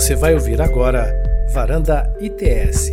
[0.00, 1.12] Você vai ouvir agora
[1.52, 2.90] Varanda ITS.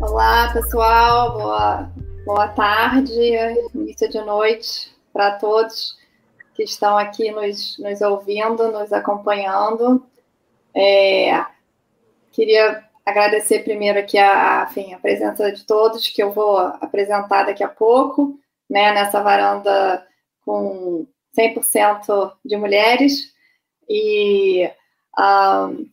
[0.00, 1.34] Olá, pessoal.
[1.34, 1.92] Boa,
[2.24, 3.12] boa tarde,
[3.74, 5.98] início de noite para todos
[6.54, 10.02] que estão aqui nos, nos ouvindo, nos acompanhando.
[10.74, 11.44] É,
[12.32, 17.62] queria agradecer primeiro aqui a, enfim, a presença de todos, que eu vou apresentar daqui
[17.62, 20.02] a pouco, né, nessa varanda
[20.42, 21.06] com
[21.38, 23.33] 100% de mulheres.
[23.88, 24.70] E,
[25.18, 25.88] um,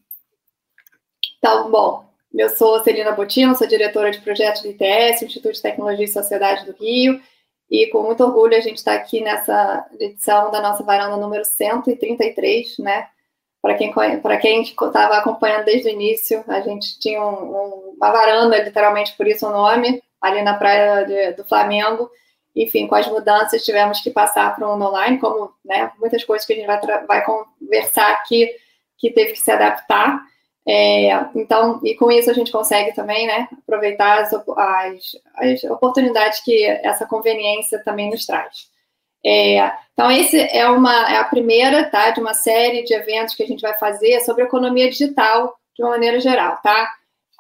[1.38, 6.06] então, bom, eu sou Celina Botino, sou diretora de projetos do ITS, Instituto de Tecnologia
[6.06, 7.22] e Sociedade do Rio,
[7.70, 12.78] e com muito orgulho a gente está aqui nessa edição da nossa varanda número 133,
[12.80, 13.08] né,
[13.62, 18.12] para quem para quem estava acompanhando desde o início, a gente tinha um, um, uma
[18.12, 22.10] varanda, literalmente por isso o nome, ali na praia de, do Flamengo.
[22.56, 26.54] Enfim, com as mudanças tivemos que passar para um online, como né, muitas coisas que
[26.54, 28.50] a gente vai, vai conversar aqui
[28.98, 30.22] que teve que se adaptar.
[30.68, 36.44] É, então, e com isso a gente consegue também né, aproveitar as, as, as oportunidades
[36.44, 38.70] que essa conveniência também nos traz.
[39.26, 43.44] É, então, esse é, uma, é a primeira tá, de uma série de eventos que
[43.44, 46.92] a gente vai fazer sobre economia digital de uma maneira geral, tá?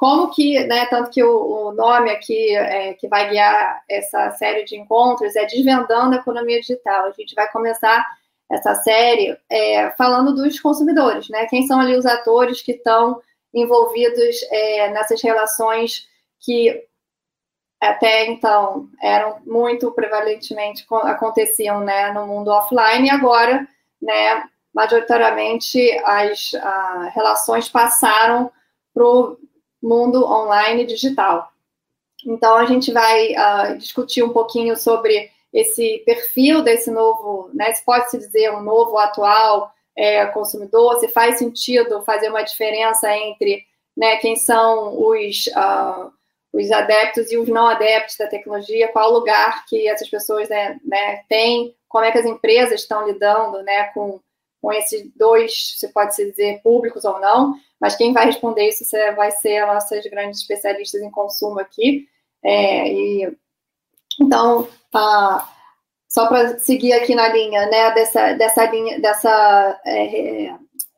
[0.01, 4.63] Como que, né, tanto que o, o nome aqui é, que vai guiar essa série
[4.63, 7.05] de encontros é Desvendando a Economia Digital.
[7.05, 8.03] A gente vai começar
[8.51, 11.45] essa série é, falando dos consumidores, né?
[11.45, 13.21] Quem são ali os atores que estão
[13.53, 16.07] envolvidos é, nessas relações
[16.39, 16.83] que
[17.79, 23.67] até então eram muito prevalentemente aconteciam né, no mundo offline e agora,
[24.01, 26.53] né, majoritariamente as
[27.13, 28.51] relações passaram
[28.95, 29.37] para o
[29.81, 31.51] mundo online digital.
[32.25, 37.83] Então a gente vai uh, discutir um pouquinho sobre esse perfil desse novo, né, se
[37.83, 43.65] pode se dizer um novo atual é, consumidor, se faz sentido fazer uma diferença entre
[43.97, 46.11] né, quem são os uh,
[46.53, 51.23] os adeptos e os não adeptos da tecnologia, qual lugar que essas pessoas né, né,
[51.29, 54.19] têm, como é que as empresas estão lidando né, com,
[54.61, 58.85] com esses dois, se pode se dizer, públicos ou não, mas quem vai responder isso
[59.15, 62.07] vai ser as nossas grandes especialistas em consumo aqui.
[62.43, 63.37] É, e,
[64.19, 65.49] então, tá,
[66.07, 70.53] só para seguir aqui na linha né, dessa, dessa, linha, dessa é,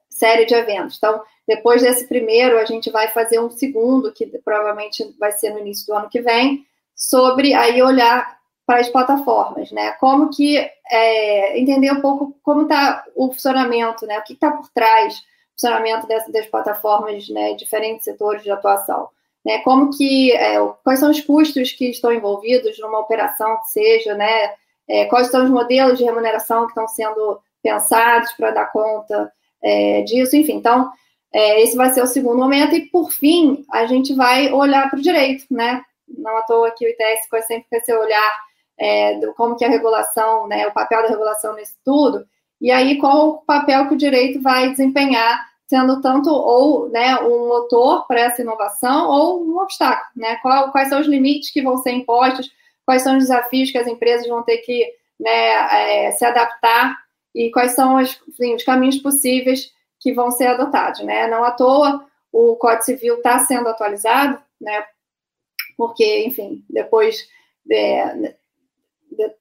[0.10, 0.98] série de eventos.
[0.98, 5.60] Então, depois desse primeiro, a gente vai fazer um segundo, que provavelmente vai ser no
[5.60, 6.66] início do ano que vem,
[6.96, 9.92] sobre aí olhar para as plataformas, né?
[10.00, 10.58] Como que
[10.90, 14.20] é, entender um pouco como está o funcionamento, né?
[14.20, 15.22] O que está por trás do
[15.60, 17.54] funcionamento dessas das plataformas, né?
[17.56, 19.10] Diferentes setores de atuação,
[19.46, 19.60] né?
[19.60, 24.54] Como que é, quais são os custos que estão envolvidos numa operação seja, né?
[24.88, 29.32] É, quais são os modelos de remuneração que estão sendo pensados para dar conta
[29.62, 30.56] é, disso, enfim.
[30.56, 30.92] Então,
[31.34, 35.00] é, esse vai ser o segundo momento, e por fim, a gente vai olhar para
[35.00, 35.82] o direito, né?
[36.08, 38.40] Não à toa que o ITS sempre esse olhar
[38.78, 42.26] é, do como que a regulação, né, o papel da regulação nisso tudo,
[42.62, 47.48] e aí qual o papel que o direito vai desempenhar, sendo tanto ou né, um
[47.48, 50.36] motor para essa inovação ou um obstáculo, né?
[50.38, 52.52] Qual, quais são os limites que vão ser impostos,
[52.86, 54.88] quais são os desafios que as empresas vão ter que
[55.20, 56.96] né, é, se adaptar
[57.34, 61.28] e quais são os, enfim, os caminhos possíveis que vão ser adotados, né?
[61.28, 64.84] Não à toa o Código Civil está sendo atualizado, né?
[65.78, 67.28] Porque, enfim, depois
[67.64, 68.36] de, de,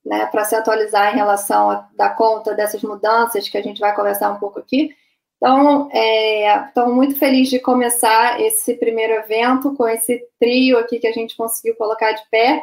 [0.05, 3.95] né, para se atualizar em relação a dar conta dessas mudanças que a gente vai
[3.95, 4.91] conversar um pouco aqui.
[5.37, 11.07] Então, estou é, muito feliz de começar esse primeiro evento com esse trio aqui que
[11.09, 12.63] a gente conseguiu colocar de pé.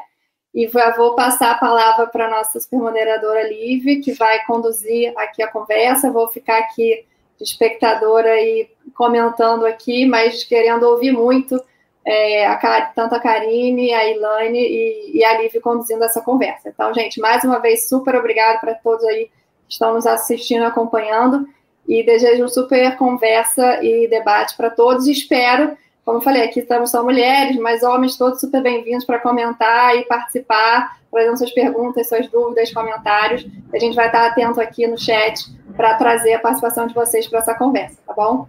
[0.53, 5.51] E vou passar a palavra para a nossa supermoderadora Liv, que vai conduzir aqui a
[5.51, 6.11] conversa.
[6.11, 7.05] Vou ficar aqui
[7.37, 11.61] de espectadora aí comentando aqui, mas querendo ouvir muito
[12.05, 16.69] é, a, tanto a Karine, a Ilane e, e a Liv conduzindo essa conversa.
[16.69, 19.25] Então, gente, mais uma vez, super obrigado para todos aí
[19.67, 21.47] que estão nos assistindo, acompanhando,
[21.87, 25.07] e desejo super conversa e debate para todos.
[25.07, 30.05] Espero, como falei, aqui estamos só mulheres, mas homens todos super bem-vindos para comentar e
[30.05, 33.45] participar, fazendo suas perguntas, suas dúvidas, comentários.
[33.73, 35.45] A gente vai estar atento aqui no chat
[35.75, 38.47] para trazer a participação de vocês para essa conversa, tá bom?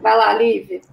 [0.00, 0.89] Vai lá, Liv.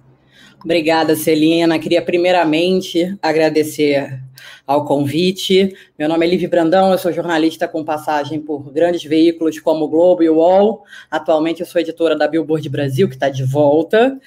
[0.64, 1.78] Obrigada, Celina.
[1.78, 4.20] Queria primeiramente agradecer
[4.66, 5.74] ao convite.
[5.98, 9.88] Meu nome é Liv Brandão, eu sou jornalista com passagem por grandes veículos como o
[9.88, 10.84] Globo e o UOL.
[11.10, 14.18] Atualmente eu sou editora da Billboard Brasil, que está de volta.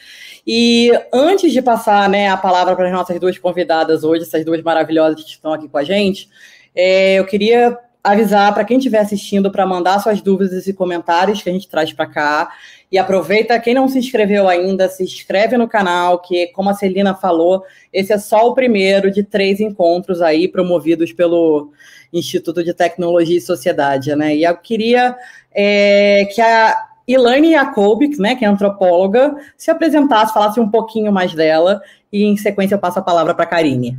[0.47, 4.61] E antes de passar né, a palavra para as nossas duas convidadas hoje, essas duas
[4.63, 6.29] maravilhosas que estão aqui com a gente,
[6.73, 11.49] é, eu queria avisar para quem estiver assistindo para mandar suas dúvidas e comentários que
[11.49, 12.51] a gente traz para cá.
[12.91, 17.13] E aproveita, quem não se inscreveu ainda, se inscreve no canal, que, como a Celina
[17.13, 17.63] falou,
[17.93, 21.71] esse é só o primeiro de três encontros aí promovidos pelo
[22.11, 24.35] Instituto de Tecnologia e Sociedade, né?
[24.35, 25.15] E eu queria
[25.53, 31.33] é, que a Elaine Jacobic, né, que é antropóloga, se apresentasse, falasse um pouquinho mais
[31.33, 31.81] dela,
[32.11, 33.97] e em sequência eu passo a palavra para a Karine.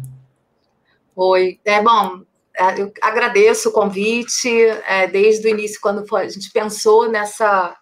[1.16, 2.22] Oi, é bom,
[2.76, 4.50] eu agradeço o convite,
[4.86, 7.76] é, desde o início, quando foi, a gente pensou nessa,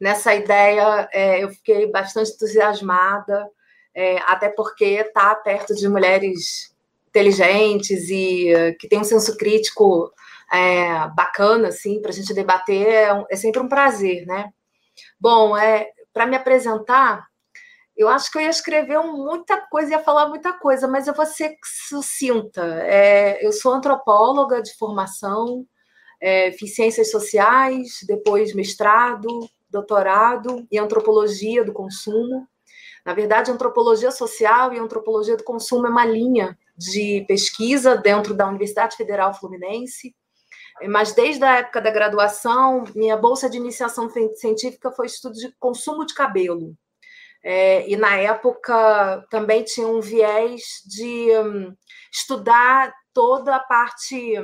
[0.00, 3.48] nessa ideia, é, eu fiquei bastante entusiasmada,
[3.94, 6.74] é, até porque estar tá perto de mulheres
[7.14, 10.12] inteligentes e uh, que têm um senso crítico
[10.52, 14.50] é, bacana, assim, para a gente debater, é, é, sempre um prazer, né?
[15.18, 17.26] Bom, é, para me apresentar,
[17.96, 21.26] eu acho que eu ia escrever muita coisa, ia falar muita coisa, mas eu vou
[21.26, 22.62] ser sucinta.
[22.82, 25.64] É, eu sou antropóloga de formação,
[26.20, 29.28] é, fiz ciências sociais, depois mestrado,
[29.70, 32.48] doutorado em antropologia do consumo.
[33.04, 38.48] Na verdade, antropologia social e antropologia do consumo é uma linha de pesquisa dentro da
[38.48, 40.14] Universidade Federal Fluminense.
[40.88, 46.04] Mas desde a época da graduação, minha bolsa de iniciação científica foi estudo de consumo
[46.04, 46.74] de cabelo.
[47.44, 51.74] É, e na época também tinha um viés de um,
[52.10, 54.34] estudar toda a parte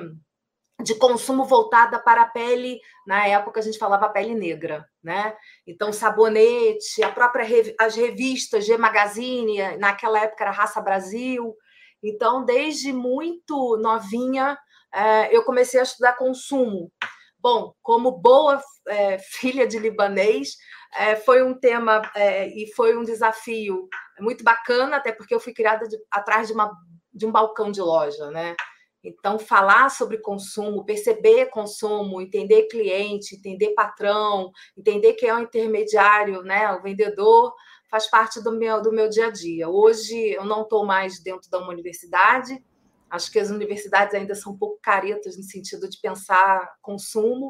[0.82, 5.34] de consumo voltada para a pele, na época a gente falava pele negra, né?
[5.66, 7.46] Então sabonete, a própria
[7.78, 11.54] as revistas G Magazine, naquela época era Raça Brasil.
[12.02, 14.58] Então, desde muito novinha,
[14.92, 16.90] é, eu comecei a estudar consumo.
[17.38, 20.56] Bom, como boa é, filha de libanês,
[20.94, 23.88] é, foi um tema é, e foi um desafio
[24.18, 26.70] muito bacana, até porque eu fui criada de, atrás de, uma,
[27.12, 28.54] de um balcão de loja, né?
[29.02, 36.42] Então, falar sobre consumo, perceber consumo, entender cliente, entender patrão, entender quem é o intermediário,
[36.42, 37.54] né, o vendedor,
[37.90, 39.68] faz parte do meu, do meu dia a dia.
[39.70, 42.62] Hoje, eu não estou mais dentro de uma universidade,
[43.08, 47.46] acho que as universidades ainda são um pouco caretas no sentido de pensar consumo,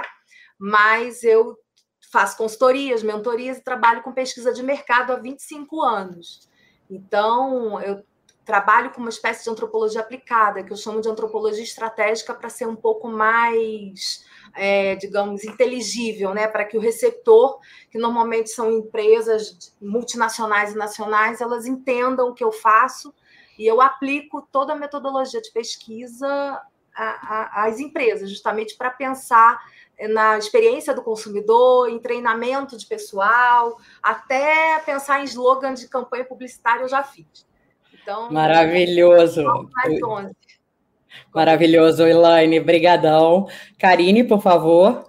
[0.56, 1.56] mas eu
[2.10, 6.48] faço consultorias, mentorias e trabalho com pesquisa de mercado há 25 anos.
[6.90, 8.02] Então, eu
[8.44, 12.66] trabalho com uma espécie de antropologia aplicada, que eu chamo de antropologia estratégica, para ser
[12.66, 14.24] um pouco mais,
[14.56, 16.48] é, digamos, inteligível, né?
[16.48, 17.60] para que o receptor,
[17.92, 23.14] que normalmente são empresas multinacionais e nacionais, elas entendam o que eu faço
[23.56, 26.60] e eu aplico toda a metodologia de pesquisa
[26.92, 29.60] às empresas, justamente para pensar
[30.08, 36.82] na experiência do consumidor, em treinamento de pessoal, até pensar em slogan de campanha publicitária
[36.82, 37.46] eu já fiz.
[38.02, 39.44] Então, maravilhoso.
[41.34, 43.46] Maravilhoso, Elaine, brigadão.
[43.78, 45.06] Karine, por favor.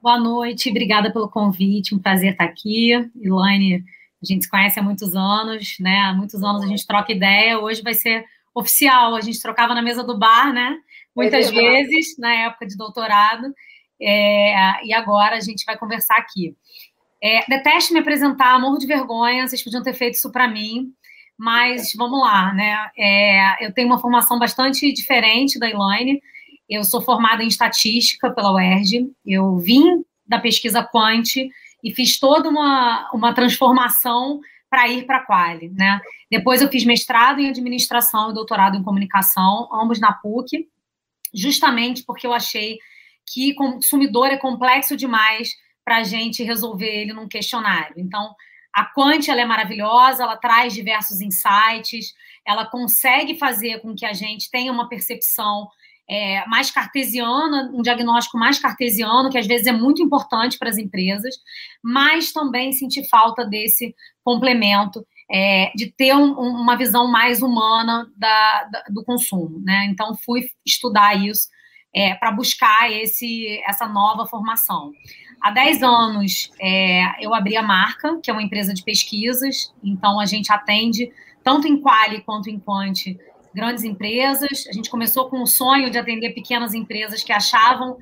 [0.00, 2.92] Boa noite, obrigada pelo convite, um prazer estar aqui.
[3.20, 3.84] Elaine,
[4.22, 5.98] a gente se conhece há muitos anos, né?
[5.98, 8.24] Há muitos anos a gente troca ideia, hoje vai ser
[8.54, 10.76] oficial, a gente trocava na mesa do bar, né?
[11.14, 13.52] Muitas é vezes, na época de doutorado,
[14.02, 16.56] é, e agora a gente vai conversar aqui.
[17.22, 20.92] É, detesto me apresentar, morro de vergonha, vocês podiam ter feito isso para mim,
[21.38, 22.90] mas vamos lá, né?
[22.98, 26.20] É, eu tenho uma formação bastante diferente da Elaine,
[26.68, 32.48] eu sou formada em estatística pela UERJ, eu vim da pesquisa Quant e fiz toda
[32.48, 36.00] uma, uma transformação para ir para a Quali, né?
[36.30, 40.66] Depois eu fiz mestrado em administração e doutorado em comunicação, ambos na PUC,
[41.34, 42.78] justamente porque eu achei
[43.26, 47.94] que consumidor é complexo demais para a gente resolver ele num questionário.
[47.96, 48.34] Então,
[48.74, 52.14] a Quant ela é maravilhosa, ela traz diversos insights,
[52.46, 55.68] ela consegue fazer com que a gente tenha uma percepção
[56.08, 60.78] é, mais cartesiana, um diagnóstico mais cartesiano, que às vezes é muito importante para as
[60.78, 61.34] empresas,
[61.82, 68.64] mas também sentir falta desse complemento é, de ter um, uma visão mais humana da,
[68.64, 69.60] da, do consumo.
[69.60, 69.86] Né?
[69.90, 71.48] Então, fui estudar isso
[71.94, 74.92] é, para buscar esse, essa nova formação.
[75.40, 80.20] Há 10 anos, é, eu abri a Marca, que é uma empresa de pesquisas, então
[80.20, 83.18] a gente atende, tanto em quali quanto em quant,
[83.52, 84.66] grandes empresas.
[84.68, 87.98] A gente começou com o sonho de atender pequenas empresas que achavam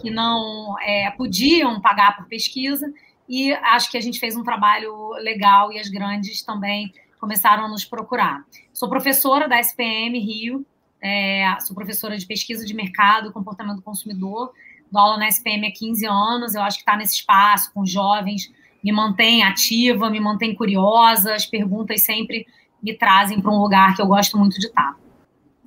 [0.00, 2.92] que não é, podiam pagar por pesquisa,
[3.28, 7.68] e acho que a gente fez um trabalho legal e as grandes também começaram a
[7.68, 8.44] nos procurar.
[8.72, 10.66] Sou professora da SPM Rio,
[11.04, 14.52] é, sou professora de pesquisa de mercado e comportamento do consumidor,
[14.90, 17.84] dou aula na SPM há 15 anos, eu acho que estar tá nesse espaço com
[17.84, 18.50] jovens
[18.84, 22.46] me mantém ativa, me mantém curiosa, as perguntas sempre
[22.82, 24.94] me trazem para um lugar que eu gosto muito de estar.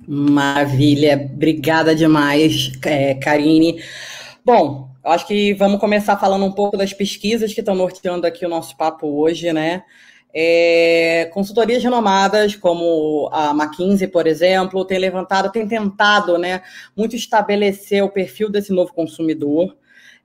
[0.06, 3.82] Maravilha, obrigada demais, é, Karine.
[4.44, 8.48] Bom, acho que vamos começar falando um pouco das pesquisas que estão norteando aqui o
[8.48, 9.82] nosso papo hoje, né?
[10.32, 16.62] É, consultorias renomadas, como a McKinsey, por exemplo, tem levantado, tem tentado né,
[16.96, 19.76] muito estabelecer o perfil desse novo consumidor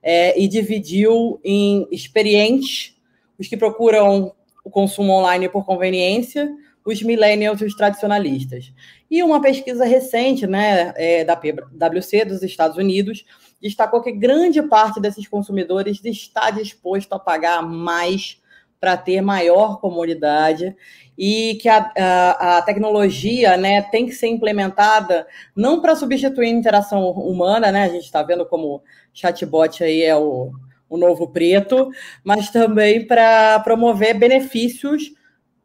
[0.02, 2.94] é, e dividiu em experientes,
[3.38, 4.32] os que procuram
[4.62, 8.72] o consumo online por conveniência, os millennials e os tradicionalistas.
[9.10, 13.24] E uma pesquisa recente né, é, da PwC dos Estados Unidos
[13.60, 18.38] destacou que grande parte desses consumidores está disposto a pagar mais
[18.84, 20.76] para ter maior comunidade
[21.16, 25.26] e que a, a, a, tecnologia né, tem que ser implementada
[25.56, 27.84] não para substituir a interação humana, né?
[27.84, 28.82] A gente está vendo como
[29.14, 30.52] chatbot aí é o,
[30.86, 31.88] o novo preto,
[32.22, 35.14] mas também para promover benefícios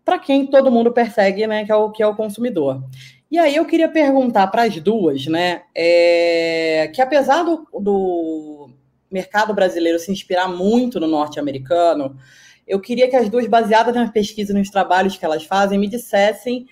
[0.06, 2.82] para quem todo mundo persegue, né, que é o, que é o consumidor.
[3.30, 8.70] E aí eu queria perguntar para as duas, né, é, que apesar do, do
[9.12, 12.16] mercado brasileiro se inspirar muito no norte-americano,
[12.70, 15.88] eu queria que as duas, baseadas na pesquisa e nos trabalhos que elas fazem, me
[15.88, 16.68] dissessem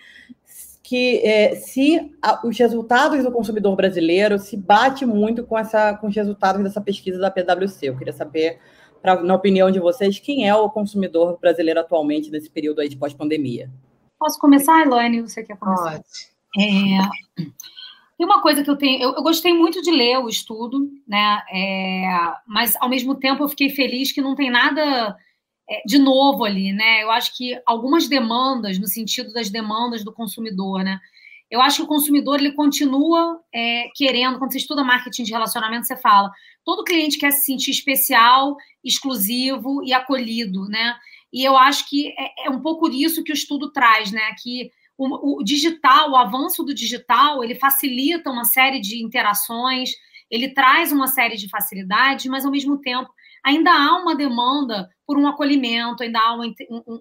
[0.83, 6.07] que é, se a, os resultados do consumidor brasileiro se bate muito com, essa, com
[6.07, 7.89] os resultados dessa pesquisa da PwC.
[7.89, 8.59] Eu queria saber
[9.01, 12.95] pra, na opinião de vocês, quem é o consumidor brasileiro atualmente nesse período aí de
[12.95, 13.69] pós-pandemia?
[14.17, 15.21] Posso começar, Elaine?
[15.21, 15.91] Você quer começar?
[15.91, 16.37] Pode.
[16.57, 17.43] É,
[18.17, 21.41] tem uma coisa que eu tenho, eu, eu, gostei muito de ler o estudo, né?
[21.51, 22.07] É,
[22.47, 25.17] mas ao mesmo tempo eu fiquei feliz que não tem nada
[25.85, 27.03] de novo ali, né?
[27.03, 30.99] Eu acho que algumas demandas, no sentido das demandas do consumidor, né?
[31.49, 35.87] Eu acho que o consumidor ele continua é, querendo, quando você estuda marketing de relacionamento,
[35.87, 36.31] você fala,
[36.63, 40.95] todo cliente quer se sentir especial, exclusivo e acolhido, né?
[41.31, 44.33] E eu acho que é, é um pouco isso que o estudo traz, né?
[44.41, 49.91] Que o, o, digital, o avanço do digital, ele facilita uma série de interações,
[50.29, 53.09] ele traz uma série de facilidades, mas ao mesmo tempo
[53.43, 56.53] ainda há uma demanda por um acolhimento, ainda há uma,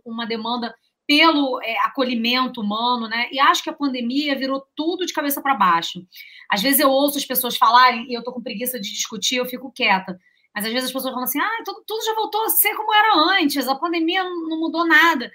[0.04, 0.74] uma demanda
[1.06, 3.28] pelo é, acolhimento humano, né?
[3.30, 6.04] E acho que a pandemia virou tudo de cabeça para baixo.
[6.50, 9.46] Às vezes eu ouço as pessoas falarem e eu tô com preguiça de discutir, eu
[9.46, 10.18] fico quieta.
[10.54, 12.92] Mas às vezes as pessoas falam assim: ah, tudo, tudo já voltou a ser como
[12.92, 15.30] era antes, a pandemia não mudou nada.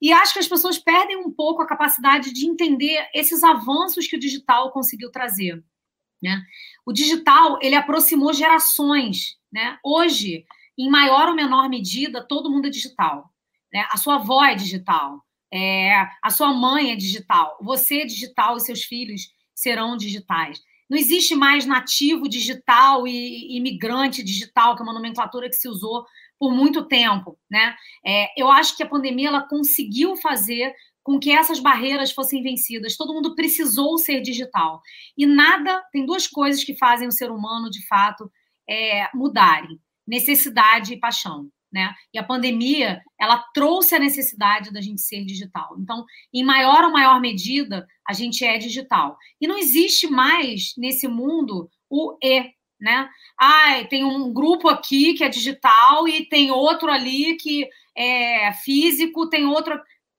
[0.00, 4.16] E acho que as pessoas perdem um pouco a capacidade de entender esses avanços que
[4.16, 5.64] o digital conseguiu trazer.
[6.24, 6.42] Né?
[6.86, 9.36] O digital ele aproximou gerações.
[9.52, 9.78] Né?
[9.84, 13.30] Hoje, em maior ou menor medida, todo mundo é digital.
[13.70, 13.86] Né?
[13.90, 18.60] A sua avó é digital, é, a sua mãe é digital, você é digital e
[18.60, 20.60] seus filhos serão digitais.
[20.88, 26.06] Não existe mais nativo digital e imigrante digital, que é uma nomenclatura que se usou
[26.38, 27.38] por muito tempo.
[27.50, 27.74] Né?
[28.04, 30.74] É, eu acho que a pandemia ela conseguiu fazer
[31.04, 32.96] com que essas barreiras fossem vencidas.
[32.96, 34.82] Todo mundo precisou ser digital.
[35.16, 38.28] E nada, tem duas coisas que fazem o ser humano, de fato,
[38.68, 41.92] é, mudarem: necessidade e paixão né?
[42.14, 45.74] E a pandemia, ela trouxe a necessidade da gente ser digital.
[45.76, 49.18] Então, em maior ou maior medida, a gente é digital.
[49.40, 52.44] E não existe mais nesse mundo o E,
[52.80, 53.10] né?
[53.36, 59.28] Ah, tem um grupo aqui que é digital e tem outro ali que é físico,
[59.28, 59.76] tem outro.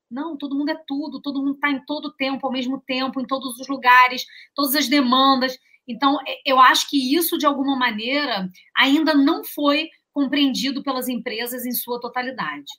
[0.09, 3.25] Não, todo mundo é tudo, todo mundo está em todo tempo, ao mesmo tempo, em
[3.25, 5.57] todos os lugares, todas as demandas.
[5.87, 11.71] Então, eu acho que isso, de alguma maneira, ainda não foi compreendido pelas empresas em
[11.71, 12.71] sua totalidade.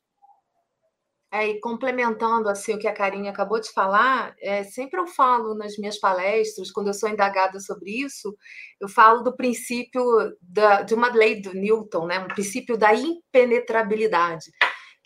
[1.31, 5.55] É, e complementando assim o que a Karine acabou de falar, é, sempre eu falo
[5.55, 8.35] nas minhas palestras, quando eu sou indagada sobre isso,
[8.81, 10.03] eu falo do princípio
[10.41, 14.47] da, de uma lei do Newton, né, um princípio da impenetrabilidade,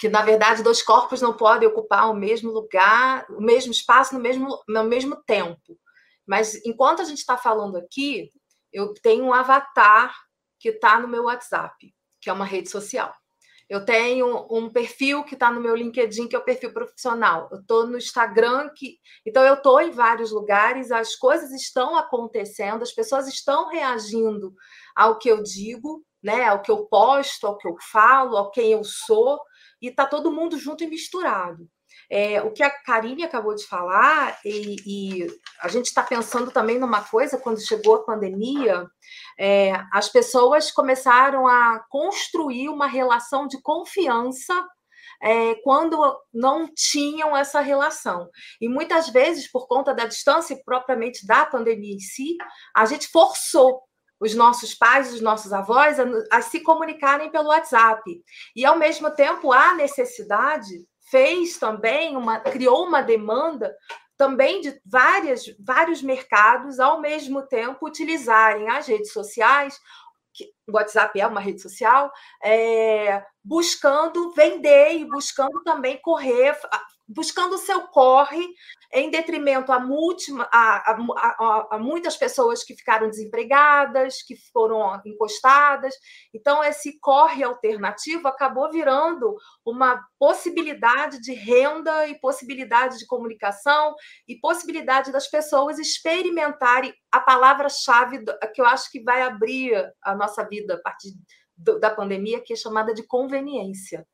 [0.00, 4.20] que na verdade dois corpos não podem ocupar o mesmo lugar, o mesmo espaço no
[4.20, 5.78] mesmo, no mesmo tempo.
[6.26, 8.30] Mas enquanto a gente está falando aqui,
[8.72, 10.12] eu tenho um avatar
[10.58, 13.12] que está no meu WhatsApp que é uma rede social.
[13.68, 17.48] Eu tenho um perfil que está no meu LinkedIn, que é o perfil profissional.
[17.52, 18.98] Eu estou no Instagram, que.
[19.24, 24.52] Então, eu estou em vários lugares, as coisas estão acontecendo, as pessoas estão reagindo
[24.94, 26.46] ao que eu digo, né?
[26.46, 29.40] ao que eu posto, ao que eu falo, ao quem eu sou,
[29.80, 31.68] e está todo mundo junto e misturado.
[32.08, 35.26] É, o que a Karine acabou de falar, e, e
[35.60, 38.86] a gente está pensando também numa coisa, quando chegou a pandemia,
[39.38, 44.66] é, as pessoas começaram a construir uma relação de confiança
[45.22, 45.98] é, quando
[46.32, 48.28] não tinham essa relação.
[48.60, 52.36] E muitas vezes, por conta da distância propriamente da pandemia em si,
[52.74, 53.82] a gente forçou
[54.20, 58.02] os nossos pais, os nossos avós a, a se comunicarem pelo WhatsApp.
[58.54, 63.74] E, ao mesmo tempo, há necessidade fez também uma criou uma demanda
[64.16, 69.80] também de várias, vários mercados ao mesmo tempo utilizarem as redes sociais
[70.68, 72.10] o WhatsApp é uma rede social,
[72.42, 76.56] é, buscando vender e buscando também correr,
[77.10, 78.46] buscando o seu corre
[78.92, 85.94] em detrimento a, múltima, a, a, a, muitas pessoas que ficaram desempregadas, que foram encostadas.
[86.34, 93.94] Então, esse corre alternativo acabou virando uma possibilidade de renda e possibilidade de comunicação
[94.28, 98.24] e possibilidade das pessoas experimentarem a palavra-chave
[98.54, 101.10] que eu acho que vai abrir a nossa vida a partir
[101.56, 104.06] da pandemia, que é chamada de conveniência.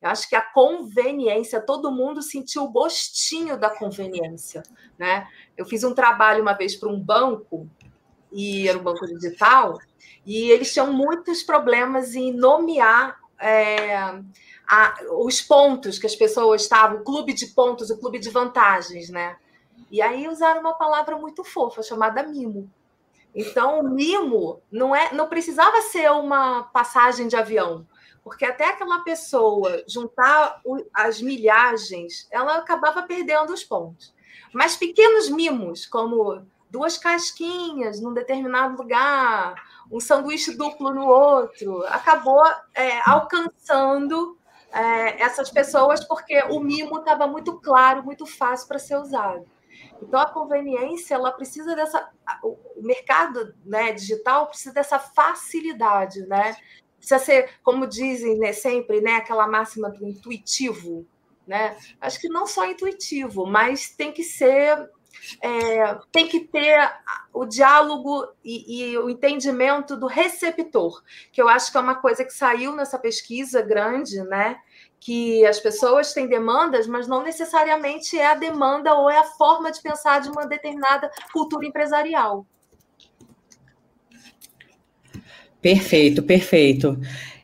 [0.00, 4.62] Eu acho que a conveniência, todo mundo sentiu o gostinho da conveniência.
[4.98, 5.26] Né?
[5.56, 7.68] Eu fiz um trabalho uma vez para um banco,
[8.32, 9.78] e era um banco digital,
[10.24, 13.96] e eles tinham muitos problemas em nomear é,
[14.66, 19.10] a, os pontos que as pessoas estavam, o clube de pontos, o clube de vantagens,
[19.10, 19.36] né?
[19.90, 22.70] E aí usaram uma palavra muito fofa chamada mimo.
[23.34, 27.86] Então, o mimo não é, não precisava ser uma passagem de avião
[28.22, 30.60] porque até aquela pessoa juntar
[30.92, 34.14] as milhagens, ela acabava perdendo os pontos.
[34.52, 39.54] Mas pequenos mimos, como duas casquinhas num determinado lugar,
[39.90, 42.42] um sanduíche duplo no outro, acabou
[42.74, 44.38] é, alcançando
[44.72, 49.44] é, essas pessoas porque o mimo estava muito claro, muito fácil para ser usado.
[50.02, 52.08] Então a conveniência ela precisa dessa,
[52.42, 56.56] o mercado né, digital precisa dessa facilidade, né?
[57.10, 61.06] Precisa ser, como dizem né, sempre, né, aquela máxima do intuitivo.
[61.46, 61.76] Né?
[62.00, 64.88] Acho que não só intuitivo, mas tem que ser.
[65.42, 66.90] É, tem que ter
[67.32, 72.24] o diálogo e, e, o entendimento do receptor, que eu acho que é uma coisa
[72.24, 74.56] que saiu nessa pesquisa grande, né?
[74.98, 79.70] Que as pessoas têm demandas, mas não necessariamente é a demanda ou é a forma
[79.70, 82.46] de pensar de uma determinada cultura empresarial.
[85.60, 86.98] Perfeito, perfeito.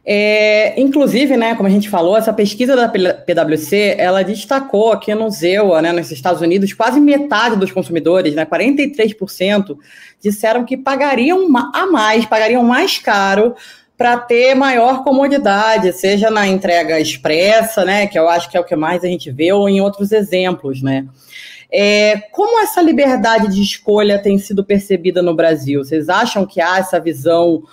[0.08, 5.28] É, inclusive, né, como a gente falou, essa pesquisa da PwC, ela destacou aqui no
[5.28, 9.76] ZEUA, né, nos Estados Unidos, quase metade dos consumidores, né, 43%,
[10.22, 13.56] disseram que pagariam a mais, pagariam mais caro
[13.98, 18.64] para ter maior comodidade, seja na entrega expressa, né, que eu acho que é o
[18.64, 21.04] que mais a gente vê, ou em outros exemplos, né.
[21.68, 25.84] É, como essa liberdade de escolha tem sido percebida no Brasil?
[25.84, 27.64] Vocês acham que há essa visão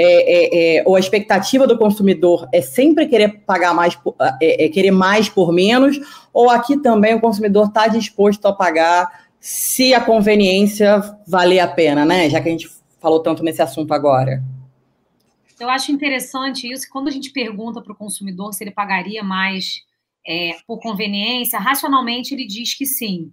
[0.00, 4.66] é, é, é, ou a expectativa do consumidor é sempre querer pagar mais, por, é,
[4.66, 5.98] é, querer mais por menos,
[6.32, 12.04] ou aqui também o consumidor está disposto a pagar se a conveniência valer a pena,
[12.04, 12.30] né?
[12.30, 14.40] Já que a gente falou tanto nesse assunto agora.
[15.58, 19.82] Eu acho interessante isso, quando a gente pergunta para o consumidor se ele pagaria mais
[20.24, 23.32] é, por conveniência, racionalmente ele diz que sim.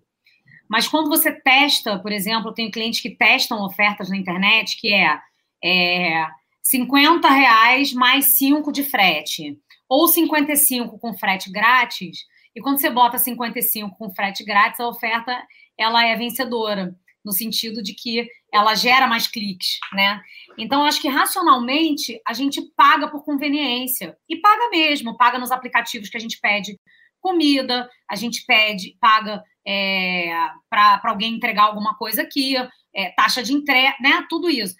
[0.67, 4.91] Mas quando você testa, por exemplo, eu tenho clientes que testam ofertas na internet, que
[4.91, 5.19] é,
[5.63, 6.25] é
[6.65, 9.57] 50 reais mais 5 de frete.
[9.87, 12.25] Ou 55 com frete grátis.
[12.55, 15.45] E quando você bota 55 com frete grátis, a oferta
[15.77, 20.21] ela é vencedora, no sentido de que ela gera mais cliques, né?
[20.57, 24.17] Então, acho que racionalmente a gente paga por conveniência.
[24.27, 26.79] E paga mesmo, paga nos aplicativos que a gente pede
[27.19, 30.31] comida, a gente pede, paga é,
[30.69, 32.55] para alguém entregar alguma coisa aqui,
[32.95, 34.25] é, taxa de entrega, né?
[34.29, 34.75] Tudo isso.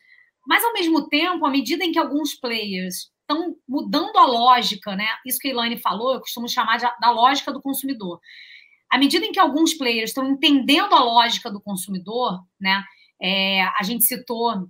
[0.48, 5.08] Mas, ao mesmo tempo, à medida em que alguns players estão mudando a lógica, né?
[5.26, 8.20] Isso que a Elaine falou, eu costumo chamar de, da lógica do consumidor.
[8.90, 12.84] À medida em que alguns players estão entendendo a lógica do consumidor, né?
[13.22, 14.68] É, a gente citou,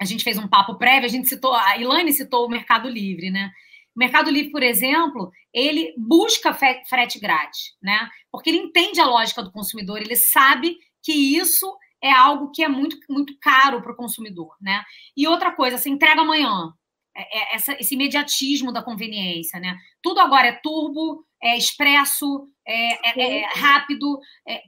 [0.00, 3.30] a gente fez um papo prévio, a gente citou, a Elaine citou o Mercado Livre,
[3.30, 3.50] né?
[3.94, 8.08] O Mercado Livre, por exemplo, ele busca frete grátis, né?
[8.30, 11.72] Porque ele entende a lógica do consumidor, ele sabe que isso
[12.02, 14.82] é algo que é muito, muito caro para o consumidor, né?
[15.16, 16.72] E outra coisa, você entrega amanhã,
[17.16, 19.76] é, é essa, esse imediatismo da conveniência, né?
[20.02, 24.18] Tudo agora é turbo, é expresso, é, é, é rápido,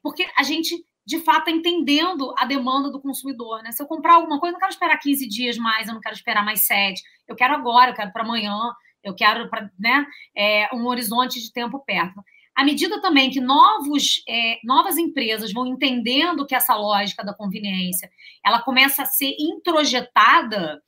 [0.03, 3.73] porque a gente de fato está entendendo a demanda do consumidor, né?
[3.73, 6.15] Se eu comprar alguma coisa, eu não quero esperar 15 dias mais, eu não quero
[6.15, 8.57] esperar mais 7, eu quero agora, eu quero para amanhã,
[9.03, 12.23] eu quero para né, é, um horizonte de tempo perto
[12.55, 18.11] à medida também que novos, é, novas empresas vão entendendo que essa lógica da conveniência
[18.45, 20.81] ela começa a ser introjetada,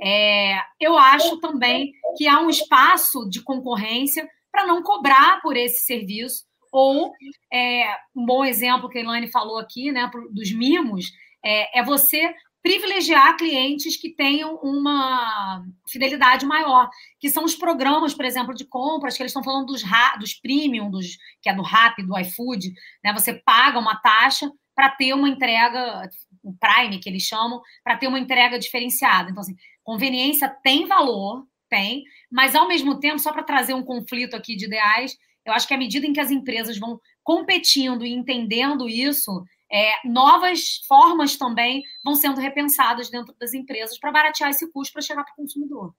[0.00, 5.84] é, eu acho também que há um espaço de concorrência para não cobrar por esse
[5.84, 6.44] serviço.
[6.72, 7.12] Ou
[7.52, 11.12] é, um bom exemplo que a Elaine falou aqui, né, dos mimos,
[11.44, 18.24] é, é você privilegiar clientes que tenham uma fidelidade maior, que são os programas, por
[18.24, 19.82] exemplo, de compras, que eles estão falando dos,
[20.18, 22.72] dos premium, dos, que é do Rappi, do iFood,
[23.04, 23.12] né?
[23.12, 26.08] Você paga uma taxa para ter uma entrega,
[26.42, 29.30] o Prime, que eles chamam, para ter uma entrega diferenciada.
[29.30, 34.36] Então, assim, conveniência tem valor, tem, mas ao mesmo tempo, só para trazer um conflito
[34.36, 38.12] aqui de ideais, eu acho que à medida em que as empresas vão competindo e
[38.12, 44.70] entendendo isso, é, novas formas também vão sendo repensadas dentro das empresas para baratear esse
[44.70, 45.94] custo para chegar para o consumidor.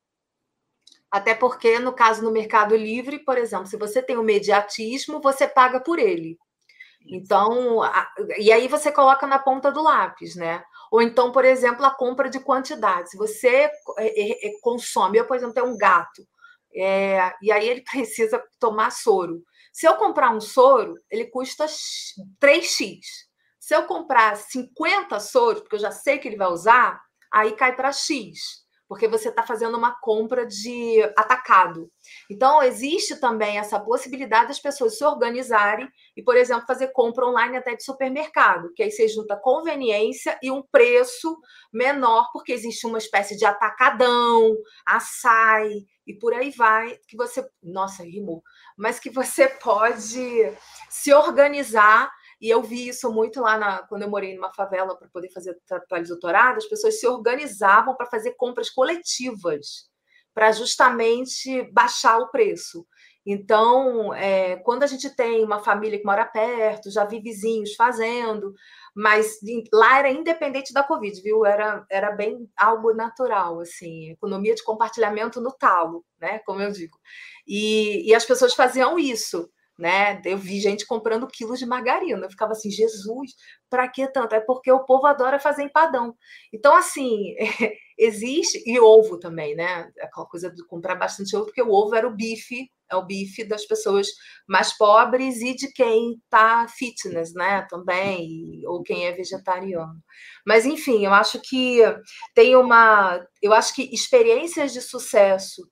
[1.10, 5.48] Até porque, no caso no Mercado Livre, por exemplo, se você tem o mediatismo, você
[5.48, 6.38] paga por ele.
[7.06, 10.64] Então, a, e aí você coloca na ponta do lápis, né?
[10.92, 13.10] Ou então, por exemplo, a compra de quantidade.
[13.10, 16.26] Se você é, é, é consome, eu, por exemplo, tenho um gato,
[16.76, 19.44] é, e aí ele precisa tomar soro.
[19.72, 23.00] Se eu comprar um soro, ele custa 3x.
[23.64, 27.74] Se eu comprar 50 soros, porque eu já sei que ele vai usar, aí cai
[27.74, 28.62] para X
[28.94, 31.90] porque você está fazendo uma compra de atacado.
[32.30, 37.58] Então, existe também essa possibilidade das pessoas se organizarem e, por exemplo, fazer compra online
[37.58, 41.36] até de supermercado, que aí você junta conveniência e um preço
[41.72, 47.44] menor, porque existe uma espécie de atacadão, açaí e por aí vai, que você.
[47.64, 48.44] Nossa, rimou.
[48.78, 50.54] Mas que você pode
[50.90, 52.12] se organizar
[52.44, 55.58] e eu vi isso muito lá na, quando eu morei numa favela para poder fazer
[55.66, 59.90] trabalho de doutorado, as pessoas se organizavam para fazer compras coletivas,
[60.34, 62.86] para justamente baixar o preço.
[63.26, 68.54] Então, é, quando a gente tem uma família que mora perto, já vi vizinhos fazendo,
[68.94, 69.38] mas
[69.72, 71.46] lá era independente da Covid, viu?
[71.46, 76.40] Era, era bem algo natural, assim, economia de compartilhamento no talo, né?
[76.40, 76.98] Como eu digo.
[77.48, 80.22] E, e as pessoas faziam isso né?
[80.26, 82.26] Eu vi gente comprando quilos de margarina.
[82.26, 83.32] Eu ficava assim, Jesus,
[83.70, 84.36] para que tanto?
[84.36, 86.16] É porque o povo adora fazer empadão.
[86.54, 87.36] Então, assim,
[87.98, 89.90] existe, e ovo também, né?
[90.00, 93.44] Aquela coisa de comprar bastante ovo, porque o ovo era o bife, é o bife
[93.44, 94.08] das pessoas
[94.48, 97.66] mais pobres e de quem tá fitness, né?
[97.70, 100.00] Também, ou quem é vegetariano.
[100.46, 101.80] Mas, enfim, eu acho que
[102.36, 103.26] tem uma.
[103.42, 105.64] Eu acho que experiências de sucesso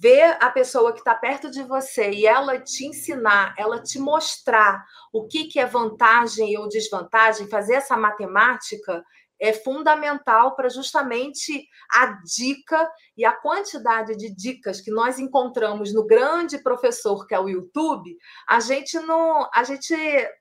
[0.00, 4.82] ver a pessoa que está perto de você e ela te ensinar, ela te mostrar
[5.12, 9.04] o que, que é vantagem ou desvantagem, fazer essa matemática
[9.38, 16.06] é fundamental para justamente a dica e a quantidade de dicas que nós encontramos no
[16.06, 18.14] grande professor que é o YouTube,
[18.46, 19.94] a gente não, a gente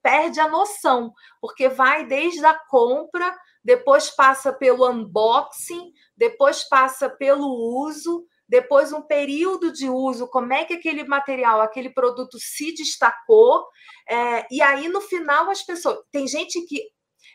[0.03, 7.47] perde a noção, porque vai desde a compra, depois passa pelo unboxing, depois passa pelo
[7.85, 13.67] uso, depois um período de uso, como é que aquele material, aquele produto se destacou,
[14.09, 15.99] é, e aí no final as pessoas.
[16.11, 16.81] Tem gente que.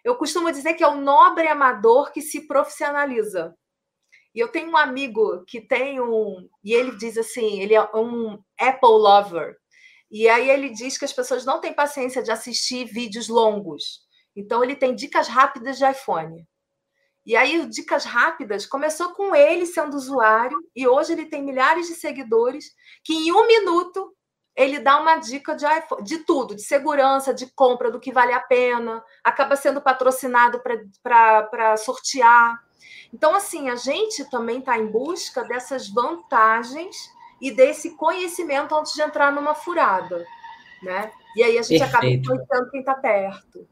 [0.04, 3.54] Eu costumo dizer que é o nobre amador que se profissionaliza.
[4.34, 6.48] E eu tenho um amigo que tem um.
[6.64, 9.56] E ele diz assim: ele é um Apple lover.
[10.10, 14.00] E aí ele diz que as pessoas não têm paciência de assistir vídeos longos.
[14.36, 16.44] Então ele tem dicas rápidas de iPhone.
[17.26, 21.94] E aí, Dicas Rápidas começou com ele sendo usuário, e hoje ele tem milhares de
[21.94, 22.66] seguidores,
[23.02, 24.14] que em um minuto
[24.54, 25.64] ele dá uma dica de,
[26.02, 30.62] de tudo, de segurança, de compra, do que vale a pena, acaba sendo patrocinado
[31.02, 32.62] para sortear.
[33.12, 36.96] Então, assim, a gente também está em busca dessas vantagens
[37.40, 40.24] e desse conhecimento antes de entrar numa furada.
[40.82, 41.10] Né?
[41.36, 41.96] E aí a gente Perfeito.
[41.96, 43.66] acaba influenciando quem está perto.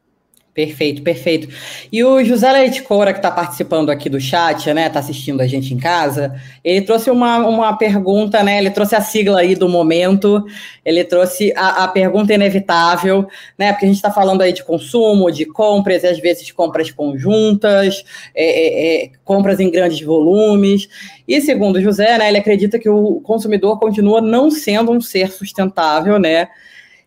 [0.54, 1.48] Perfeito, perfeito.
[1.90, 5.46] E o José Leite Coura, que está participando aqui do chat, né, está assistindo a
[5.46, 9.66] gente em casa, ele trouxe uma, uma pergunta, né, ele trouxe a sigla aí do
[9.66, 10.44] momento,
[10.84, 15.32] ele trouxe a, a pergunta inevitável, né, porque a gente está falando aí de consumo,
[15.32, 20.86] de compras, e às vezes compras conjuntas, é, é, é, compras em grandes volumes,
[21.26, 25.32] e segundo o José, né, ele acredita que o consumidor continua não sendo um ser
[25.32, 26.48] sustentável, né,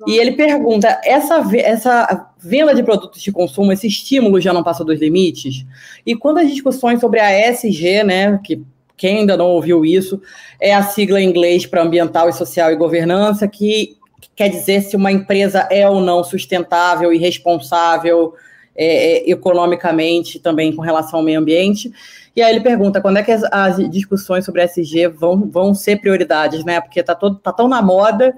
[0.07, 4.85] e ele pergunta: essa, essa venda de produtos de consumo, esse estímulo já não passou
[4.85, 5.65] dos limites?
[6.05, 8.61] E quando as discussões sobre a ESG, né, que
[8.97, 10.21] quem ainda não ouviu isso,
[10.59, 13.97] é a sigla em inglês para ambiental e social e governança, que
[14.35, 18.33] quer dizer se uma empresa é ou não sustentável e responsável
[18.75, 21.91] é, é, economicamente também com relação ao meio ambiente.
[22.35, 25.99] E aí ele pergunta quando é que as, as discussões sobre ESG vão, vão ser
[25.99, 26.81] prioridades, né?
[26.81, 28.33] Porque está tá tão na moda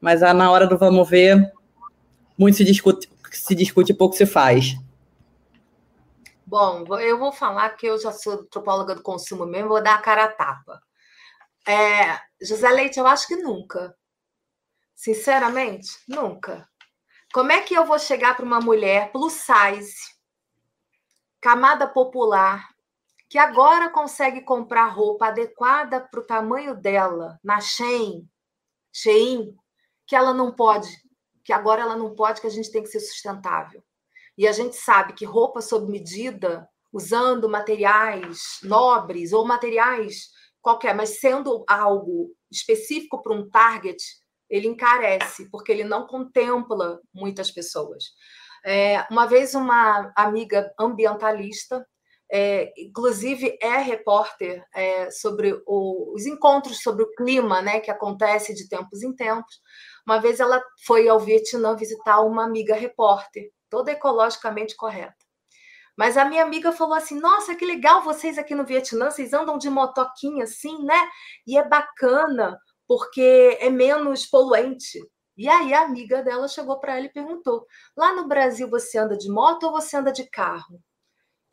[0.00, 1.52] mas na hora do vamos ver,
[2.38, 3.08] muito se discute,
[3.50, 4.76] se discute pouco se faz.
[6.46, 10.02] Bom, eu vou falar que eu já sou antropóloga do consumo mesmo, vou dar a
[10.02, 10.80] cara a tapa.
[11.66, 13.96] É, José Leite, eu acho que nunca.
[14.94, 16.68] Sinceramente, nunca.
[17.32, 19.96] Como é que eu vou chegar para uma mulher plus size,
[21.40, 22.68] camada popular,
[23.28, 28.28] que agora consegue comprar roupa adequada para o tamanho dela na Shein,
[28.92, 29.56] Shein,
[30.06, 30.88] que ela não pode,
[31.50, 33.82] que agora ela não pode, que a gente tem que ser sustentável.
[34.38, 40.28] E a gente sabe que roupa sob medida, usando materiais nobres ou materiais
[40.62, 44.00] qualquer, mas sendo algo específico para um target,
[44.48, 48.04] ele encarece, porque ele não contempla muitas pessoas.
[48.64, 51.84] É, uma vez, uma amiga ambientalista
[52.32, 58.54] é, inclusive é repórter é, sobre o, os encontros sobre o clima, né, que acontece
[58.54, 59.60] de tempos em tempos.
[60.06, 65.14] Uma vez ela foi ao Vietnã visitar uma amiga repórter, toda ecologicamente correta.
[65.96, 69.58] Mas a minha amiga falou assim: Nossa, que legal vocês aqui no Vietnã, vocês andam
[69.58, 71.08] de motoquinha assim, né?
[71.46, 72.58] E é bacana
[72.88, 74.98] porque é menos poluente.
[75.36, 79.16] E aí a amiga dela chegou para ela e perguntou: Lá no Brasil você anda
[79.16, 80.80] de moto ou você anda de carro?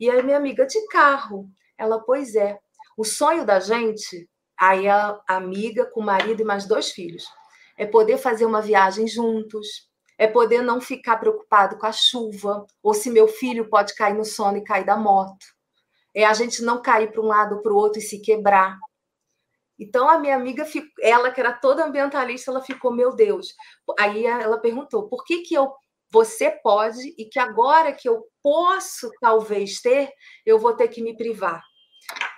[0.00, 1.48] E aí minha amiga, de carro.
[1.76, 2.58] Ela, pois é.
[2.96, 7.24] O sonho da gente, aí a amiga com o marido e mais dois filhos,
[7.78, 9.88] é poder fazer uma viagem juntos,
[10.18, 14.24] é poder não ficar preocupado com a chuva, ou se meu filho pode cair no
[14.24, 15.46] sono e cair da moto.
[16.14, 18.76] É a gente não cair para um lado ou para o outro e se quebrar.
[19.78, 20.66] Então a minha amiga,
[21.00, 23.54] ela que era toda ambientalista, ela ficou, meu Deus.
[23.98, 25.72] Aí ela perguntou, por que que eu
[26.10, 30.10] você pode e que agora que eu posso talvez ter,
[30.44, 31.62] eu vou ter que me privar.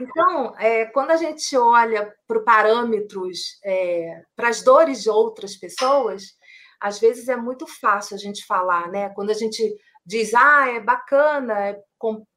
[0.01, 6.35] Então, é, quando a gente olha para parâmetros, é, para as dores de outras pessoas,
[6.81, 9.11] às vezes é muito fácil a gente falar, né?
[9.11, 9.63] Quando a gente
[10.05, 11.83] diz, ah, é bacana é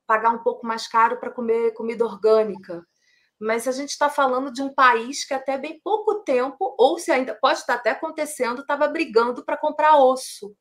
[0.06, 2.86] pagar um pouco mais caro para comer comida orgânica.
[3.40, 7.12] Mas a gente está falando de um país que até bem pouco tempo, ou se
[7.12, 10.54] ainda pode estar até acontecendo, estava brigando para comprar osso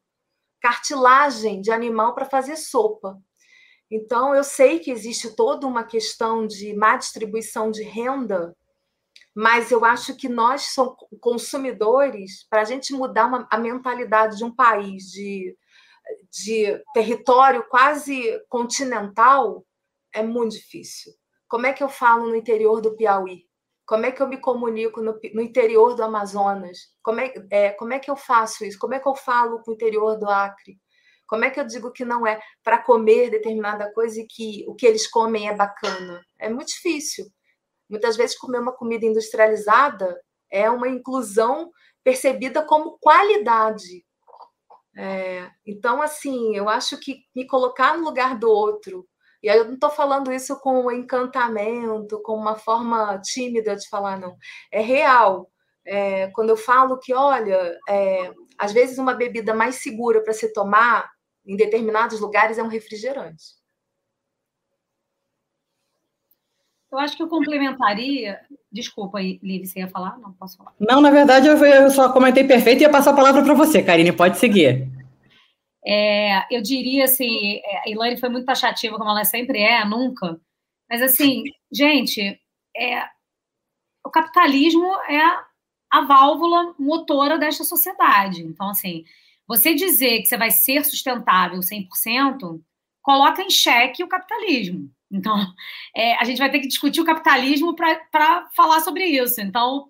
[0.62, 3.18] cartilagem de animal para fazer sopa.
[3.94, 8.56] Então, eu sei que existe toda uma questão de má distribuição de renda,
[9.34, 10.74] mas eu acho que nós,
[11.20, 15.54] consumidores, para a gente mudar uma, a mentalidade de um país de,
[16.30, 19.62] de território quase continental,
[20.10, 21.12] é muito difícil.
[21.46, 23.44] Como é que eu falo no interior do Piauí?
[23.84, 26.78] Como é que eu me comunico no, no interior do Amazonas?
[27.02, 28.78] Como é, é, como é que eu faço isso?
[28.78, 30.80] Como é que eu falo com o interior do Acre?
[31.32, 34.74] Como é que eu digo que não é para comer determinada coisa e que o
[34.74, 36.22] que eles comem é bacana?
[36.38, 37.24] É muito difícil.
[37.88, 41.70] Muitas vezes comer uma comida industrializada é uma inclusão
[42.04, 44.04] percebida como qualidade.
[44.94, 49.08] É, então, assim, eu acho que me colocar no lugar do outro,
[49.42, 54.20] e aí eu não estou falando isso com encantamento, com uma forma tímida de falar,
[54.20, 54.36] não.
[54.70, 55.50] É real.
[55.82, 60.52] É, quando eu falo que, olha, é, às vezes uma bebida mais segura para se
[60.52, 61.10] tomar
[61.46, 63.60] em determinados lugares é um refrigerante.
[66.90, 68.38] Eu acho que eu complementaria.
[68.70, 70.18] Desculpa aí, Liv, você ia falar?
[70.18, 70.74] Não posso falar.
[70.78, 74.12] Não, na verdade, eu só comentei perfeito e ia passar a palavra para você, Karine.
[74.12, 74.88] Pode seguir.
[75.84, 80.38] É, eu diria assim, é, a Elaine foi muito taxativa, como ela sempre é, nunca.
[80.88, 82.38] Mas assim, gente,
[82.76, 83.04] é,
[84.04, 85.20] o capitalismo é
[85.90, 88.42] a válvula motora desta sociedade.
[88.42, 89.04] Então, assim,
[89.46, 92.60] você dizer que você vai ser sustentável 100%,
[93.02, 94.90] coloca em xeque o capitalismo.
[95.10, 95.36] Então,
[95.96, 99.40] é, a gente vai ter que discutir o capitalismo para falar sobre isso.
[99.40, 99.86] Então,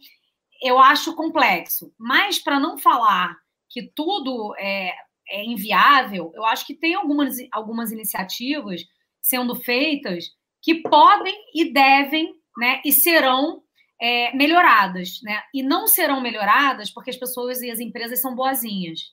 [0.62, 1.92] eu acho complexo.
[1.98, 3.36] Mas, para não falar
[3.68, 4.92] que tudo é,
[5.28, 8.82] é inviável, eu acho que tem algumas, algumas iniciativas
[9.20, 10.26] sendo feitas
[10.60, 13.62] que podem e devem, né, e serão
[14.00, 15.42] é, melhoradas, né?
[15.54, 19.12] E não serão melhoradas porque as pessoas e as empresas são boazinhas.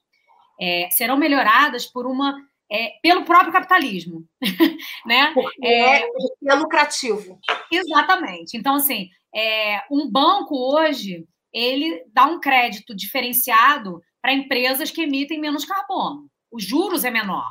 [0.59, 2.35] É, serão melhoradas por uma
[2.71, 4.25] é, pelo próprio capitalismo,
[5.05, 5.31] né?
[5.33, 6.03] Porque é,
[6.47, 7.39] é, lucrativo.
[7.71, 8.55] Exatamente.
[8.55, 15.39] Então, assim, é, um banco hoje ele dá um crédito diferenciado para empresas que emitem
[15.39, 16.29] menos carbono.
[16.51, 17.49] Os juros é menor.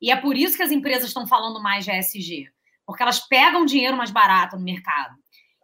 [0.00, 2.48] E é por isso que as empresas estão falando mais de ESG,
[2.86, 5.14] porque elas pegam dinheiro mais barato no mercado.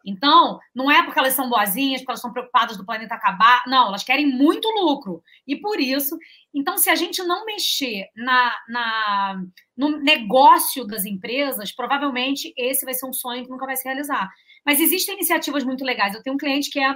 [0.04, 3.62] Então, não é porque elas são boazinhas, porque elas estão preocupadas do planeta acabar.
[3.66, 5.22] Não, elas querem muito lucro.
[5.46, 6.18] E por isso,
[6.52, 9.42] então, se a gente não mexer na, na,
[9.76, 14.30] no negócio das empresas, provavelmente esse vai ser um sonho que nunca vai se realizar.
[14.64, 16.14] Mas existem iniciativas muito legais.
[16.14, 16.94] Eu tenho um cliente que é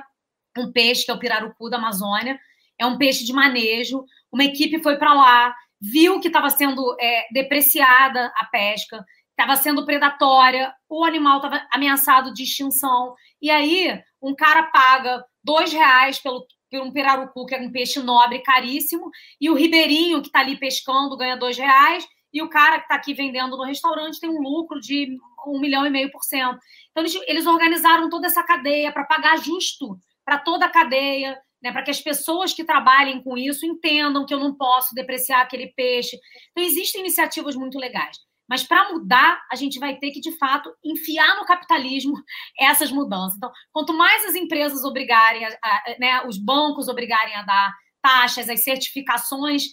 [0.57, 2.39] um peixe, que é o pirarucu da Amazônia,
[2.79, 4.05] é um peixe de manejo.
[4.31, 9.05] Uma equipe foi para lá, viu que estava sendo é, depreciada a pesca,
[9.39, 13.15] estava sendo predatória, o animal estava ameaçado de extinção.
[13.41, 18.01] E aí, um cara paga dois reais pelo, por um pirarucu, que é um peixe
[18.01, 22.79] nobre, caríssimo, e o ribeirinho que está ali pescando ganha dois reais, e o cara
[22.79, 26.23] que está aqui vendendo no restaurante tem um lucro de um milhão e meio por
[26.25, 26.59] cento.
[26.91, 31.73] Então, eles, eles organizaram toda essa cadeia para pagar justo para toda a cadeia, né,
[31.73, 35.69] para que as pessoas que trabalhem com isso entendam que eu não posso depreciar aquele
[35.69, 36.19] peixe.
[36.51, 38.28] Então, existem iniciativas muito legais.
[38.49, 42.15] Mas para mudar, a gente vai ter que, de fato, enfiar no capitalismo
[42.59, 43.37] essas mudanças.
[43.37, 48.49] Então, quanto mais as empresas obrigarem, a, a, né, os bancos obrigarem a dar taxas,
[48.49, 49.65] as certificações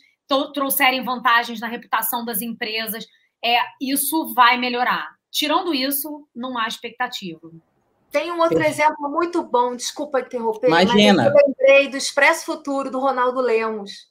[0.54, 3.06] trouxerem vantagens na reputação das empresas,
[3.44, 5.16] é, isso vai melhorar.
[5.32, 7.40] Tirando isso, não há expectativa.
[8.12, 11.26] Tem um outro exemplo muito bom, desculpa interromper, Imagina.
[11.26, 14.10] mas eu lembrei do Expresso Futuro, do Ronaldo Lemos.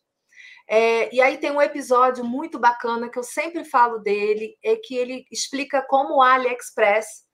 [0.68, 4.96] É, e aí tem um episódio muito bacana que eu sempre falo dele, é que
[4.96, 7.24] ele explica como o AliExpress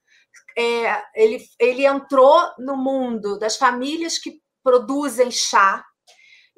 [0.57, 5.83] é, ele, ele entrou no mundo das famílias que produzem chá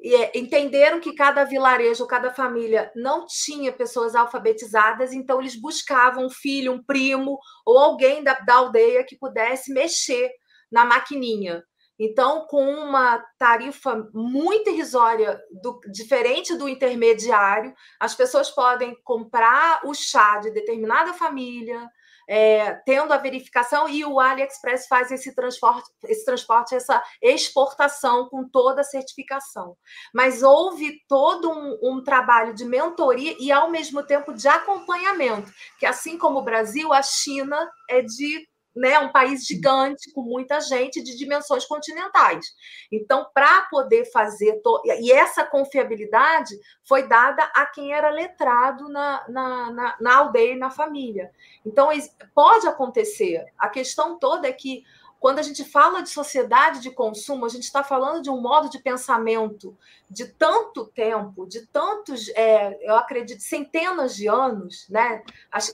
[0.00, 6.26] e é, entenderam que cada vilarejo, cada família não tinha pessoas alfabetizadas, então eles buscavam
[6.26, 10.30] um filho, um primo ou alguém da, da aldeia que pudesse mexer
[10.70, 11.62] na maquininha.
[11.98, 19.94] Então, com uma tarifa muito irrisória, do, diferente do intermediário, as pessoas podem comprar o
[19.94, 21.88] chá de determinada família,
[22.28, 28.48] é, tendo a verificação, e o AliExpress faz esse transporte, esse transporte, essa exportação com
[28.48, 29.76] toda a certificação.
[30.12, 35.86] Mas houve todo um, um trabalho de mentoria e, ao mesmo tempo, de acompanhamento, que
[35.86, 41.02] assim como o Brasil, a China é de né, um país gigante com muita gente
[41.02, 42.54] de dimensões continentais.
[42.90, 44.82] Então, para poder fazer to...
[44.84, 50.58] e essa confiabilidade foi dada a quem era letrado na, na, na, na aldeia e
[50.58, 51.30] na família.
[51.64, 51.88] Então,
[52.34, 53.44] pode acontecer.
[53.58, 54.84] A questão toda é que
[55.24, 58.68] quando a gente fala de sociedade de consumo, a gente está falando de um modo
[58.68, 59.74] de pensamento
[60.10, 65.22] de tanto tempo, de tantos, é, eu acredito, centenas de anos, né?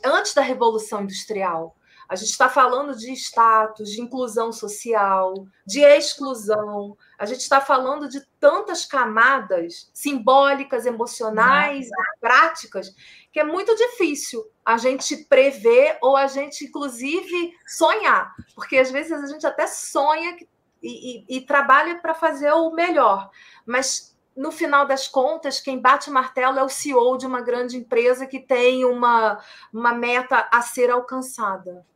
[0.04, 1.74] Antes da Revolução Industrial.
[2.10, 6.98] A gente está falando de status, de inclusão social, de exclusão.
[7.16, 11.88] A gente está falando de tantas camadas simbólicas, emocionais,
[12.20, 12.92] práticas,
[13.32, 18.34] que é muito difícil a gente prever ou a gente, inclusive, sonhar.
[18.56, 20.36] Porque às vezes a gente até sonha
[20.82, 23.30] e, e, e trabalha para fazer o melhor.
[23.64, 27.76] Mas no final das contas, quem bate o martelo é o CEO de uma grande
[27.76, 29.40] empresa que tem uma,
[29.72, 31.88] uma meta a ser alcançada.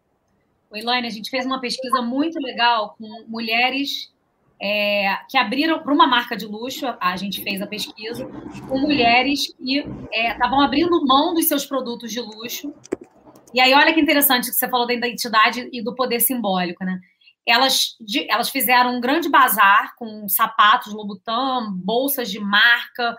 [0.76, 4.12] Elaine, a gente fez uma pesquisa muito legal com mulheres
[4.60, 8.26] é, que abriram para uma marca de luxo, a gente fez a pesquisa,
[8.68, 9.78] com mulheres que
[10.12, 12.72] estavam é, abrindo mão dos seus produtos de luxo.
[13.52, 16.98] E aí, olha que interessante que você falou da identidade e do poder simbólico, né?
[17.46, 23.14] Elas, de, elas fizeram um grande bazar com sapatos Louboutin, bolsas de marca,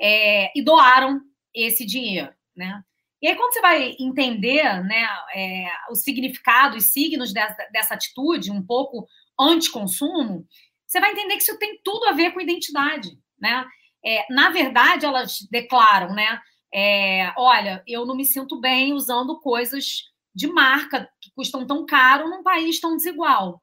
[0.00, 1.20] é, e doaram
[1.52, 2.82] esse dinheiro, né?
[3.24, 8.50] E aí, quando você vai entender né, é, o significado e signos dessa, dessa atitude,
[8.50, 9.08] um pouco
[9.40, 10.46] anti-consumo,
[10.86, 13.08] você vai entender que isso tem tudo a ver com identidade.
[13.40, 13.64] Né?
[14.04, 16.38] É, na verdade, elas declaram, né?
[16.70, 20.02] É, olha, eu não me sinto bem usando coisas
[20.34, 23.62] de marca que custam tão caro num país tão desigual.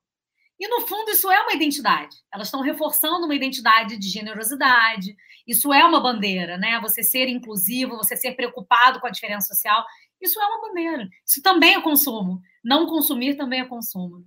[0.60, 2.18] E, no fundo, isso é uma identidade.
[2.34, 5.16] Elas estão reforçando uma identidade de generosidade.
[5.48, 6.80] Isso é uma bandeira, né?
[6.82, 9.84] Você ser inclusivo, você ser preocupado com a diferença social.
[10.22, 11.08] Isso é uma bandeira.
[11.26, 12.42] Isso também é consumo.
[12.64, 14.24] Não consumir também é consumo.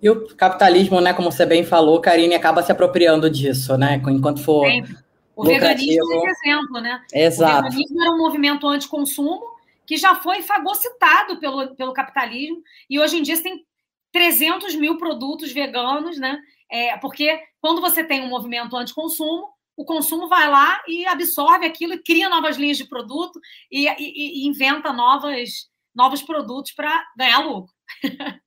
[0.00, 4.02] E o capitalismo, né, como você bem falou, Karine, acaba se apropriando disso, né?
[4.08, 4.66] Enquanto for.
[4.66, 4.96] Sempre.
[5.34, 5.78] O lucrativo.
[5.78, 7.02] veganismo é um exemplo, né?
[7.12, 7.68] Exato.
[7.68, 9.52] O veganismo era um movimento anticonsumo
[9.86, 13.64] que já foi fagocitado pelo, pelo capitalismo, e hoje em dia você tem
[14.12, 16.38] 300 mil produtos veganos, né?
[16.70, 21.94] É, porque quando você tem um movimento anti-consumo, o consumo vai lá e absorve aquilo
[21.94, 27.38] e cria novas linhas de produto e, e, e inventa novas, novos produtos para ganhar
[27.40, 27.72] lucro.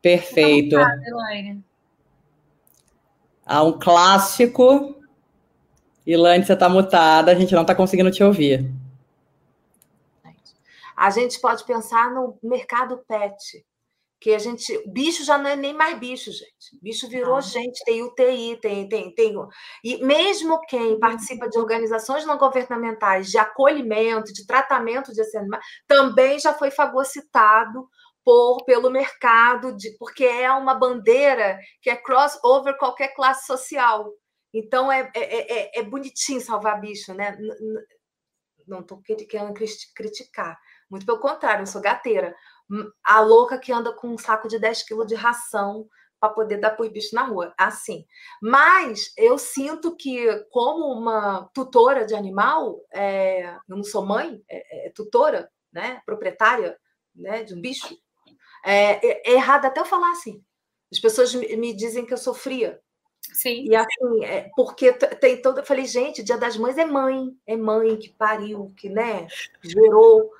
[0.00, 0.76] Perfeito.
[3.44, 4.94] Há um clássico.
[6.06, 8.70] Ilane, você está mutada, a gente não está conseguindo te ouvir.
[10.96, 13.64] A gente pode pensar no mercado pet
[14.20, 14.82] que a gente.
[14.86, 16.78] Bicho já não é nem mais bicho, gente.
[16.80, 17.40] Bicho virou ah.
[17.40, 19.34] gente, tem UTI, tem, tem, tem.
[19.84, 20.98] E mesmo quem uhum.
[20.98, 27.88] participa de organizações não governamentais de acolhimento, de tratamento de animais, também já foi fagocitado
[28.24, 34.10] por, pelo mercado, de, porque é uma bandeira que é crossover qualquer classe social.
[34.52, 37.36] Então é, é, é, é bonitinho salvar bicho, né?
[38.66, 39.54] Não estou querendo
[39.94, 40.58] criticar.
[40.90, 42.34] Muito pelo contrário, eu sou gateira
[43.04, 45.88] a louca que anda com um saco de 10 quilos de ração
[46.18, 48.04] para poder dar por bicho na rua, assim.
[48.40, 54.86] Mas eu sinto que, como uma tutora de animal, é, eu não sou mãe, é,
[54.86, 56.78] é tutora, né, proprietária
[57.14, 57.96] né, de um bicho,
[58.64, 60.42] é, é, é errado até eu falar assim.
[60.90, 62.80] As pessoas me dizem que eu sou fria.
[63.20, 63.64] Sim.
[63.68, 65.58] E assim, é, porque tem todo.
[65.58, 69.26] Eu falei, gente, Dia das Mães é mãe, é mãe que pariu, que né,
[69.62, 70.30] gerou,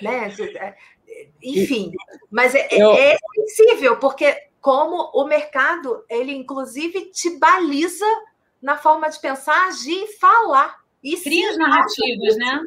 [0.00, 0.30] né?
[1.14, 1.92] É, enfim,
[2.30, 2.92] mas é, eu...
[2.92, 8.06] é sensível, porque como o mercado, ele inclusive te baliza
[8.60, 10.82] na forma de pensar, agir e falar.
[11.02, 12.62] E cria as narrativas, né?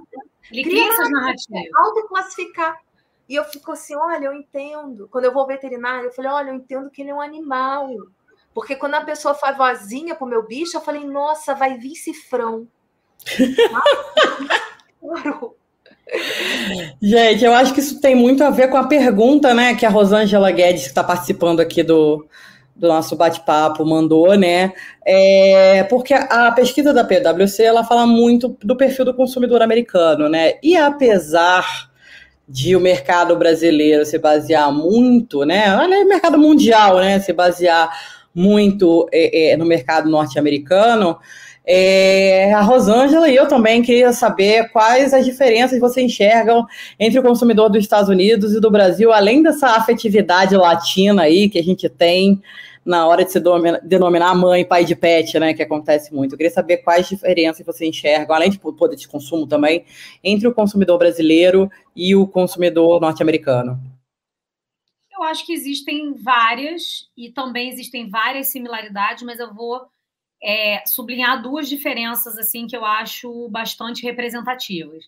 [0.51, 1.63] Ele cria, cria essas narrativas.
[1.75, 2.79] Autoclassificar.
[3.27, 5.07] E eu fico assim, olha, eu entendo.
[5.09, 7.89] Quando eu vou ao veterinário, eu falei, olha, eu entendo que ele é um animal.
[8.53, 12.67] Porque quando a pessoa faz vozinha pro meu bicho, eu falei, nossa, vai vir cifrão.
[17.01, 19.89] Gente, eu acho que isso tem muito a ver com a pergunta, né, que a
[19.89, 22.25] Rosângela Guedes, que está participando aqui do,
[22.75, 24.71] do nosso bate-papo, mandou, né?
[25.05, 30.53] É, porque a pesquisa da PwC ela fala muito do perfil do consumidor americano, né?
[30.61, 31.89] E apesar
[32.47, 35.75] de o mercado brasileiro se basear muito, né?
[35.75, 37.19] Olha, mercado mundial, né?
[37.19, 37.89] Se basear
[38.33, 41.17] muito é, é, no mercado norte-americano.
[41.69, 46.65] É, a Rosângela e eu também queria saber quais as diferenças você enxergam
[46.97, 51.59] entre o consumidor dos Estados Unidos e do Brasil, além dessa afetividade latina aí que
[51.59, 52.41] a gente tem
[52.85, 53.43] na hora de se
[53.83, 56.31] denominar mãe, pai de pet, né, que acontece muito.
[56.31, 59.83] Eu queria saber quais diferenças você enxerga, além de poder de consumo também,
[60.23, 63.77] entre o consumidor brasileiro e o consumidor norte-americano.
[65.11, 69.81] Eu acho que existem várias e também existem várias similaridades, mas eu vou
[70.43, 75.05] é, sublinhar duas diferenças assim que eu acho bastante representativas.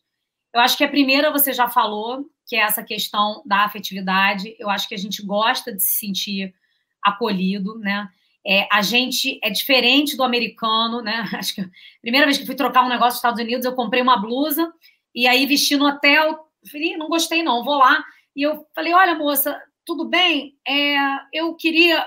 [0.54, 4.56] Eu acho que a primeira você já falou, que é essa questão da afetividade.
[4.60, 6.54] Eu acho que a gente gosta de se sentir
[7.02, 8.10] acolhido, né?
[8.46, 11.24] É, a gente é diferente do americano, né?
[11.38, 11.70] Acho que a
[12.02, 14.74] primeira vez que fui trocar um negócio nos Estados Unidos, eu comprei uma blusa
[15.14, 18.04] e aí vesti no hotel, falei, não gostei não, vou lá.
[18.36, 20.56] E eu falei, olha, moça, tudo bem?
[20.68, 20.96] É,
[21.34, 22.06] eu queria.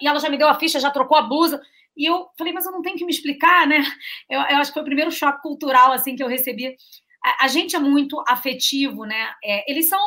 [0.00, 1.60] E ela já me deu a ficha, já trocou a blusa.
[1.96, 3.82] E eu falei, mas eu não tenho que me explicar, né?
[4.28, 6.76] Eu, eu acho que foi o primeiro choque cultural assim que eu recebi.
[7.24, 9.32] A, a gente é muito afetivo, né?
[9.44, 10.00] É, eles são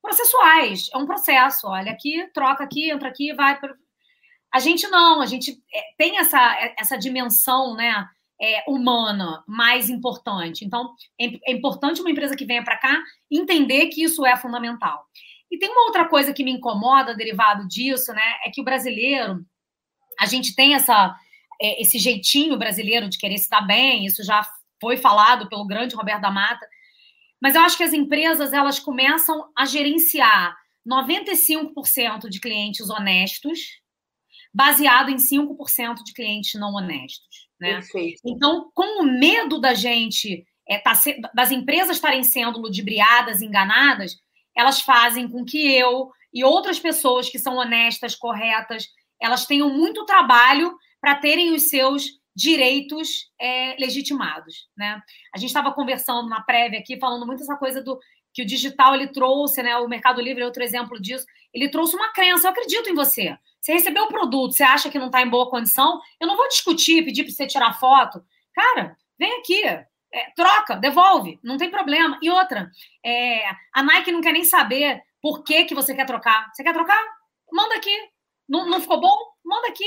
[0.00, 1.68] processuais, é um processo.
[1.68, 3.58] Olha, aqui, troca aqui, entra aqui, vai.
[4.52, 8.06] A gente não, a gente é, tem essa, essa dimensão, né?
[8.44, 10.64] É, humana mais importante.
[10.64, 15.06] Então, é, é importante uma empresa que venha para cá entender que isso é fundamental.
[15.48, 18.38] E tem uma outra coisa que me incomoda, derivado disso, né?
[18.44, 19.44] É que o brasileiro,
[20.18, 21.14] a gente tem essa,
[21.62, 24.44] é, esse jeitinho brasileiro de querer se dar bem, isso já
[24.80, 26.66] foi falado pelo grande Roberto da Mata,
[27.40, 30.56] mas eu acho que as empresas elas começam a gerenciar
[30.86, 33.80] 95% de clientes honestos,
[34.52, 37.48] baseado em 5% de clientes não honestos.
[37.60, 37.74] Né?
[37.74, 38.20] Perfeito.
[38.26, 40.92] Então, com o medo da gente, é, tá,
[41.32, 44.16] das empresas estarem sendo ludibriadas, enganadas,
[44.56, 48.88] elas fazem com que eu e outras pessoas que são honestas, corretas,
[49.20, 55.02] elas tenham muito trabalho para terem os seus direitos é, legitimados, né?
[55.34, 57.98] A gente estava conversando na prévia aqui, falando muito essa coisa do
[58.32, 59.76] que o digital ele trouxe, né?
[59.76, 61.26] O Mercado Livre é outro exemplo disso.
[61.52, 62.46] Ele trouxe uma crença.
[62.46, 63.36] Eu acredito em você.
[63.60, 66.00] Você recebeu o produto, você acha que não está em boa condição?
[66.18, 68.24] Eu não vou discutir, pedir para você tirar foto.
[68.54, 69.86] Cara, vem aqui, é,
[70.34, 72.18] troca, devolve, não tem problema.
[72.22, 72.70] E outra,
[73.04, 76.50] é, a Nike não quer nem saber por que, que você quer trocar.
[76.52, 77.00] Você quer trocar?
[77.52, 77.96] Manda aqui.
[78.48, 79.16] Não, não ficou bom?
[79.44, 79.84] Manda aqui.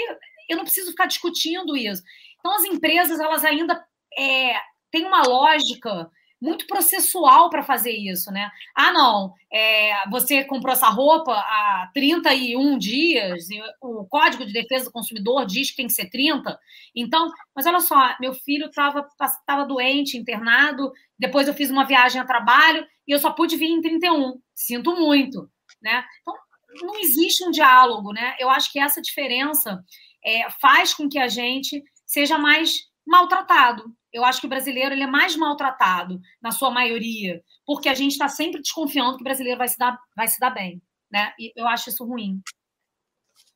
[0.49, 2.03] Eu não preciso ficar discutindo isso.
[2.39, 3.83] Então, as empresas, elas ainda
[4.17, 4.55] é,
[4.91, 6.09] têm uma lógica
[6.41, 8.51] muito processual para fazer isso, né?
[8.75, 13.47] Ah, não, é, você comprou essa roupa há 31 dias,
[13.81, 16.57] o Código de Defesa do Consumidor diz que tem que ser 30.
[16.95, 19.07] Então, mas olha só, meu filho estava
[19.45, 23.69] tava doente, internado, depois eu fiz uma viagem a trabalho e eu só pude vir
[23.69, 24.39] em 31.
[24.53, 25.49] Sinto muito,
[25.81, 26.03] né?
[26.21, 26.35] Então,
[26.83, 28.35] não existe um diálogo, né?
[28.37, 29.83] Eu acho que essa diferença
[30.25, 33.83] é, faz com que a gente seja mais maltratado.
[34.11, 38.13] Eu acho que o brasileiro ele é mais maltratado, na sua maioria, porque a gente
[38.13, 40.81] está sempre desconfiando que o brasileiro vai se dar, vai se dar bem.
[41.11, 41.33] Né?
[41.39, 42.41] E eu acho isso ruim.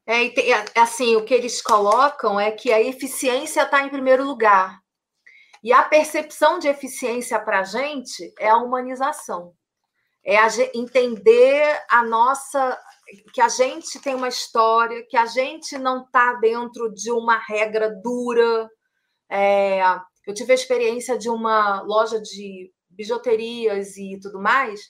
[0.06, 0.32] É,
[0.80, 4.80] assim, o que eles colocam é que a eficiência está em primeiro lugar.
[5.64, 9.54] E a percepção de eficiência para a gente é a humanização.
[10.26, 12.78] É a entender a nossa.
[13.34, 17.90] Que a gente tem uma história, que a gente não está dentro de uma regra
[18.04, 18.70] dura.
[19.30, 19.82] É,
[20.28, 24.82] eu tive a experiência de uma loja de bijuterias e tudo mais,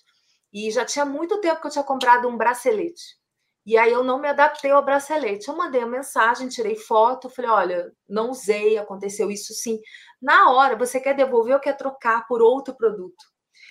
[0.54, 3.20] e já tinha muito tempo que eu tinha comprado um bracelete.
[3.66, 5.48] E aí eu não me adaptei ao bracelete.
[5.48, 9.80] Eu mandei a mensagem, tirei foto, falei: olha, não usei, aconteceu isso sim.
[10.22, 13.16] Na hora, você quer devolver ou quer trocar por outro produto?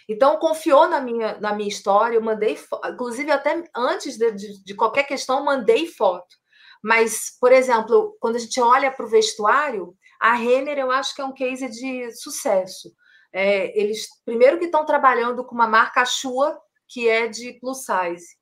[0.09, 2.59] Então, confiou na minha, na minha história, eu mandei,
[2.91, 6.35] inclusive até antes de, de, de qualquer questão, mandei foto.
[6.83, 11.21] Mas, por exemplo, quando a gente olha para o vestuário, a Renner eu acho que
[11.21, 12.91] é um case de sucesso.
[13.33, 18.39] É, eles, primeiro que estão trabalhando com uma marca Shua, que é de plus size.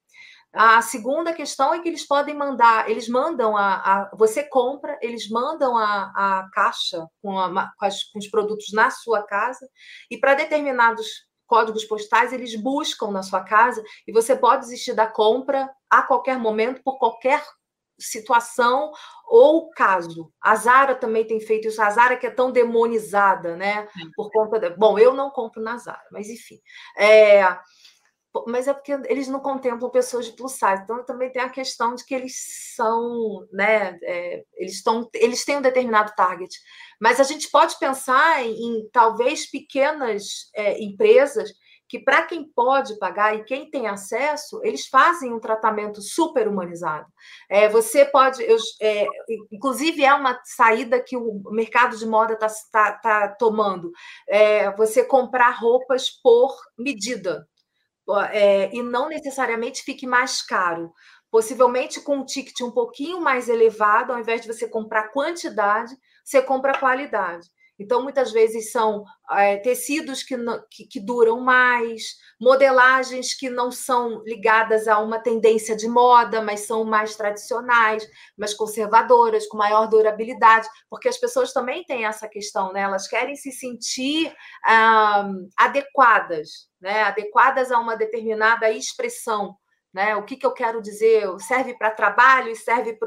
[0.52, 5.28] A segunda questão é que eles podem mandar, eles mandam a, a você compra, eles
[5.28, 9.68] mandam a, a caixa com, a, com, as, com os produtos na sua casa
[10.10, 15.06] e para determinados códigos postais eles buscam na sua casa e você pode desistir da
[15.06, 17.42] compra a qualquer momento por qualquer
[17.98, 18.92] situação
[19.26, 20.30] ou caso.
[20.40, 21.80] A Zara também tem feito isso.
[21.80, 23.88] A Zara que é tão demonizada, né?
[24.14, 24.70] Por conta de...
[24.70, 26.60] Bom, eu não compro na Zara, mas enfim.
[26.96, 27.42] É
[28.46, 30.82] mas é porque eles não contemplam pessoas de plus size.
[30.82, 32.34] Então também tem a questão de que eles
[32.74, 33.98] são, né?
[34.02, 36.54] É, eles estão, eles têm um determinado target.
[37.00, 41.50] Mas a gente pode pensar em, talvez pequenas é, empresas
[41.88, 47.06] que para quem pode pagar e quem tem acesso, eles fazem um tratamento super humanizado.
[47.48, 49.06] É, você pode, eu, é,
[49.52, 53.92] inclusive é uma saída que o mercado de moda está tá, tá tomando.
[54.28, 57.46] É, você comprar roupas por medida
[58.30, 60.92] é, e não necessariamente fique mais caro.
[61.30, 65.94] Possivelmente com um ticket um pouquinho mais elevado, ao invés de você comprar quantidade,
[66.24, 67.48] você compra qualidade.
[67.78, 70.36] Então, muitas vezes são é, tecidos que,
[70.70, 76.60] que, que, duram mais, modelagens que não são ligadas a uma tendência de moda, mas
[76.60, 78.06] são mais tradicionais,
[78.36, 82.80] mais conservadoras, com maior durabilidade, porque as pessoas também têm essa questão, né?
[82.80, 87.02] Elas querem se sentir ah, adequadas, né?
[87.02, 89.56] adequadas a uma determinada expressão.
[89.96, 90.14] Né?
[90.14, 91.26] O que, que eu quero dizer?
[91.40, 92.98] Serve para trabalho e serve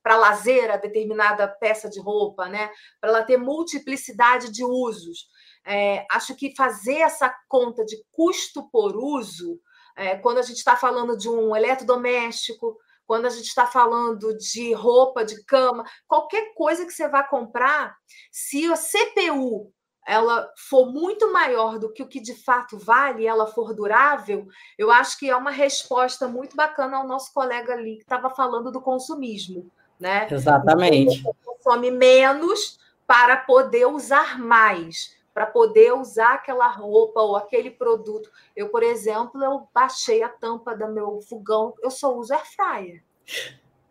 [0.00, 2.70] para lazer a determinada peça de roupa, né?
[3.00, 5.26] para ela ter multiplicidade de usos.
[5.66, 9.58] É, acho que fazer essa conta de custo por uso,
[9.96, 14.72] é, quando a gente está falando de um eletrodoméstico, quando a gente está falando de
[14.72, 17.96] roupa, de cama, qualquer coisa que você vá comprar,
[18.30, 19.72] se a CPU
[20.10, 24.90] ela for muito maior do que o que de fato vale, ela for durável, eu
[24.90, 28.80] acho que é uma resposta muito bacana ao nosso colega ali que estava falando do
[28.80, 30.26] consumismo, né?
[30.28, 31.22] Exatamente.
[31.22, 38.32] Você consome menos para poder usar mais, para poder usar aquela roupa ou aquele produto.
[38.56, 43.04] Eu, por exemplo, eu baixei a tampa do meu fogão, eu só uso air fryer.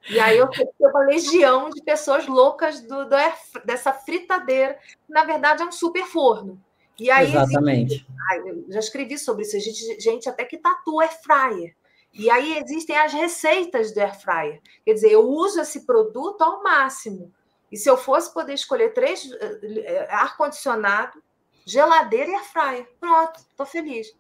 [0.09, 3.15] E aí eu tenho uma legião de pessoas loucas do, do
[3.63, 6.59] dessa fritadeira, que na verdade é um super forno.
[6.99, 8.05] E aí Exatamente.
[8.33, 11.75] Existe, já escrevi sobre isso, gente, gente até que tatua air fryer.
[12.13, 14.61] E aí existem as receitas do air fryer.
[14.83, 17.31] Quer dizer, eu uso esse produto ao máximo.
[17.71, 21.21] E se eu fosse poder escolher três eh, ar-condicionado,
[21.65, 24.11] geladeira e air fryer, pronto, estou feliz.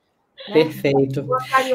[0.47, 0.53] Né?
[0.53, 1.27] Perfeito.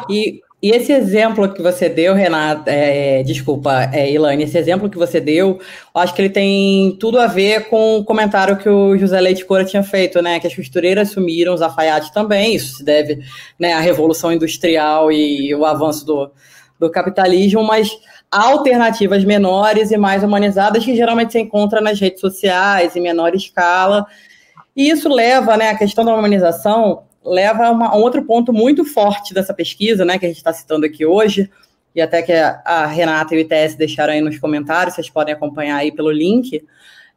[0.09, 4.97] E e esse exemplo que você deu, Renata, é, desculpa, é, Ilane, esse exemplo que
[4.97, 5.61] você deu,
[5.95, 9.63] acho que ele tem tudo a ver com o comentário que o José Leite Cora
[9.63, 10.41] tinha feito, né?
[10.41, 13.21] Que as costureiras sumiram, os alfaiates também, isso se deve
[13.59, 16.31] né, à revolução industrial e o avanço do,
[16.81, 17.91] do capitalismo, mas
[18.31, 24.07] alternativas menores e mais humanizadas que geralmente se encontra nas redes sociais em menor escala.
[24.75, 28.53] E isso leva, né, a questão da humanização leva a, uma, a, um outro ponto
[28.53, 31.51] muito forte dessa pesquisa, né, que a gente está citando aqui hoje,
[31.95, 35.77] e até que a, Renata e o ITS deixaram aí nos comentários, vocês podem acompanhar
[35.77, 36.63] aí pelo link,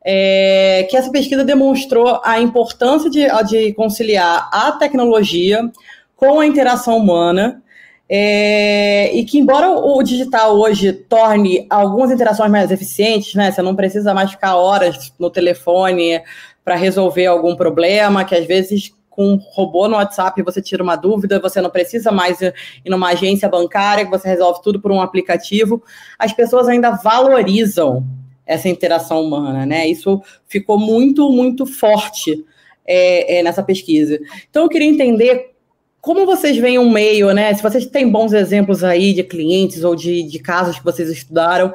[0.05, 5.70] é, que essa pesquisa demonstrou a importância de, de conciliar a tecnologia
[6.16, 7.62] com a interação humana,
[8.10, 13.51] é, e que, embora o digital hoje torne algumas interações mais eficientes, né?
[13.51, 16.22] Você não precisa mais ficar horas no telefone
[16.64, 20.95] para resolver algum problema, que às vezes com um robô no WhatsApp você tira uma
[20.95, 22.53] dúvida, você não precisa mais ir
[22.86, 25.84] numa agência bancária, que você resolve tudo por um aplicativo.
[26.20, 28.05] As pessoas ainda valorizam
[28.45, 29.88] essa interação humana, né?
[29.88, 32.45] Isso ficou muito, muito forte
[32.86, 34.20] é, é, nessa pesquisa.
[34.51, 35.55] Então, eu queria entender
[35.99, 37.51] como vocês veem um meio, né?
[37.55, 41.74] Se vocês têm bons exemplos aí de clientes ou de, de casos que vocês estudaram,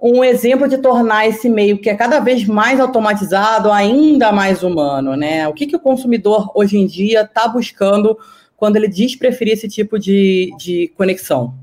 [0.00, 5.16] um exemplo de tornar esse meio que é cada vez mais automatizado ainda mais humano,
[5.16, 5.48] né?
[5.48, 8.16] O que, que o consumidor hoje em dia está buscando
[8.56, 11.54] quando ele diz preferir esse tipo de, de conexão?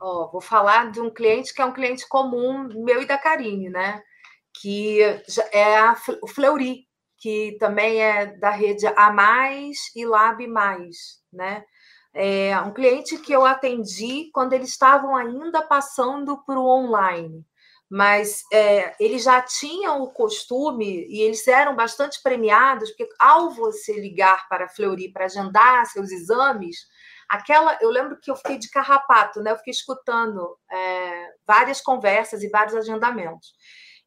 [0.00, 3.68] Oh, vou falar de um cliente que é um cliente comum meu e da Karine,
[3.68, 4.02] né?
[4.60, 5.00] Que
[5.52, 6.86] é a, o Fleury,
[7.18, 9.14] que também é da rede A
[9.94, 10.46] e Lab
[11.32, 11.64] né?
[12.14, 17.44] É um cliente que eu atendi quando eles estavam ainda passando para o online.
[17.90, 24.00] mas é, eles já tinham o costume e eles eram bastante premiados, porque ao você
[24.00, 26.78] ligar para a Fleury para agendar seus exames,
[27.28, 29.52] aquela eu lembro que eu fiquei de carrapato, né?
[29.52, 33.52] Eu fiquei escutando é, várias conversas e vários agendamentos.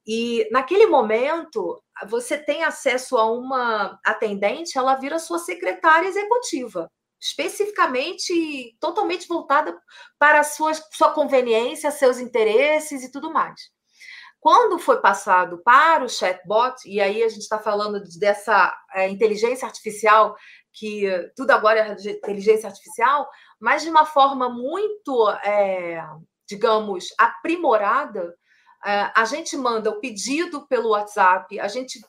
[0.06, 6.90] E naquele momento você tem acesso a uma atendente, ela vira sua secretária executiva
[7.20, 9.78] especificamente totalmente voltada
[10.20, 13.60] para a sua, sua conveniência, seus interesses e tudo mais.
[14.40, 19.66] Quando foi passado para o chatbot, e aí a gente está falando dessa é, inteligência
[19.66, 20.36] artificial,
[20.72, 21.06] que
[21.36, 23.28] tudo agora é inteligência artificial,
[23.60, 26.02] mas de uma forma muito, é,
[26.48, 28.34] digamos, aprimorada,
[28.86, 32.00] é, a gente manda o pedido pelo WhatsApp, a gente.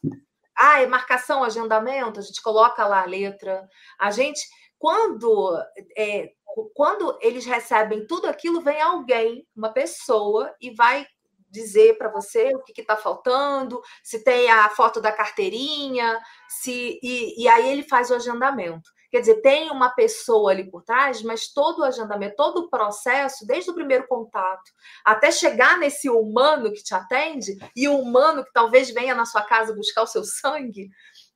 [0.61, 3.67] Ah, é marcação, agendamento, a gente coloca lá a letra,
[3.99, 4.41] a gente
[4.79, 5.59] quando,
[5.97, 6.31] é,
[6.74, 11.07] quando eles recebem tudo aquilo, vem alguém, uma pessoa, e vai
[11.51, 16.18] dizer para você o que está faltando, se tem a foto da carteirinha,
[16.49, 18.91] se e, e aí ele faz o agendamento.
[19.11, 23.47] Quer dizer, tem uma pessoa ali por trás, mas todo o agendamento, todo o processo,
[23.47, 24.70] desde o primeiro contato
[25.03, 29.43] até chegar nesse humano que te atende, e o humano que talvez venha na sua
[29.43, 30.91] casa buscar o seu sangue,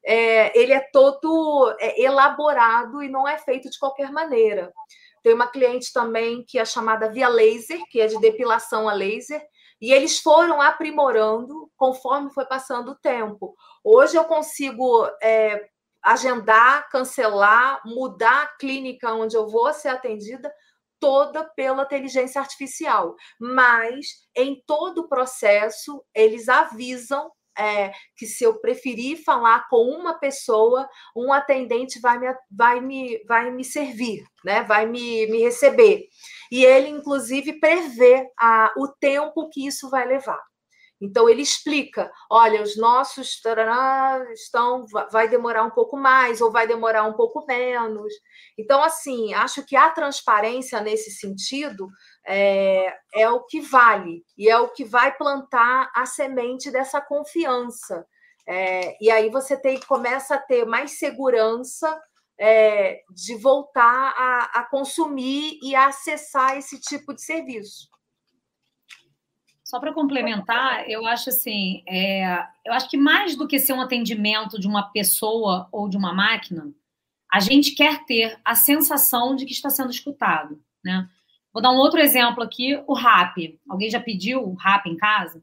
[0.04, 4.72] é, ele é todo é, elaborado e não é feito de qualquer maneira.
[5.22, 9.40] Tem uma cliente também que é chamada Via Laser, que é de depilação a laser,
[9.80, 13.54] e eles foram aprimorando conforme foi passando o tempo.
[13.84, 15.68] Hoje eu consigo é,
[16.02, 20.52] agendar, cancelar, mudar a clínica onde eu vou ser atendida
[20.98, 23.16] toda pela inteligência artificial.
[23.40, 30.18] Mas em todo o processo eles avisam é, que se eu preferir falar com uma
[30.18, 34.62] pessoa, um atendente vai me, vai me, vai me servir, né?
[34.62, 36.06] vai me, me receber.
[36.50, 40.40] E ele, inclusive, prevê a, o tempo que isso vai levar.
[41.02, 46.64] Então ele explica, olha, os nossos tarará, estão, vai demorar um pouco mais ou vai
[46.64, 48.12] demorar um pouco menos.
[48.56, 51.88] Então, assim, acho que a transparência nesse sentido
[52.26, 58.06] é, é o que vale e é o que vai plantar a semente dessa confiança.
[58.46, 62.00] É, e aí você tem, começa a ter mais segurança
[62.38, 67.88] é, de voltar a, a consumir e a acessar esse tipo de serviço.
[69.64, 73.80] Só para complementar, eu acho assim, é, eu acho que mais do que ser um
[73.80, 76.70] atendimento de uma pessoa ou de uma máquina,
[77.32, 81.08] a gente quer ter a sensação de que está sendo escutado, né?
[81.52, 83.58] Vou dar um outro exemplo aqui, o RAP.
[83.68, 85.42] Alguém já pediu o RAP em casa?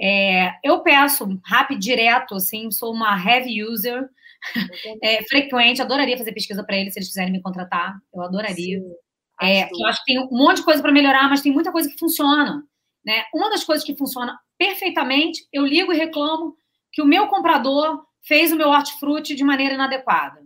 [0.00, 4.08] É, eu peço RAP direto, assim, sou uma heavy user,
[5.02, 8.80] é, frequente, adoraria fazer pesquisa para eles se eles quiserem me contratar, eu adoraria.
[8.80, 8.92] Sim,
[9.40, 11.88] é, eu acho que tem um monte de coisa para melhorar, mas tem muita coisa
[11.88, 12.62] que funciona.
[13.04, 13.24] Né?
[13.32, 16.56] Uma das coisas que funciona perfeitamente, eu ligo e reclamo
[16.92, 20.42] que o meu comprador fez o meu hortifruti de maneira inadequada.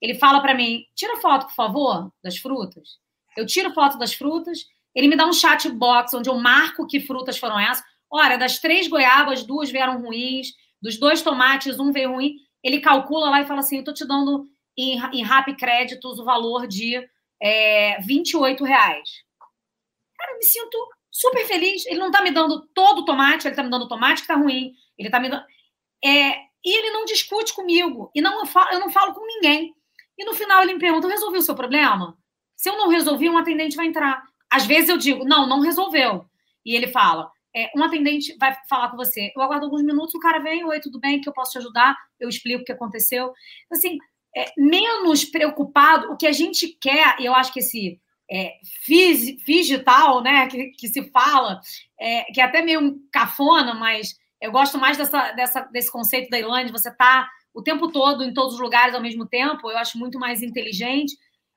[0.00, 3.01] Ele fala para mim: tira foto, por favor, das frutas.
[3.36, 7.00] Eu tiro foto das frutas, ele me dá um chat box onde eu marco que
[7.00, 7.84] frutas foram essas.
[8.10, 10.48] Olha, das três goiabas, duas vieram ruins,
[10.80, 12.36] dos dois tomates, um veio ruim.
[12.62, 16.24] Ele calcula lá e fala assim: eu estou te dando em, em Rap Créditos o
[16.24, 17.02] valor de
[17.42, 19.08] é, 28 reais.
[20.18, 21.86] Cara, eu me sinto super feliz.
[21.86, 24.32] Ele não está me dando todo o tomate, ele está me dando o tomate que
[24.32, 24.72] está ruim.
[24.98, 25.44] Ele está me dando.
[26.04, 28.10] É, e ele não discute comigo.
[28.14, 29.74] E não, eu, falo, eu não falo com ninguém.
[30.18, 32.16] E no final ele me pergunta: resolveu o seu problema?
[32.62, 34.22] Se eu não resolvi, um atendente vai entrar.
[34.48, 36.24] Às vezes eu digo: não, não resolveu.
[36.64, 39.32] E ele fala: é, um atendente vai falar com você.
[39.34, 41.20] Eu aguardo alguns minutos, o cara vem: oi, tudo bem?
[41.20, 41.96] Que eu posso te ajudar?
[42.20, 43.32] Eu explico o que aconteceu.
[43.68, 43.98] Assim,
[44.36, 48.00] é, menos preocupado, o que a gente quer, e eu acho que esse
[48.30, 48.52] é,
[49.44, 51.60] digital, né, que, que se fala,
[51.98, 56.38] é, que é até meio cafona, mas eu gosto mais dessa, dessa, desse conceito da
[56.38, 59.98] Ilane, você tá o tempo todo em todos os lugares ao mesmo tempo, eu acho
[59.98, 61.16] muito mais inteligente.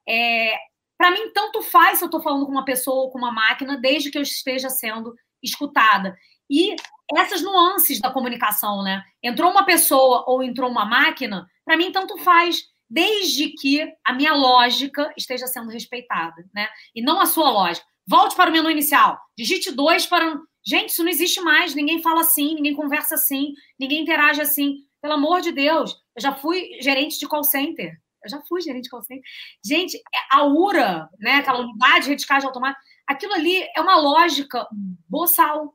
[0.09, 0.57] É,
[0.97, 3.77] Para mim, tanto faz se eu estou falando com uma pessoa ou com uma máquina,
[3.77, 6.15] desde que eu esteja sendo escutada.
[6.49, 6.75] E
[7.15, 9.03] essas nuances da comunicação, né?
[9.21, 14.33] Entrou uma pessoa ou entrou uma máquina, para mim, tanto faz desde que a minha
[14.33, 16.67] lógica esteja sendo respeitada, né?
[16.95, 17.85] E não a sua lógica.
[18.07, 20.39] Volte para o menu inicial, digite dois para.
[20.67, 21.75] Gente, isso não existe mais.
[21.75, 24.77] Ninguém fala assim, ninguém conversa assim, ninguém interage assim.
[25.01, 27.93] Pelo amor de Deus, eu já fui gerente de call center.
[28.25, 29.23] Eu já fui gerente de call center.
[29.63, 30.01] Gente,
[30.31, 34.67] a URA, né, aquela unidade de reticagem automática, aquilo ali é uma lógica
[35.07, 35.73] boçal.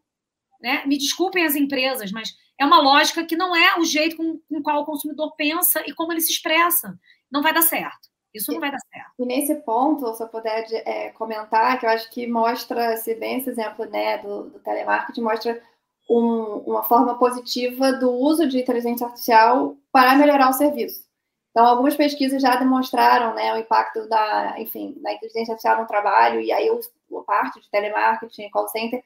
[0.60, 0.84] Né?
[0.86, 4.62] Me desculpem as empresas, mas é uma lógica que não é o jeito com, com
[4.62, 6.98] qual o consumidor pensa e como ele se expressa.
[7.30, 8.10] Não vai dar certo.
[8.32, 9.10] Isso não vai dar certo.
[9.18, 13.38] E nesse ponto, se eu puder é, comentar, que eu acho que mostra, se bem
[13.38, 15.60] esse exemplo né, do, do telemarketing, mostra
[16.08, 21.09] um, uma forma positiva do uso de inteligência artificial para melhorar o serviço.
[21.50, 26.40] Então, algumas pesquisas já demonstraram né, o impacto da, enfim, da inteligência artificial no trabalho,
[26.40, 29.02] e aí a parte de telemarketing, call center,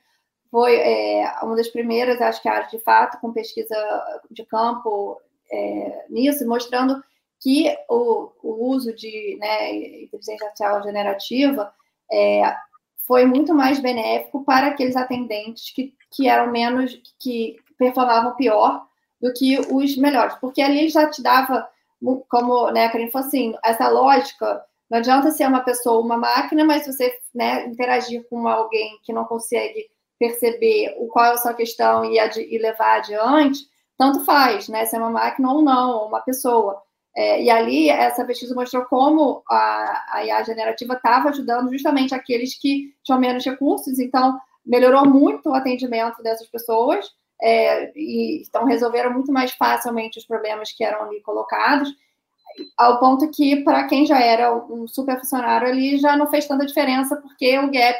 [0.50, 3.74] foi é, uma das primeiras, acho que de fato, com pesquisa
[4.30, 5.20] de campo
[5.50, 7.02] é, nisso, mostrando
[7.40, 11.74] que o, o uso de né, inteligência artificial generativa
[12.10, 12.56] é,
[13.06, 18.86] foi muito mais benéfico para aqueles atendentes que, que eram menos, que performavam pior
[19.20, 21.68] do que os melhores, porque ali já te dava,
[22.28, 26.64] como né, a Karine falou assim, essa lógica, não adianta ser uma pessoa uma máquina,
[26.64, 29.88] mas você né, interagir com alguém que não consegue
[30.18, 33.60] perceber o qual é a sua questão e, e levar adiante,
[33.96, 36.82] tanto faz, né, se é uma máquina ou não, ou uma pessoa.
[37.16, 42.58] É, e ali, essa pesquisa mostrou como a, a IA generativa estava ajudando justamente aqueles
[42.58, 47.06] que tinham menos recursos, então melhorou muito o atendimento dessas pessoas,
[47.44, 51.92] é, e então resolveram muito mais facilmente os problemas que eram ali colocados,
[52.78, 56.64] ao ponto que, para quem já era um super funcionário ali, já não fez tanta
[56.64, 57.98] diferença, porque o gap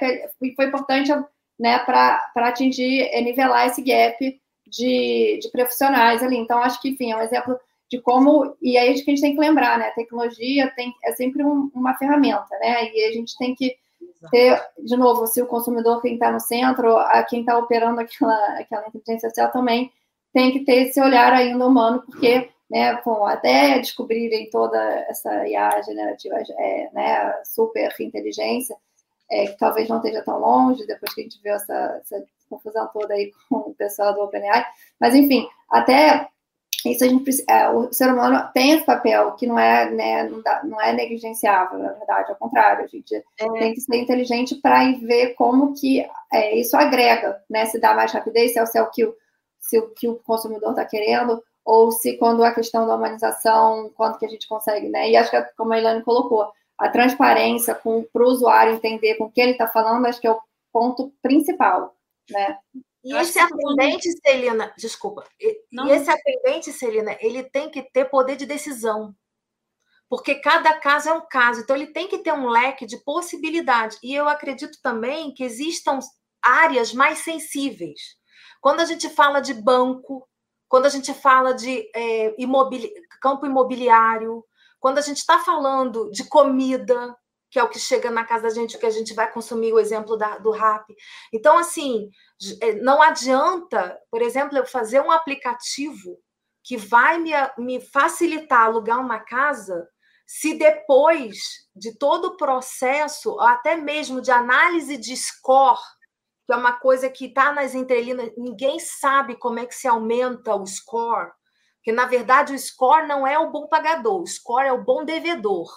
[0.57, 1.13] foi importante
[1.59, 6.37] né, para atingir, nivelar esse gap de, de profissionais ali.
[6.37, 7.59] Então, acho que, enfim, é um exemplo
[7.91, 9.89] de como, e aí a gente tem que lembrar, né?
[9.89, 12.91] A tecnologia tem, é sempre um, uma ferramenta, né?
[12.93, 13.77] E a gente tem que
[14.31, 18.59] ter, de novo, se o consumidor quem está no centro, a quem está operando aquela,
[18.59, 19.91] aquela inteligência artificial também
[20.33, 24.79] tem que ter esse olhar ainda humano, porque né, com, até descobrirem toda
[25.09, 28.77] essa IA generativa, é, né, super inteligência,
[29.31, 32.89] é, que talvez não esteja tão longe, depois que a gente viu essa, essa confusão
[32.93, 34.65] toda aí com o pessoal do OpenAI,
[35.01, 36.29] mas enfim, até
[36.93, 40.43] isso a gente é, o ser humano tem esse papel que não é né, não,
[40.43, 43.23] dá, não é negligenciável, na verdade, ao contrário, a gente é.
[43.59, 47.67] tem que ser inteligente para ver como que é, isso agrega, né?
[47.67, 49.15] Se dá mais rapidez, se é, se é o que o,
[49.59, 54.19] se o que o consumidor está querendo, ou se quando a questão da humanização, quanto
[54.19, 55.11] que a gente consegue, né?
[55.11, 59.31] E acho que, como a Ilane colocou, a transparência para o usuário entender com o
[59.31, 60.41] que ele está falando, acho que é o
[60.73, 61.95] ponto principal,
[62.31, 62.59] né?
[63.05, 64.21] E esse atendente, quando...
[64.23, 69.15] Celina, desculpa, e, e esse atendente, Celina, ele tem que ter poder de decisão.
[70.09, 73.99] Porque cada caso é um caso, então ele tem que ter um leque de possibilidades.
[74.03, 75.99] E eu acredito também que existam
[76.43, 78.17] áreas mais sensíveis.
[78.61, 80.27] Quando a gente fala de banco,
[80.69, 84.45] quando a gente fala de é, imobili campo imobiliário,
[84.79, 87.17] quando a gente está falando de comida,
[87.55, 89.73] que é o que chega na casa da gente, o que a gente vai consumir,
[89.73, 90.91] o exemplo da, do RAP.
[91.33, 92.11] Então, assim,
[92.61, 96.19] é, não adianta, por exemplo, eu fazer um aplicativo
[96.65, 99.89] que vai me, me facilitar alugar uma casa
[100.27, 105.79] se depois de todo o processo, até mesmo de análise de score,
[106.45, 110.57] que é uma coisa que está nas entrelinhas, ninguém sabe como é que se aumenta
[110.57, 111.31] o score,
[111.85, 115.05] que na verdade o score não é o bom pagador, o score é o bom
[115.05, 115.73] devedor,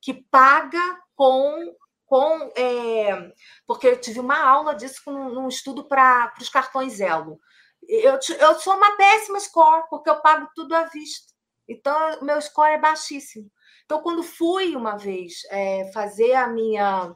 [0.00, 1.74] que paga com
[2.06, 3.34] com é,
[3.66, 7.38] porque eu tive uma aula disso num, num estudo para os cartões Elo.
[7.86, 11.34] Eu, eu sou uma péssima score, porque eu pago tudo à vista.
[11.68, 13.50] Então, meu score é baixíssimo.
[13.84, 17.14] Então, quando fui uma vez é, fazer a minha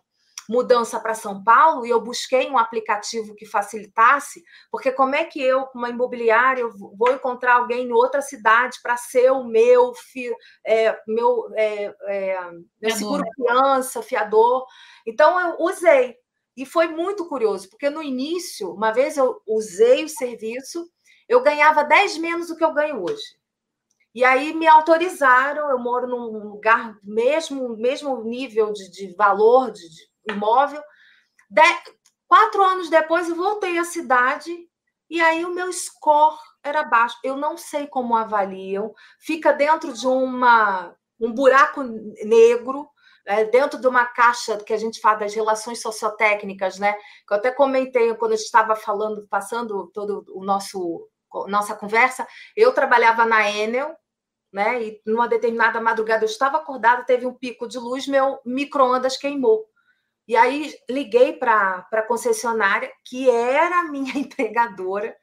[0.48, 5.40] mudança para São Paulo e eu busquei um aplicativo que facilitasse, porque como é que
[5.42, 9.92] eu, uma imobiliária, vou encontrar alguém em outra cidade para ser o meu,
[10.66, 14.66] é, meu, é, é, meu seguro criança, fiador.
[15.06, 16.16] Então eu usei.
[16.56, 20.86] E foi muito curioso, porque no início, uma vez eu usei o serviço,
[21.26, 23.22] eu ganhava 10 menos do que eu ganho hoje.
[24.14, 29.88] E aí me autorizaram, eu moro num lugar mesmo, mesmo nível de, de valor de,
[29.88, 30.82] de imóvel.
[31.50, 31.62] De...
[32.26, 34.50] Quatro anos depois, eu voltei à cidade
[35.10, 37.18] e aí o meu score era baixo.
[37.22, 38.94] Eu não sei como avaliam.
[39.20, 41.82] Fica dentro de uma, um buraco
[42.24, 42.88] negro,
[43.26, 46.94] é, dentro de uma caixa que a gente fala das relações sociotécnicas, né?
[47.26, 51.08] Que eu até comentei quando a gente estava falando, passando todo o nosso
[51.46, 52.26] nossa conversa.
[52.56, 53.94] Eu trabalhava na Enel,
[54.52, 54.82] né?
[54.82, 59.66] E numa determinada madrugada eu estava acordada, teve um pico de luz, meu micro-ondas queimou.
[60.26, 65.16] E aí liguei para a concessionária, que era minha empregadora,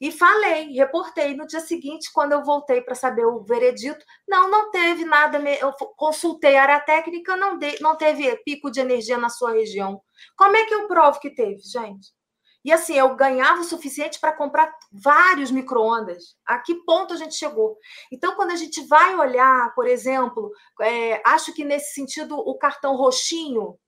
[0.00, 1.34] e falei, reportei.
[1.34, 5.38] No dia seguinte, quando eu voltei para saber o veredito, não, não teve nada.
[5.38, 10.00] Eu consultei a área técnica, não, de, não teve pico de energia na sua região.
[10.36, 12.14] Como é que eu provo que teve, gente?
[12.62, 16.36] E assim, eu ganhava o suficiente para comprar vários micro-ondas.
[16.44, 17.76] A que ponto a gente chegou?
[18.12, 20.50] Então, quando a gente vai olhar, por exemplo,
[20.82, 23.78] é, acho que nesse sentido o cartão roxinho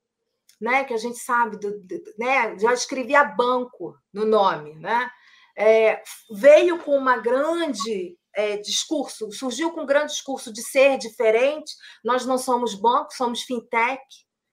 [0.60, 5.10] né, que a gente sabe, do, do, né, já escrevia banco no nome, né?
[5.58, 6.00] é,
[6.30, 11.74] veio com uma grande é, discurso, surgiu com um grande discurso de ser diferente.
[12.04, 14.00] Nós não somos banco, somos fintech.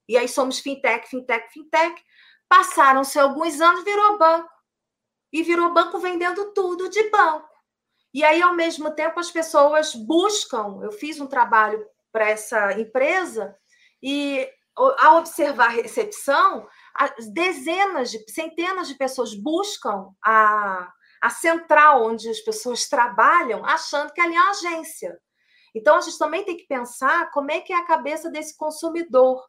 [0.10, 2.01] E aí somos fintech, fintech, fintech.
[2.49, 4.49] Passaram-se alguns anos, virou banco.
[5.32, 7.47] E virou banco vendendo tudo de banco.
[8.12, 10.80] E aí, ao mesmo tempo, as pessoas buscam.
[10.82, 13.56] Eu fiz um trabalho para essa empresa
[14.01, 16.67] e, ao observar a recepção,
[17.34, 24.21] dezenas de, centenas de pessoas buscam a, a central onde as pessoas trabalham, achando que
[24.21, 25.17] ali é uma agência.
[25.73, 29.43] Então, a gente também tem que pensar como é que é a cabeça desse consumidor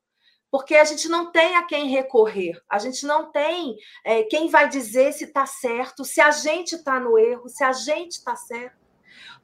[0.51, 4.69] porque a gente não tem a quem recorrer, a gente não tem é, quem vai
[4.69, 8.79] dizer se está certo, se a gente está no erro, se a gente está certo,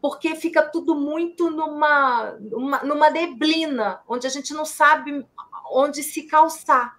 [0.00, 5.26] porque fica tudo muito numa, uma, numa neblina, onde a gente não sabe
[5.70, 6.96] onde se calçar.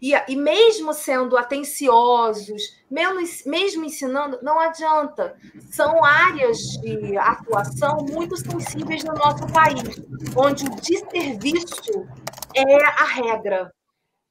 [0.00, 5.36] E, e mesmo sendo atenciosos, mesmo, ensinando, não adianta.
[5.70, 10.00] São áreas de atuação muito sensíveis no nosso país,
[10.36, 12.08] onde o desserviço
[12.54, 13.70] é a regra.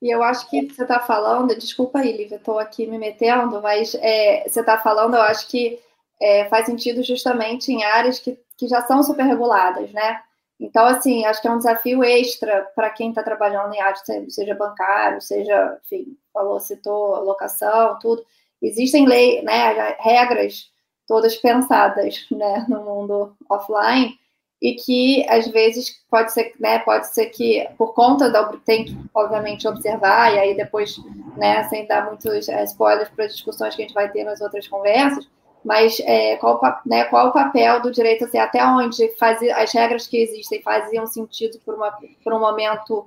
[0.02, 3.94] E eu acho que você está falando, desculpa aí, Lívia, estou aqui me metendo, mas
[3.96, 5.80] é, você está falando, eu acho que
[6.22, 10.22] é, faz sentido justamente em áreas que, que já são superreguladas, né?
[10.60, 13.96] Então, assim, acho que é um desafio extra para quem está trabalhando em área,
[14.28, 18.26] seja bancário, seja, enfim, falou, citou locação, tudo.
[18.62, 20.70] Existem lei, né, regras
[21.08, 24.20] todas pensadas, né, no mundo offline
[24.62, 28.98] e que às vezes pode ser, né, pode ser que por conta da tem que
[29.14, 30.98] obviamente observar e aí depois,
[31.38, 34.42] né, sem dar muitos é, spoilers para as discussões que a gente vai ter nas
[34.42, 35.28] outras conversas,
[35.64, 40.08] mas é, qual, né, qual o papel do direito, assim, até onde fazia, as regras
[40.08, 41.92] que existem faziam sentido por, uma,
[42.24, 43.06] por um momento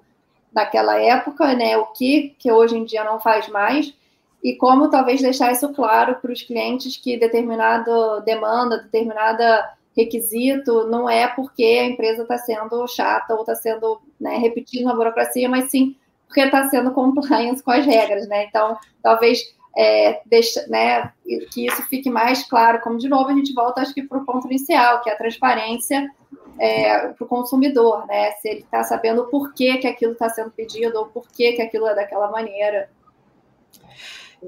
[0.53, 3.95] naquela época, né, o que, que hoje em dia não faz mais,
[4.43, 11.09] e como talvez deixar isso claro para os clientes que determinada demanda, determinada requisito não
[11.09, 15.71] é porque a empresa está sendo chata ou está sendo né, repetindo a burocracia, mas
[15.71, 15.97] sim
[16.33, 18.47] porque está sendo compliance com as regras, né?
[18.47, 21.13] Então, talvez é, deixa, né,
[21.51, 24.25] que isso fique mais claro, como de novo a gente volta, acho que para o
[24.25, 26.11] ponto inicial, que é a transparência
[26.59, 28.33] é, para o consumidor, né?
[28.33, 31.63] Se ele está sabendo por que, que aquilo está sendo pedido ou por que, que
[31.63, 32.91] aquilo é daquela maneira.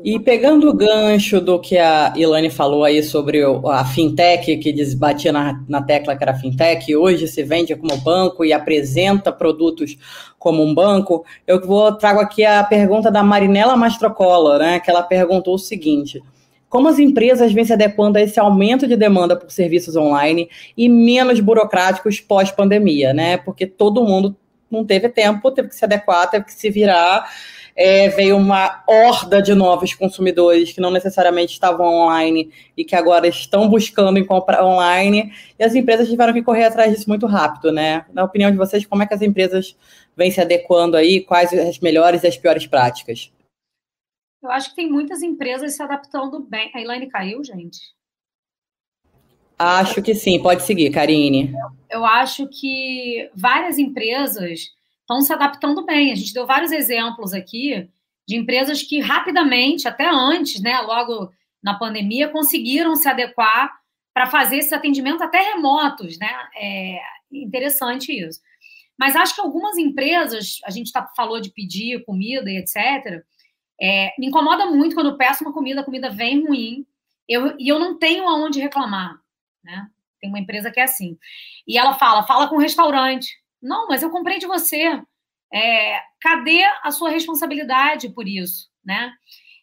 [0.02, 5.32] E pegando o gancho do que a Ilane falou aí sobre a fintech, que batia
[5.32, 9.96] na, na tecla que era fintech, hoje se vende como banco e apresenta produtos
[10.38, 15.02] como um banco, eu vou trago aqui a pergunta da Marinela Mastrocola, né, que ela
[15.02, 16.20] perguntou o seguinte:
[16.68, 20.88] como as empresas vêm se adequando a esse aumento de demanda por serviços online e
[20.88, 23.36] menos burocráticos pós-pandemia, né?
[23.36, 24.36] Porque todo mundo
[24.68, 27.30] não teve tempo, teve que se adequar, teve que se virar
[27.76, 33.26] é, veio uma horda de novos consumidores que não necessariamente estavam online e que agora
[33.26, 37.72] estão buscando em comprar online, e as empresas tiveram que correr atrás disso muito rápido,
[37.72, 38.06] né?
[38.12, 39.76] Na opinião de vocês, como é que as empresas
[40.16, 41.20] vêm se adequando aí?
[41.20, 43.32] Quais as melhores e as piores práticas?
[44.42, 46.70] Eu acho que tem muitas empresas se adaptando bem.
[46.74, 47.78] A Elaine caiu, gente?
[49.58, 51.54] Acho que sim, pode seguir, Karine.
[51.88, 54.72] Eu acho que várias empresas
[55.04, 56.10] estão se adaptando bem.
[56.10, 57.88] A gente deu vários exemplos aqui
[58.26, 61.30] de empresas que rapidamente, até antes, né, logo
[61.62, 63.72] na pandemia, conseguiram se adequar
[64.12, 66.30] para fazer esse atendimento até remotos, né?
[66.56, 67.00] É
[67.32, 68.40] interessante isso.
[68.98, 73.24] Mas acho que algumas empresas, a gente tá, falou de pedir comida e etc.
[73.80, 76.86] É, me incomoda muito quando eu peço uma comida, a comida vem ruim,
[77.28, 79.18] eu, e eu não tenho aonde reclamar,
[79.62, 79.88] né?
[80.20, 81.18] Tem uma empresa que é assim.
[81.66, 83.28] E ela fala, fala com o restaurante.
[83.64, 85.02] Não, mas eu comprei de você.
[85.52, 89.10] É, cadê a sua responsabilidade por isso, né?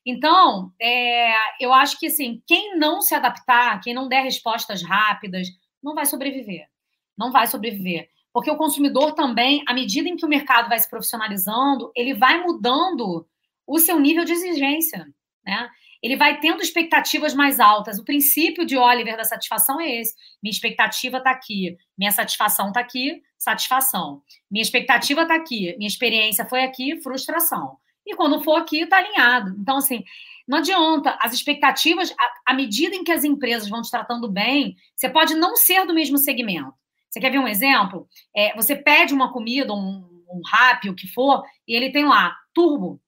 [0.03, 5.47] Então, é, eu acho que assim, quem não se adaptar, quem não der respostas rápidas,
[5.83, 6.67] não vai sobreviver.
[7.15, 8.09] Não vai sobreviver.
[8.33, 12.41] Porque o consumidor também, à medida em que o mercado vai se profissionalizando, ele vai
[12.41, 13.27] mudando
[13.67, 15.05] o seu nível de exigência,
[15.45, 15.69] né?
[16.01, 17.99] ele vai tendo expectativas mais altas.
[17.99, 20.15] O princípio de Oliver da satisfação é esse.
[20.41, 24.21] Minha expectativa está aqui, minha satisfação está aqui, satisfação.
[24.49, 27.77] Minha expectativa está aqui, minha experiência foi aqui, frustração.
[28.05, 29.55] E quando for aqui, está alinhado.
[29.59, 30.03] Então, assim,
[30.47, 31.17] não adianta.
[31.19, 32.13] As expectativas,
[32.45, 35.93] à medida em que as empresas vão te tratando bem, você pode não ser do
[35.93, 36.73] mesmo segmento.
[37.09, 38.07] Você quer ver um exemplo?
[38.35, 42.35] É, você pede uma comida, um, um rap, o que for, e ele tem lá,
[42.53, 43.01] turbo,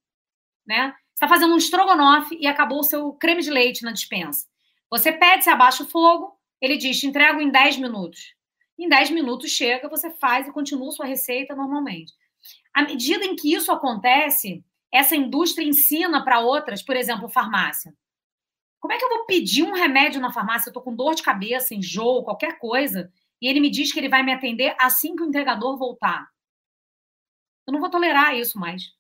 [0.65, 0.93] né?
[1.13, 4.47] está fazendo um estrogonofe e acabou o seu creme de leite na dispensa.
[4.89, 8.35] Você pede, se abaixa o fogo, ele diz, te entrego em 10 minutos.
[8.83, 12.11] Em 10 minutos chega, você faz e continua sua receita normalmente.
[12.73, 14.61] À medida em que isso acontece,
[14.91, 17.95] essa indústria ensina para outras, por exemplo, farmácia.
[18.81, 20.67] Como é que eu vou pedir um remédio na farmácia?
[20.67, 23.09] Eu estou com dor de cabeça, enjoo, qualquer coisa,
[23.41, 26.27] e ele me diz que ele vai me atender assim que o entregador voltar.
[27.65, 28.91] Eu não vou tolerar isso mais.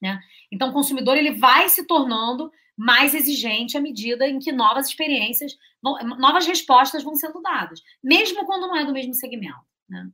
[0.00, 0.20] Né?
[0.50, 5.56] Então, o consumidor ele vai se tornando mais exigente à medida em que novas experiências,
[5.82, 9.56] novas respostas vão sendo dadas, mesmo quando não é do mesmo segmento.
[9.88, 10.06] Né?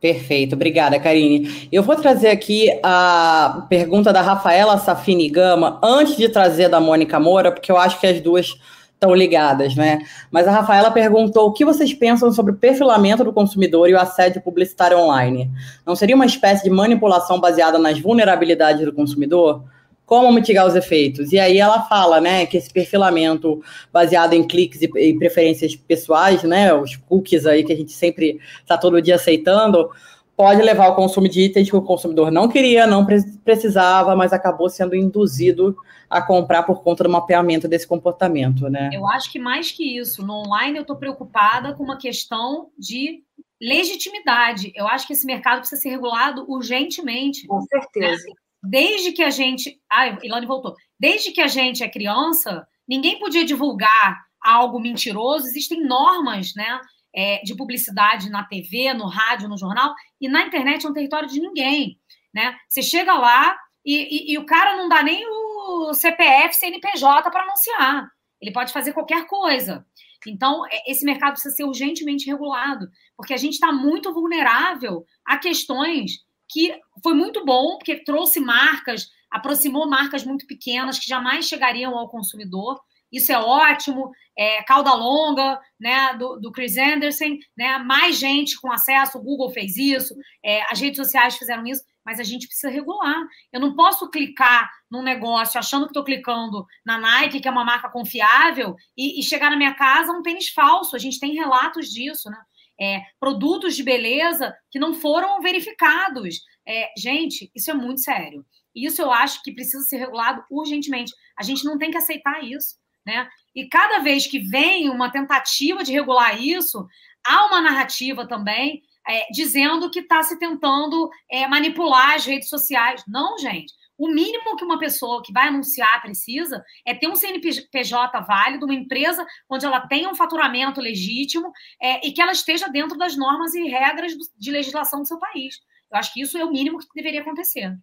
[0.00, 1.68] Perfeito, obrigada, Karine.
[1.72, 7.18] Eu vou trazer aqui a pergunta da Rafaela Safini Gama, antes de trazer da Mônica
[7.18, 8.54] Moura, porque eu acho que as duas
[8.92, 10.00] estão ligadas, né?
[10.30, 14.00] Mas a Rafaela perguntou o que vocês pensam sobre o perfilamento do consumidor e o
[14.00, 15.50] assédio publicitário online.
[15.84, 19.64] Não seria uma espécie de manipulação baseada nas vulnerabilidades do consumidor?
[20.06, 21.32] Como mitigar os efeitos?
[21.32, 23.60] E aí ela fala, né, que esse perfilamento
[23.92, 28.40] baseado em cliques e, e preferências pessoais, né, os cookies aí que a gente sempre
[28.62, 29.90] está todo dia aceitando,
[30.36, 33.04] pode levar ao consumo de itens que o consumidor não queria, não
[33.44, 35.76] precisava, mas acabou sendo induzido
[36.08, 38.90] a comprar por conta do mapeamento desse comportamento, né?
[38.92, 43.24] Eu acho que mais que isso, no online eu estou preocupada com uma questão de
[43.60, 44.70] legitimidade.
[44.74, 47.46] Eu acho que esse mercado precisa ser regulado urgentemente.
[47.46, 48.22] Com certeza.
[48.24, 48.32] Né?
[48.62, 49.80] Desde que a gente.
[49.90, 50.74] Ah, Ilane voltou.
[50.98, 55.46] Desde que a gente é criança, ninguém podia divulgar algo mentiroso.
[55.46, 56.80] Existem normas, né?
[57.14, 61.26] É, de publicidade na TV, no rádio, no jornal, e na internet é um território
[61.26, 61.98] de ninguém.
[62.34, 62.54] Né?
[62.68, 67.44] Você chega lá e, e, e o cara não dá nem o CPF, CNPJ para
[67.44, 68.06] anunciar.
[68.38, 69.86] Ele pode fazer qualquer coisa.
[70.26, 75.38] Então, é, esse mercado precisa ser urgentemente regulado, porque a gente está muito vulnerável a
[75.38, 81.96] questões que foi muito bom, porque trouxe marcas, aproximou marcas muito pequenas que jamais chegariam
[81.96, 82.80] ao consumidor.
[83.10, 84.10] Isso é ótimo.
[84.38, 89.18] É, cauda longa, né, do, do, Chris Anderson, né, mais gente com acesso.
[89.18, 93.16] O Google fez isso, é, as redes sociais fizeram isso, mas a gente precisa regular.
[93.50, 97.64] Eu não posso clicar num negócio achando que estou clicando na Nike, que é uma
[97.64, 100.94] marca confiável, e, e chegar na minha casa um tênis falso.
[100.94, 102.38] A gente tem relatos disso, né?
[102.80, 106.40] É, produtos de beleza que não foram verificados.
[106.66, 108.44] É, gente, isso é muito sério.
[108.74, 111.12] Isso eu acho que precisa ser regulado urgentemente.
[111.38, 112.76] A gente não tem que aceitar isso.
[113.06, 113.28] Né?
[113.54, 116.86] E cada vez que vem uma tentativa de regular isso,
[117.24, 123.02] há uma narrativa também é, dizendo que está se tentando é, manipular as redes sociais.
[123.06, 123.72] Não, gente.
[123.98, 128.74] O mínimo que uma pessoa que vai anunciar precisa é ter um CNPJ válido, uma
[128.74, 133.54] empresa onde ela tenha um faturamento legítimo é, e que ela esteja dentro das normas
[133.54, 135.56] e regras de legislação do seu país.
[135.90, 137.74] Eu acho que isso é o mínimo que deveria acontecer.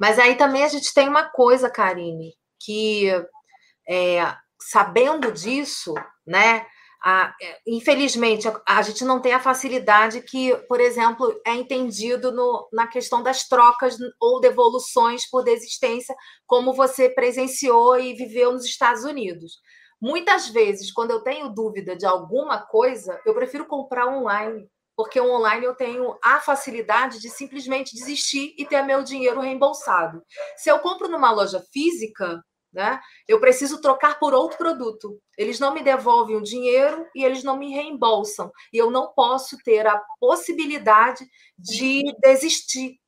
[0.00, 3.08] Mas aí também a gente tem uma coisa, Karine, que
[3.88, 5.94] é, sabendo disso,
[6.26, 6.66] né?
[7.04, 7.34] Ah,
[7.66, 12.86] infelizmente, a, a, gente não tem a facilidade que, por exemplo, é entendido no, na
[12.86, 16.14] questão das trocas ou devoluções por desistência,
[16.46, 19.58] como você presenciou e viveu nos Estados Unidos.
[20.00, 25.64] Muitas vezes, quando eu tenho dúvida de alguma coisa, eu prefiro comprar online, porque online
[25.64, 30.22] eu tenho a facilidade de simplesmente desistir e ter meu dinheiro reembolsado.
[30.56, 32.40] Se eu compro numa loja física,
[32.72, 33.00] né?
[33.28, 35.20] Eu preciso trocar por outro produto.
[35.36, 38.50] Eles não me devolvem o dinheiro e eles não me reembolsam.
[38.72, 41.24] E eu não posso ter a possibilidade
[41.58, 42.98] de desistir.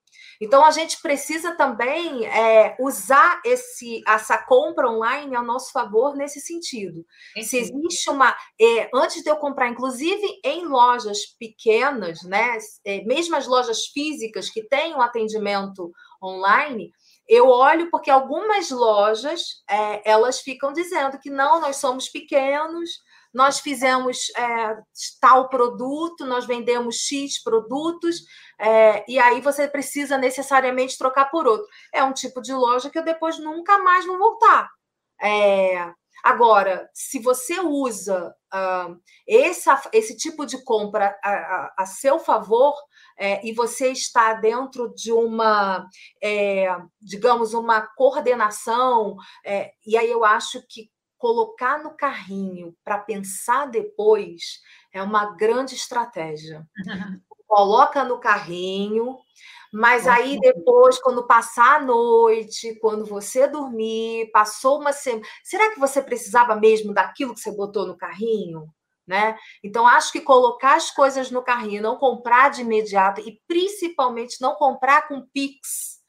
[0.40, 6.40] Então a gente precisa também é, usar esse, essa compra online ao nosso favor nesse
[6.40, 7.04] sentido.
[7.42, 8.36] Se existe uma.
[8.60, 14.50] É, antes de eu comprar, inclusive em lojas pequenas, né, é, mesmo as lojas físicas
[14.50, 15.92] que têm um atendimento
[16.22, 16.90] online,
[17.28, 22.90] eu olho porque algumas lojas é, elas ficam dizendo que não, nós somos pequenos,
[23.34, 24.76] nós fizemos é,
[25.20, 28.20] tal produto, nós vendemos X produtos,
[28.60, 31.66] é, e aí você precisa necessariamente trocar por outro.
[31.92, 34.70] É um tipo de loja que eu depois nunca mais vou voltar.
[35.20, 38.96] É, agora, se você usa uh,
[39.28, 42.74] essa, esse tipo de compra a, a, a seu favor,
[43.16, 45.86] é, e você está dentro de uma,
[46.22, 46.68] é,
[47.00, 54.60] digamos, uma coordenação, é, e aí eu acho que colocar no carrinho para pensar depois
[54.92, 56.66] é uma grande estratégia.
[57.46, 59.16] Coloca no carrinho,
[59.72, 65.80] mas aí depois, quando passar a noite, quando você dormir, passou uma semana, será que
[65.80, 68.68] você precisava mesmo daquilo que você botou no carrinho?
[69.06, 69.36] Né?
[69.62, 74.54] Então, acho que colocar as coisas no carrinho, não comprar de imediato e principalmente não
[74.54, 76.02] comprar com Pix,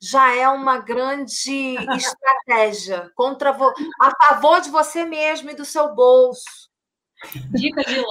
[0.00, 3.56] já é uma grande estratégia contra
[4.00, 6.70] a favor de você mesmo e do seu bolso.
[7.52, 8.04] Dica de.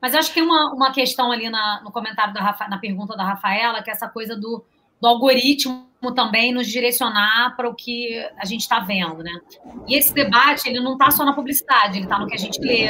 [0.00, 3.16] Mas acho que tem uma, uma questão ali na, no comentário da Rafa, na pergunta
[3.16, 4.64] da Rafaela, que é essa coisa do
[5.00, 9.32] do algoritmo também nos direcionar para o que a gente está vendo, né?
[9.88, 12.60] E esse debate ele não está só na publicidade, ele está no que a gente
[12.60, 12.88] lê,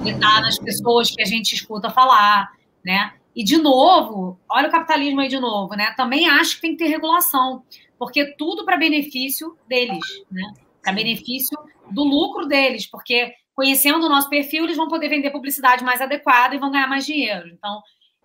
[0.00, 2.50] ele está nas pessoas que a gente escuta falar,
[2.84, 3.14] né?
[3.34, 5.94] E de novo, olha o capitalismo aí de novo, né?
[5.96, 7.62] Também acho que tem que ter regulação,
[7.98, 10.42] porque tudo para benefício deles, né?
[10.82, 11.56] Para benefício
[11.90, 16.54] do lucro deles, porque conhecendo o nosso perfil, eles vão poder vender publicidade mais adequada
[16.54, 17.48] e vão ganhar mais dinheiro.
[17.48, 17.80] Então,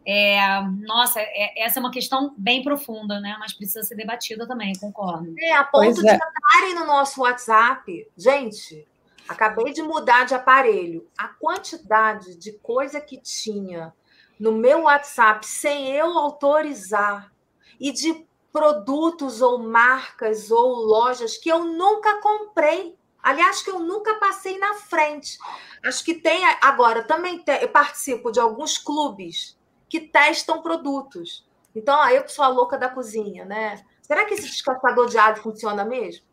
[0.05, 3.35] é, nossa, é, essa é uma questão bem profunda, né?
[3.39, 5.33] Mas precisa ser debatida também, concordo.
[5.39, 6.15] É, a ponto de é.
[6.15, 8.07] entrarem no nosso WhatsApp.
[8.15, 8.87] Gente,
[9.27, 11.07] acabei de mudar de aparelho.
[11.17, 13.91] A quantidade de coisa que tinha
[14.39, 17.31] no meu WhatsApp sem eu autorizar
[17.79, 22.95] e de produtos ou marcas ou lojas que eu nunca comprei.
[23.23, 25.39] Aliás, que eu nunca passei na frente.
[25.83, 29.57] Acho que tem agora também tem, eu participo de alguns clubes
[29.89, 31.45] que testam produtos.
[31.75, 33.83] Então, aí eu sou a louca da cozinha, né?
[34.01, 36.23] Será que esse descascador de alho funciona mesmo?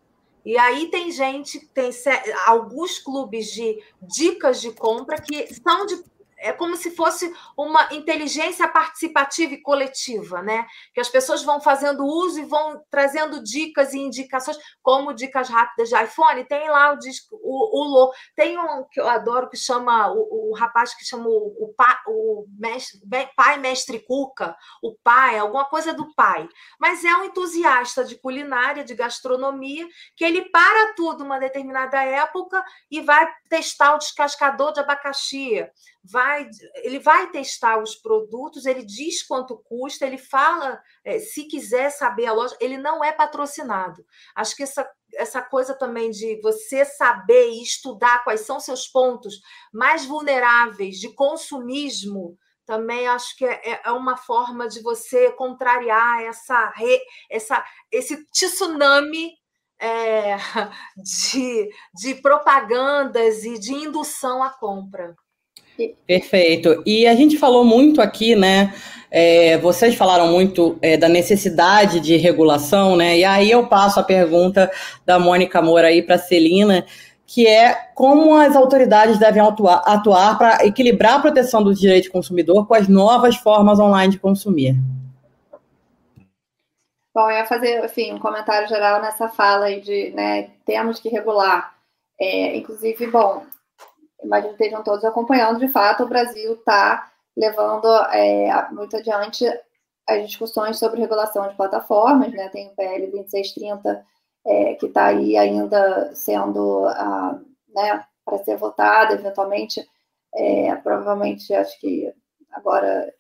[0.45, 1.91] E aí tem gente, tem
[2.47, 6.03] alguns clubes de dicas de compra que são de
[6.43, 10.67] é como se fosse uma inteligência participativa e coletiva, né?
[10.93, 15.89] Que as pessoas vão fazendo uso e vão trazendo dicas e indicações, como dicas rápidas
[15.89, 16.45] de iPhone.
[16.45, 20.55] Tem lá o disco, o, o tem um que eu adoro que chama o, o
[20.55, 23.01] rapaz que chama o, o, pa, o mestre,
[23.37, 26.49] pai mestre Cuca, o pai, alguma coisa do pai.
[26.79, 29.87] Mas é um entusiasta de culinária, de gastronomia,
[30.17, 35.53] que ele para tudo uma determinada época e vai testar o descascador de abacaxi
[36.05, 41.91] vai, ele vai testar os produtos, ele diz quanto custa, ele fala, é, se quiser
[41.91, 44.05] saber a loja, ele não é patrocinado.
[44.35, 49.41] Acho que essa, essa coisa também de você saber e estudar quais são seus pontos
[49.73, 56.73] mais vulneráveis de consumismo também acho que é, é uma forma de você contrariar essa,
[57.29, 59.33] essa esse tsunami
[59.81, 60.37] é,
[60.97, 65.15] de, de propagandas e de indução à compra.
[66.07, 66.83] Perfeito.
[66.87, 68.75] E a gente falou muito aqui, né?
[69.11, 73.19] É, vocês falaram muito é, da necessidade de regulação, né?
[73.19, 74.71] E aí eu passo a pergunta
[75.05, 76.87] da Mônica Moura aí para a Celina,
[77.27, 82.13] que é como as autoridades devem atuar, atuar para equilibrar a proteção do direito do
[82.13, 84.77] consumidor com as novas formas online de consumir.
[87.15, 91.11] Bom, eu ia fazer, enfim, um comentário geral nessa fala aí de, né, temos que
[91.11, 91.75] regular.
[92.19, 93.43] É, inclusive, bom,
[94.23, 99.47] imagino que estejam todos acompanhando, de fato, o Brasil está levando é, muito adiante
[100.09, 102.49] as discussões sobre regulação de plataformas, né?
[102.49, 104.05] Tem o PL 2630
[104.45, 107.41] é, que está aí ainda sendo, ah,
[107.75, 109.87] né, para ser votado, eventualmente,
[110.35, 112.13] é, provavelmente, acho que
[112.51, 113.13] agora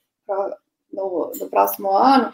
[0.92, 2.32] no, no próximo ano,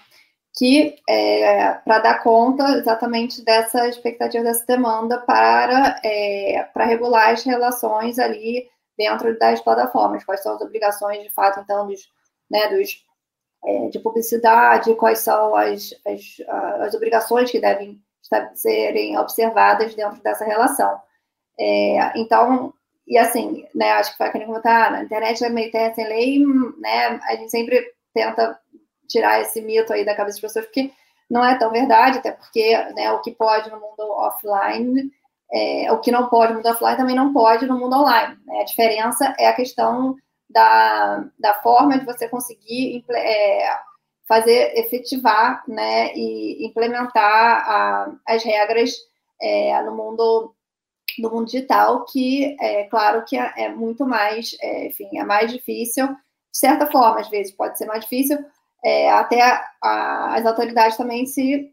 [0.59, 7.44] que é, para dar conta exatamente dessa expectativa, dessa demanda para, é, para regular as
[7.44, 12.11] relações ali dentro das plataformas, quais são as obrigações de fato, então, dos,
[12.50, 13.06] né, dos,
[13.64, 16.42] é, de publicidade, quais são as, as,
[16.80, 18.02] as obrigações que devem
[18.54, 21.00] serem observadas dentro dessa relação.
[21.56, 22.74] É, então,
[23.06, 26.44] e assim, né, acho que foi aquele comentário, na internet é meio terra sem lei,
[26.78, 28.59] né, a gente sempre tenta
[29.09, 30.92] tirar esse mito aí da cabeça das pessoas, porque
[31.30, 35.11] não é tão verdade, até porque né, o que pode no mundo offline,
[35.52, 38.36] é, o que não pode no mundo offline também não pode no mundo online.
[38.46, 38.61] Né?
[38.61, 40.16] A diferença é a questão
[40.48, 43.78] da, da forma de você conseguir é,
[44.26, 48.92] fazer efetivar né, e implementar a, as regras
[49.40, 50.54] é, no mundo
[51.18, 55.52] no mundo digital, que é claro que é, é muito mais, é, enfim, é mais
[55.52, 58.38] difícil, de certa forma, às vezes pode ser mais difícil,
[58.84, 61.72] é, até a, a, as autoridades também se,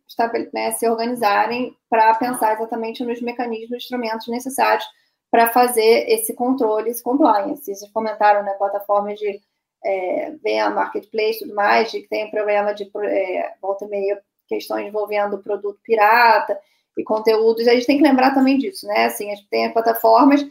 [0.54, 4.86] né, se organizarem para pensar exatamente nos mecanismos, instrumentos necessários
[5.30, 7.64] para fazer esse controle, esse compliance.
[7.64, 9.40] Vocês comentaram, né, plataformas de
[9.84, 14.22] é, vem a marketplace tudo mais, de que tem problema de é, volta e meia,
[14.48, 16.60] questões envolvendo produto pirata
[16.98, 17.68] e conteúdos.
[17.68, 19.06] A gente tem que lembrar também disso, né?
[19.06, 20.46] Assim, a gente tem plataformas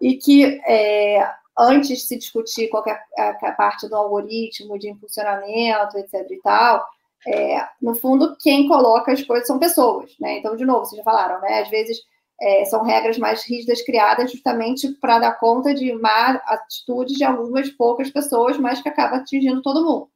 [0.00, 1.30] e que é,
[1.60, 6.26] antes de se discutir qualquer a, parte do algoritmo, de impulsionamento, etc.
[6.30, 6.84] e tal,
[7.26, 10.38] é, no fundo, quem coloca as coisas são pessoas, né?
[10.38, 11.60] Então, de novo, vocês já falaram, né?
[11.60, 11.98] Às vezes
[12.40, 17.68] é, são regras mais rígidas criadas justamente para dar conta de má atitudes de algumas
[17.70, 20.10] poucas pessoas, mas que acaba atingindo todo mundo.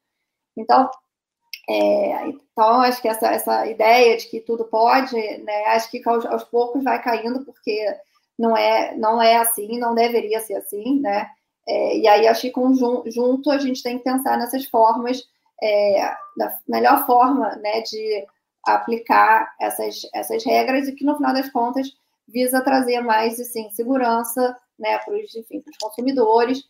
[0.57, 0.89] Então,
[1.69, 5.67] é, então acho que essa, essa ideia de que tudo pode, né?
[5.67, 7.87] Acho que aos, aos poucos vai caindo, porque
[8.39, 11.29] não é, não é assim, não deveria ser assim, né?
[11.67, 15.23] É, e aí acho que conjunto a gente tem que pensar nessas formas,
[15.63, 18.27] é, da melhor forma, né, de
[18.67, 21.89] aplicar essas, essas regras e que, no final das contas,
[22.29, 26.63] visa trazer mais assim, segurança né, para os consumidores.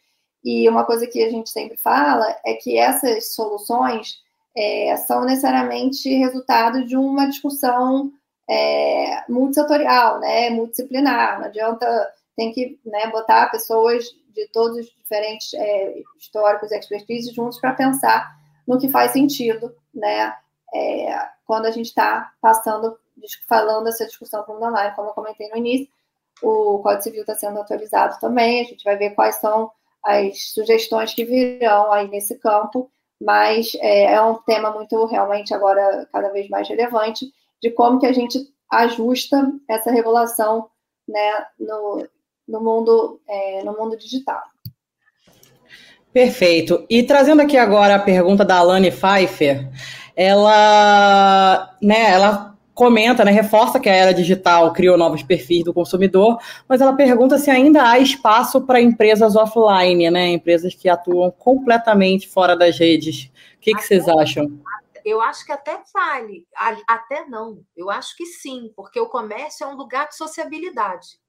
[0.44, 4.18] E uma coisa que a gente sempre fala é que essas soluções
[4.56, 8.12] é, são necessariamente resultado de uma discussão
[8.48, 11.38] é, multissetorial, né, multidisciplinar.
[11.38, 14.04] Não adianta, tem que né, botar pessoas
[14.34, 19.74] de todos os diferentes é, históricos e expertise juntos para pensar no que faz sentido,
[19.94, 20.34] né,
[20.74, 22.98] é, quando a gente está passando,
[23.48, 25.88] falando essa discussão para o mundo online, como eu comentei no início,
[26.42, 29.70] o Código Civil está sendo atualizado também, a gente vai ver quais são
[30.02, 32.90] as sugestões que virão aí nesse campo,
[33.20, 37.32] mas é, é um tema muito realmente agora cada vez mais relevante
[37.64, 38.38] de como que a gente
[38.70, 40.66] ajusta essa regulação
[41.08, 42.06] né, no,
[42.46, 44.42] no, mundo, é, no mundo digital.
[46.12, 46.84] Perfeito.
[46.90, 49.66] E trazendo aqui agora a pergunta da Alane Pfeiffer,
[50.14, 56.38] ela, né, ela comenta, né, reforça que a era digital criou novos perfis do consumidor,
[56.68, 62.28] mas ela pergunta se ainda há espaço para empresas offline, né, empresas que atuam completamente
[62.28, 63.30] fora das redes.
[63.56, 64.60] O que, que vocês acham?
[65.04, 66.48] Eu acho que até vale,
[66.88, 67.62] até não.
[67.76, 71.20] Eu acho que sim, porque o comércio é um lugar de sociabilidade.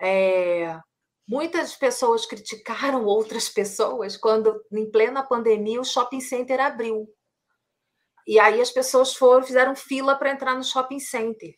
[0.00, 0.78] É,
[1.26, 7.08] muitas pessoas criticaram outras pessoas quando, em plena pandemia, o shopping center abriu.
[8.26, 11.56] E aí as pessoas foram, fizeram fila para entrar no shopping center.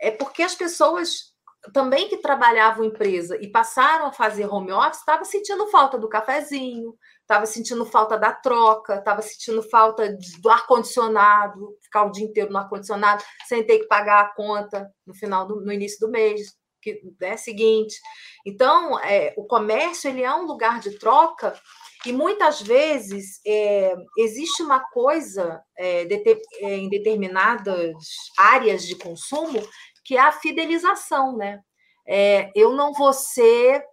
[0.00, 1.36] É porque as pessoas
[1.72, 6.08] também que trabalhavam em empresa e passaram a fazer home office estavam sentindo falta do
[6.08, 6.94] cafezinho,
[7.28, 12.56] estava sentindo falta da troca, estava sentindo falta do ar-condicionado, ficar o dia inteiro no
[12.56, 17.02] ar-condicionado, sem ter que pagar a conta no final do, no início do mês que
[17.20, 17.96] né, seguinte.
[18.46, 21.54] Então, é, o comércio ele é um lugar de troca
[22.06, 26.14] e muitas vezes é, existe uma coisa é, de,
[26.60, 27.92] é, em determinadas
[28.38, 29.60] áreas de consumo
[30.02, 31.60] que é a fidelização, né?
[32.06, 33.84] É, eu não vou ser,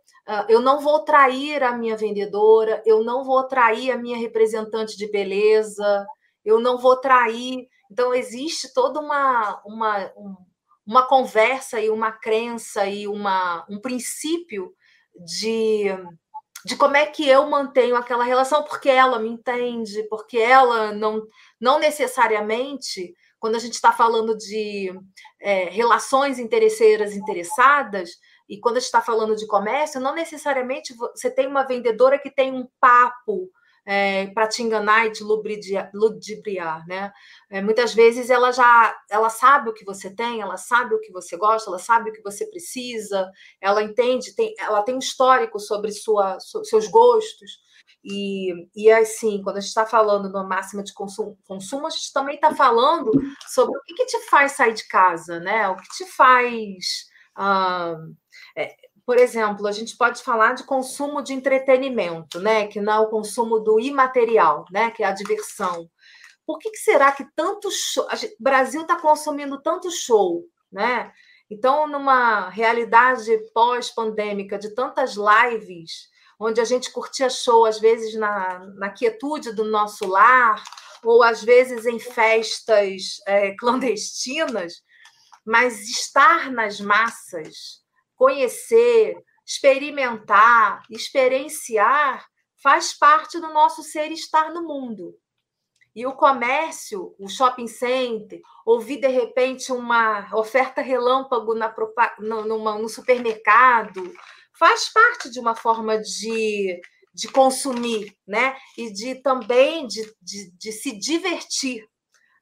[0.50, 5.10] eu não vou trair a minha vendedora, eu não vou trair a minha representante de
[5.10, 6.06] beleza,
[6.44, 7.68] eu não vou trair.
[7.92, 10.12] Então existe toda uma, uma,
[10.86, 14.74] uma conversa e uma crença e uma, um princípio
[15.16, 15.90] de
[16.66, 21.22] de como é que eu mantenho aquela relação, porque ela me entende, porque ela não,
[21.62, 24.92] não necessariamente, quando a gente está falando de
[25.40, 28.10] é, relações interesseiras interessadas,
[28.48, 32.30] e quando a gente está falando de comércio, não necessariamente você tem uma vendedora que
[32.30, 33.50] tem um papo
[33.86, 37.12] é, para te enganar e te ludibriar, né?
[37.50, 41.12] É, muitas vezes ela já ela sabe o que você tem, ela sabe o que
[41.12, 43.30] você gosta, ela sabe o que você precisa,
[43.62, 47.64] ela entende, tem, ela tem um histórico sobre sua, seus gostos.
[48.04, 52.14] E, e assim, quando a gente está falando numa máxima de consumo, consumo, a gente
[52.14, 53.12] também está falando
[53.48, 55.68] sobre o que, que, te faz sair de casa, né?
[55.70, 57.08] O que te faz.
[57.36, 57.96] Ah,
[58.56, 58.76] é,
[59.06, 62.68] por exemplo, a gente pode falar de consumo de entretenimento, né?
[62.68, 64.90] Que não é o consumo do imaterial, né?
[64.92, 65.90] Que é a diversão.
[66.46, 71.12] Por que, que será que tanto show, o Brasil está consumindo tanto show, né?
[71.50, 76.10] Então, numa realidade pós-pandêmica de tantas lives,
[76.40, 80.64] onde a gente curtia show, às vezes na, na quietude do nosso lar,
[81.04, 84.82] ou às vezes em festas é, clandestinas,
[85.46, 87.85] mas estar nas massas,
[88.16, 89.16] conhecer,
[89.46, 92.26] experimentar, experienciar,
[92.62, 95.16] faz parte do nosso ser estar no mundo.
[95.96, 101.74] E o comércio, o shopping center, ouvir de repente uma oferta relâmpago na,
[102.20, 104.14] no, numa, no supermercado,
[104.60, 106.82] faz parte de uma forma de,
[107.14, 108.58] de consumir, né?
[108.78, 111.88] E de também de, de, de se divertir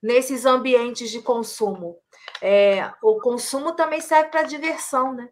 [0.01, 1.97] nesses ambientes de consumo.
[2.41, 5.29] É, o consumo também serve para diversão, né?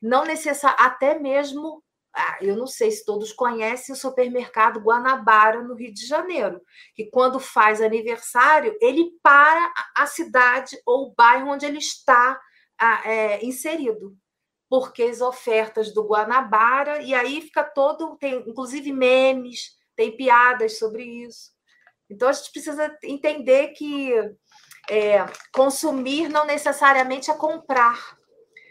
[0.00, 1.82] Não necessariamente, até mesmo,
[2.14, 6.60] ah, eu não sei se todos conhecem o supermercado Guanabara, no Rio de Janeiro,
[6.94, 12.40] que quando faz aniversário, ele para a cidade ou o bairro onde ele está
[12.78, 14.16] ah, é, inserido.
[14.68, 21.04] Porque as ofertas do Guanabara, e aí fica todo, tem inclusive memes, tem piadas sobre
[21.04, 21.50] isso.
[22.08, 24.12] Então a gente precisa entender que
[24.88, 28.16] é, consumir não necessariamente é comprar.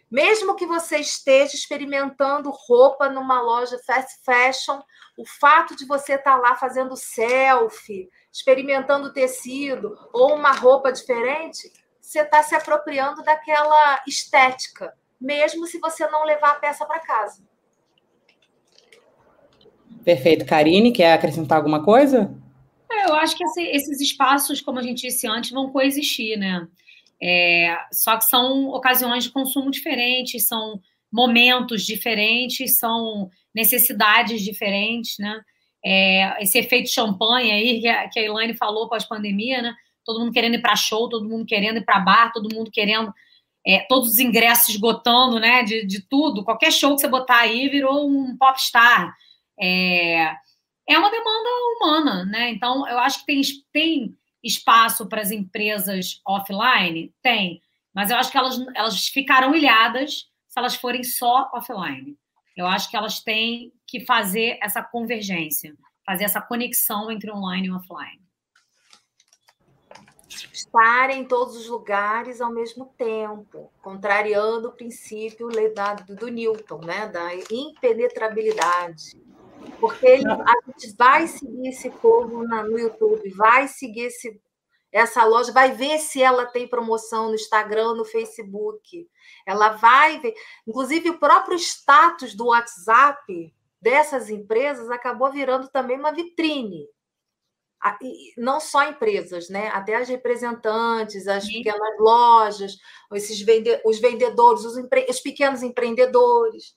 [0.10, 4.80] Mesmo que você esteja experimentando roupa numa loja fast fashion,
[5.18, 11.72] o fato de você estar lá fazendo selfie, experimentando tecido ou uma roupa diferente,
[12.02, 17.44] você está se apropriando daquela estética, mesmo se você não levar a peça para casa.
[20.04, 20.46] Perfeito.
[20.46, 22.34] Karine, quer acrescentar alguma coisa?
[22.92, 26.68] É, eu acho que esse, esses espaços, como a gente disse antes, vão coexistir, né?
[27.22, 30.80] É, só que são ocasiões de consumo diferentes, são
[31.12, 35.42] momentos diferentes, são necessidades diferentes, né?
[35.84, 39.76] É, esse efeito champanhe aí que a, que a Elaine falou pós-pandemia, né?
[40.06, 43.14] Todo mundo querendo ir para show, todo mundo querendo ir para bar, todo mundo querendo
[43.66, 45.64] é, todos os ingressos esgotando, né?
[45.64, 49.14] De, de tudo, qualquer show que você botar aí virou um popstar.
[49.60, 50.34] É,
[50.88, 52.50] é uma demanda humana, né?
[52.50, 53.42] Então, eu acho que tem,
[53.72, 57.14] tem espaço para as empresas offline?
[57.22, 57.62] Tem.
[57.94, 62.18] Mas eu acho que elas, elas ficarão ilhadas se elas forem só offline.
[62.56, 65.76] Eu acho que elas têm que fazer essa convergência,
[66.06, 68.22] fazer essa conexão entre online e offline.
[70.28, 75.50] Estar em todos os lugares ao mesmo tempo, contrariando o princípio
[76.08, 77.08] do Newton, né?
[77.08, 79.18] da impenetrabilidade.
[79.80, 84.42] Porque ele, a gente vai seguir esse povo na, no YouTube, vai seguir esse,
[84.92, 89.08] essa loja, vai ver se ela tem promoção no Instagram, no Facebook.
[89.46, 90.34] Ela vai ver.
[90.68, 96.86] Inclusive, o próprio status do WhatsApp dessas empresas acabou virando também uma vitrine.
[98.38, 99.70] Não só empresas, né?
[99.70, 101.64] Até as representantes, as Sim.
[101.64, 102.76] pequenas lojas,
[103.14, 106.76] esses vende os vendedores, os, empre os pequenos empreendedores.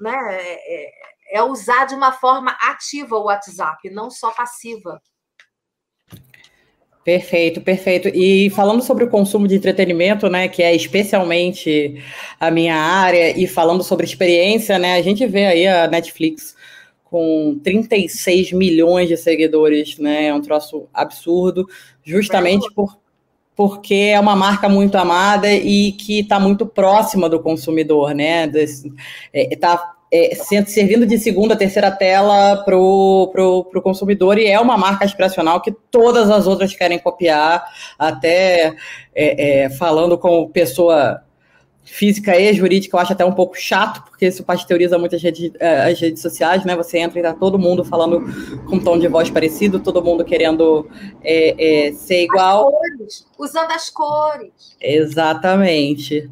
[0.00, 0.16] Né?
[0.40, 0.90] É,
[1.30, 5.00] é usar de uma forma ativa o WhatsApp, não só passiva.
[7.08, 8.08] Perfeito, perfeito.
[8.08, 12.02] E falando sobre o consumo de entretenimento, né, que é especialmente
[12.38, 16.54] a minha área, e falando sobre experiência, né, a gente vê aí a Netflix
[17.04, 21.66] com 36 milhões de seguidores, né, é um troço absurdo,
[22.04, 22.98] justamente por,
[23.56, 28.92] porque é uma marca muito amada e que está muito próxima do consumidor, né, está
[29.32, 30.34] é, tá é,
[30.66, 35.60] servindo de segunda, terceira tela para o pro, pro consumidor e é uma marca aspiracional
[35.60, 37.64] que todas as outras querem copiar,
[37.98, 38.74] até
[39.14, 41.22] é, é, falando com pessoa
[41.90, 45.90] física e jurídica, eu acho até um pouco chato, porque isso pasteuriza muitas redes, é,
[45.90, 46.76] as redes sociais, né?
[46.76, 48.20] Você entra e tá todo mundo falando
[48.66, 50.86] com um tom de voz parecido, todo mundo querendo
[51.24, 52.68] é, é, ser igual.
[52.68, 54.76] As cores, usando as cores.
[54.80, 56.30] Exatamente.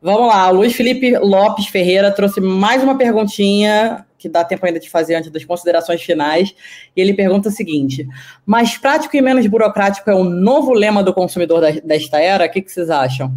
[0.00, 4.80] Vamos lá, o Luiz Felipe Lopes Ferreira trouxe mais uma perguntinha que dá tempo ainda
[4.80, 6.54] de fazer antes das considerações finais.
[6.94, 8.06] E ele pergunta o seguinte:
[8.44, 12.46] mais prático e menos burocrático é o novo lema do consumidor desta era?
[12.46, 13.30] O que, que vocês acham?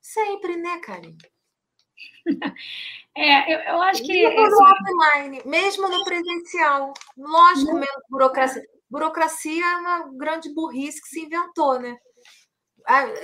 [0.00, 1.14] Sempre, né, Karen?
[3.18, 4.12] É, eu, eu acho que.
[4.12, 4.74] Mesmo no assim...
[4.74, 6.92] offline, mesmo no presencial.
[7.16, 8.62] Lógico, menos burocracia.
[8.90, 11.96] Burocracia é uma grande burrice que se inventou, né?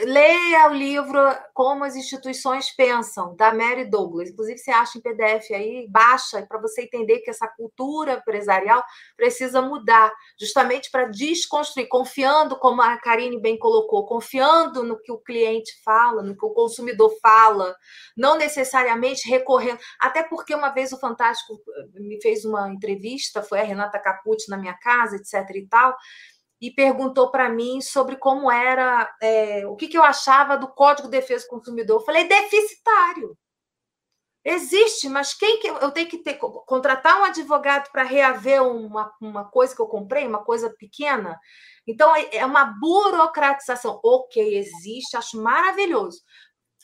[0.05, 1.19] Leia o livro
[1.55, 4.31] Como as Instituições Pensam, da Mary Douglas.
[4.31, 8.83] Inclusive, você acha em PDF aí, baixa, para você entender que essa cultura empresarial
[9.17, 15.19] precisa mudar, justamente para desconstruir, confiando, como a Karine bem colocou, confiando no que o
[15.19, 17.75] cliente fala, no que o consumidor fala,
[18.17, 19.79] não necessariamente recorrendo.
[20.01, 24.51] Até porque uma vez o Fantástico eh, me fez uma entrevista, foi a Renata Capucci
[24.51, 25.49] na minha casa, etc.
[25.55, 25.97] e tal
[26.63, 31.09] e perguntou para mim sobre como era, é, o que, que eu achava do Código
[31.09, 32.01] de Defesa do Consumidor.
[32.01, 33.37] Eu falei, deficitário.
[34.45, 39.45] Existe, mas quem que eu tenho que ter contratar um advogado para reaver uma, uma
[39.45, 41.39] coisa que eu comprei, uma coisa pequena?
[41.87, 44.01] Então é, é uma burocratização.
[44.03, 46.21] Ok, existe, acho maravilhoso.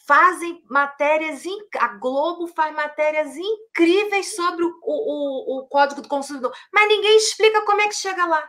[0.06, 1.42] Fazem matérias,
[1.78, 7.64] a Globo faz matérias incríveis sobre o, o, o Código do Consumidor, mas ninguém explica
[7.64, 8.48] como é que chega lá.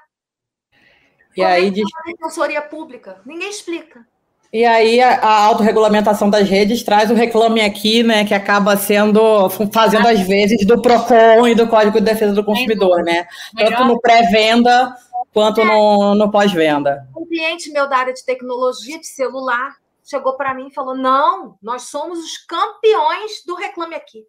[1.39, 2.69] E Como aí é diz...
[2.69, 3.21] pública?
[3.25, 4.05] Ninguém explica.
[4.51, 9.47] E aí a, a autorregulamentação das redes traz o reclame aqui, né, que acaba sendo
[9.71, 13.27] fazendo às vezes do Procon e do Código de Defesa do Consumidor, né?
[13.55, 14.93] Tanto no pré-venda
[15.31, 17.07] quanto no, no pós-venda.
[17.15, 21.55] Um cliente meu da área de tecnologia de celular chegou para mim e falou: "Não,
[21.61, 24.25] nós somos os campeões do reclame aqui".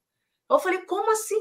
[0.50, 1.40] Eu falei: "Como assim?"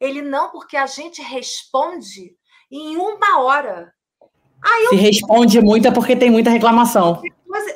[0.00, 2.34] Ele não, porque a gente responde
[2.70, 3.92] em uma hora.
[4.66, 7.22] Aí Se responde muito é porque tem muita reclamação.
[7.46, 7.66] Mas...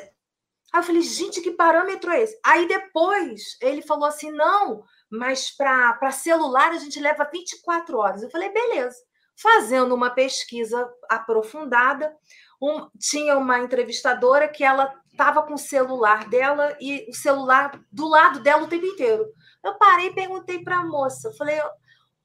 [0.73, 2.37] Aí eu falei, gente, que parâmetro é esse?
[2.45, 8.23] Aí depois ele falou assim: não, mas para celular a gente leva 24 horas.
[8.23, 8.97] Eu falei, beleza.
[9.41, 12.13] Fazendo uma pesquisa aprofundada,
[12.61, 18.07] um, tinha uma entrevistadora que ela estava com o celular dela e o celular do
[18.07, 19.25] lado dela o tempo inteiro.
[19.63, 21.59] Eu parei e perguntei para a moça, falei,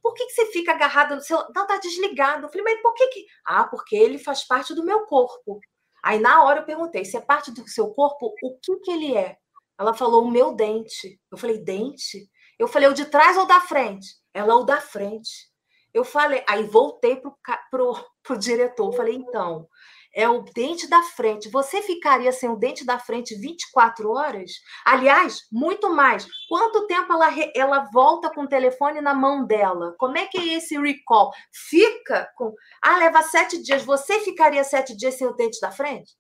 [0.07, 1.49] por que, que você fica agarrada no celular?
[1.53, 2.47] Não, tá desligado.
[2.47, 3.27] Eu falei, mas por que que...
[3.45, 5.59] Ah, porque ele faz parte do meu corpo.
[6.01, 9.17] Aí, na hora, eu perguntei, se é parte do seu corpo, o que que ele
[9.17, 9.37] é?
[9.77, 11.21] Ela falou, o meu dente.
[11.29, 12.31] Eu falei, dente?
[12.57, 14.07] Eu falei, o de trás ou da frente?
[14.33, 15.51] Ela, o da frente.
[15.93, 17.37] Eu falei, aí voltei pro,
[17.69, 19.69] pro, pro diretor, falei, então,
[20.17, 21.51] é o dente da frente.
[21.51, 24.53] Você ficaria sem o dente da frente 24 horas?
[24.83, 26.27] Aliás, muito mais.
[26.49, 29.95] Quanto tempo ela, ela volta com o telefone na mão dela?
[29.99, 31.31] Como é que é esse recall?
[31.69, 32.55] Fica com.
[32.83, 33.85] Ah, leva sete dias.
[33.85, 36.17] Você ficaria sete dias sem o dente da frente?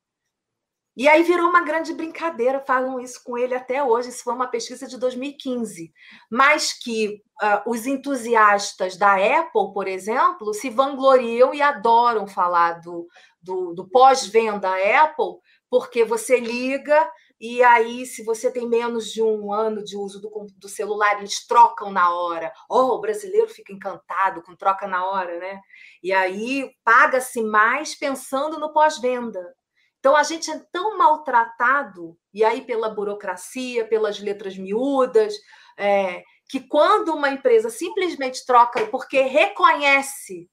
[0.97, 4.09] E aí virou uma grande brincadeira, falam isso com ele até hoje.
[4.09, 5.93] Isso foi uma pesquisa de 2015.
[6.31, 13.06] Mas que uh, os entusiastas da Apple, por exemplo, se vangloriam e adoram falar do,
[13.47, 14.68] do, do pós-venda
[15.02, 15.39] Apple,
[15.70, 17.09] porque você liga
[17.39, 21.47] e aí, se você tem menos de um ano de uso do, do celular, eles
[21.47, 22.51] trocam na hora.
[22.68, 25.60] Oh, o brasileiro fica encantado com troca na hora, né?
[26.02, 29.55] E aí paga-se mais pensando no pós-venda.
[29.98, 35.35] Então a gente é tão maltratado, e aí pela burocracia, pelas letras miúdas,
[35.77, 40.48] é, que quando uma empresa simplesmente troca porque reconhece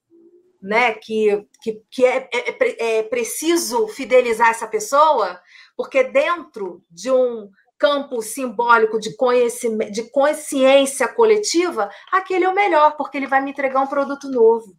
[0.63, 5.37] né, que, que, que é, é, é, é preciso fidelizar essa pessoa,
[5.75, 12.95] porque dentro de um campo simbólico de, conhecimento, de consciência coletiva, aquele é o melhor,
[12.95, 14.73] porque ele vai me entregar um produto novo.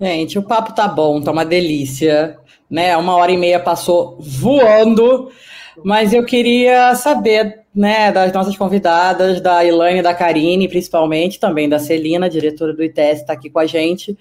[0.00, 2.38] Gente, o papo tá bom, tá uma delícia,
[2.70, 2.96] né?
[2.96, 5.30] Uma hora e meia passou voando,
[5.84, 11.68] mas eu queria saber, né, das nossas convidadas, da Ilane e da Karine, principalmente, também
[11.68, 14.16] da Celina, diretora do ITS, está aqui com a gente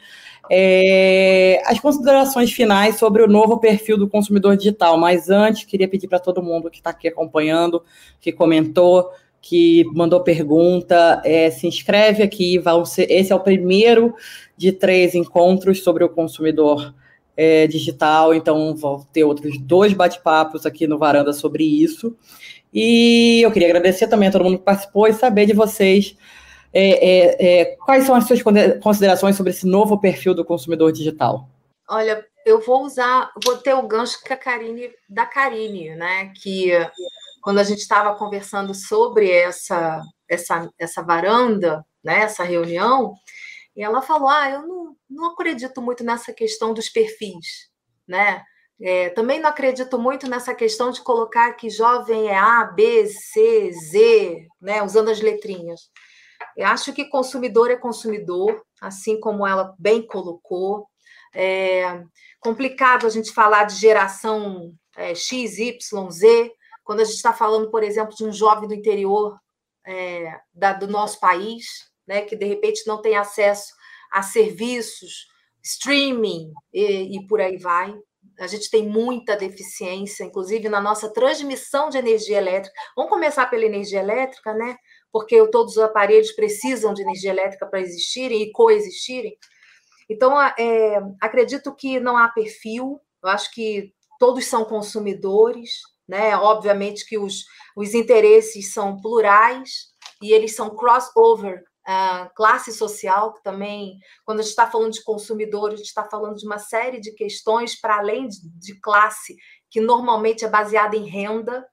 [0.50, 4.98] é, as considerações finais sobre o novo perfil do consumidor digital.
[4.98, 7.84] Mas antes, queria pedir para todo mundo que está aqui acompanhando,
[8.20, 9.10] que comentou,
[9.42, 12.62] que mandou pergunta, é, se inscreve aqui.
[12.86, 14.14] Ser, esse é o primeiro
[14.58, 16.94] de três encontros sobre o consumidor
[17.38, 22.14] é, digital, então vou ter outros dois bate-papos aqui no Varanda sobre isso.
[22.74, 26.16] E eu queria agradecer também a todo mundo que participou e saber de vocês
[26.74, 28.42] é, é, é, quais são as suas
[28.82, 31.50] considerações sobre esse novo perfil do consumidor digital?
[31.88, 36.32] Olha, eu vou usar, vou ter o gancho que a Karine, da Karine, né?
[36.42, 36.72] Que
[37.42, 42.22] quando a gente estava conversando sobre essa, essa, essa varanda, né?
[42.22, 43.16] Essa reunião,
[43.76, 47.70] e ela falou: Ah, eu não, não acredito muito nessa questão dos perfis,
[48.08, 48.44] né?
[48.82, 53.72] É, também não acredito muito nessa questão de colocar que jovem é A, B, C,
[53.72, 54.84] Z, né?
[54.84, 55.90] Usando as letrinhas.
[56.60, 60.90] Eu acho que consumidor é consumidor, assim como ela bem colocou.
[61.34, 62.04] É
[62.42, 66.52] complicado a gente falar de geração é, X, Y, Z,
[66.84, 69.40] quando a gente está falando, por exemplo, de um jovem do interior
[69.88, 73.74] é, da, do nosso país, né, que de repente não tem acesso
[74.12, 75.28] a serviços,
[75.64, 77.96] streaming e, e por aí vai.
[78.38, 82.76] A gente tem muita deficiência, inclusive na nossa transmissão de energia elétrica.
[82.98, 84.76] Vamos começar pela energia elétrica, né?
[85.12, 89.38] Porque todos os aparelhos precisam de energia elétrica para existirem e coexistirem.
[90.10, 95.72] Então, é, acredito que não há perfil, eu acho que todos são consumidores,
[96.08, 96.36] né?
[96.36, 97.46] Obviamente que os,
[97.76, 99.90] os interesses são plurais
[100.22, 105.04] e eles são crossover, uh, classe social, que também, quando a gente está falando de
[105.04, 109.36] consumidores, a gente está falando de uma série de questões para além de, de, classe,
[109.70, 111.66] que normalmente é baseada em renda.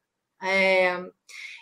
[0.42, 1.02] É,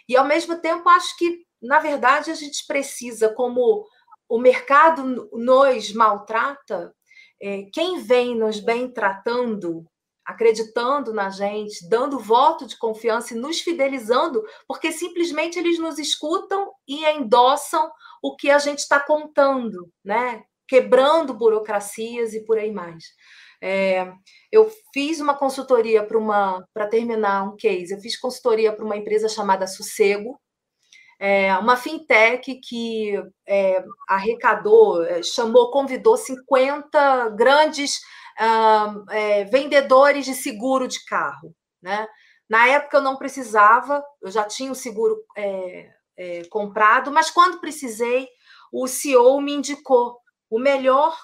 [0.08, 3.86] e, ao mesmo tempo, acho que na verdade, a gente precisa, como
[4.28, 6.94] o mercado nos maltrata,
[7.42, 9.84] é, quem vem nos bem tratando,
[10.24, 16.72] acreditando na gente, dando voto de confiança e nos fidelizando, porque simplesmente eles nos escutam
[16.88, 17.90] e endossam
[18.22, 20.42] o que a gente está contando, né?
[20.66, 23.04] Quebrando burocracias e por aí mais.
[23.62, 24.12] É,
[24.50, 28.96] eu fiz uma consultoria para uma para terminar um case, eu fiz consultoria para uma
[28.96, 30.38] empresa chamada Sossego,
[31.18, 33.14] é, uma fintech que
[33.46, 37.98] é, arrecadou, é, chamou, convidou 50 grandes
[38.40, 41.54] uh, é, vendedores de seguro de carro.
[41.82, 42.06] Né?
[42.48, 47.60] Na época eu não precisava, eu já tinha o seguro é, é, comprado, mas quando
[47.60, 48.28] precisei,
[48.72, 50.18] o CEO me indicou
[50.50, 51.16] o melhor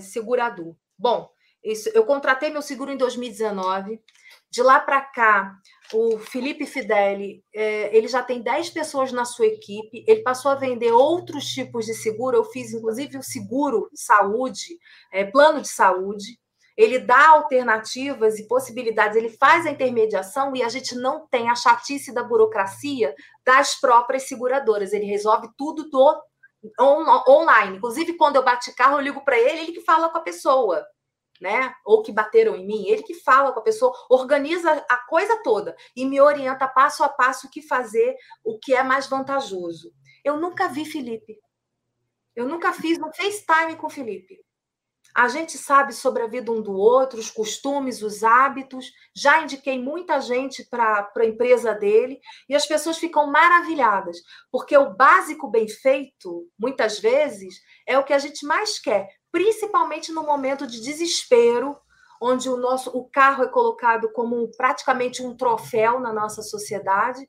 [0.00, 0.74] segurador.
[0.98, 1.30] Bom,
[1.64, 4.00] isso, eu contratei meu seguro em 2019.
[4.50, 5.56] De lá para cá,
[5.92, 10.56] o Felipe Fideli, é, ele já tem 10 pessoas na sua equipe, ele passou a
[10.56, 14.78] vender outros tipos de seguro, eu fiz inclusive o seguro saúde,
[15.12, 16.38] é, plano de saúde,
[16.76, 21.54] ele dá alternativas e possibilidades, ele faz a intermediação e a gente não tem a
[21.54, 23.14] chatice da burocracia
[23.44, 26.22] das próprias seguradoras, ele resolve tudo do
[26.80, 30.18] on, online, inclusive quando eu bate carro, eu ligo para ele, ele que fala com
[30.18, 30.84] a pessoa,
[31.40, 31.74] né?
[31.84, 35.76] Ou que bateram em mim, ele que fala com a pessoa, organiza a coisa toda
[35.94, 39.92] e me orienta passo a passo o que fazer, o que é mais vantajoso.
[40.24, 41.38] Eu nunca vi Felipe.
[42.34, 44.44] Eu nunca fiz um FaceTime com Felipe.
[45.16, 48.92] A gente sabe sobre a vida um do outro, os costumes, os hábitos.
[49.14, 54.18] Já indiquei muita gente para a empresa dele e as pessoas ficam maravilhadas,
[54.52, 57.54] porque o básico bem feito, muitas vezes,
[57.86, 61.76] é o que a gente mais quer, principalmente no momento de desespero,
[62.18, 67.20] onde o nosso o carro é colocado como praticamente um troféu na nossa sociedade.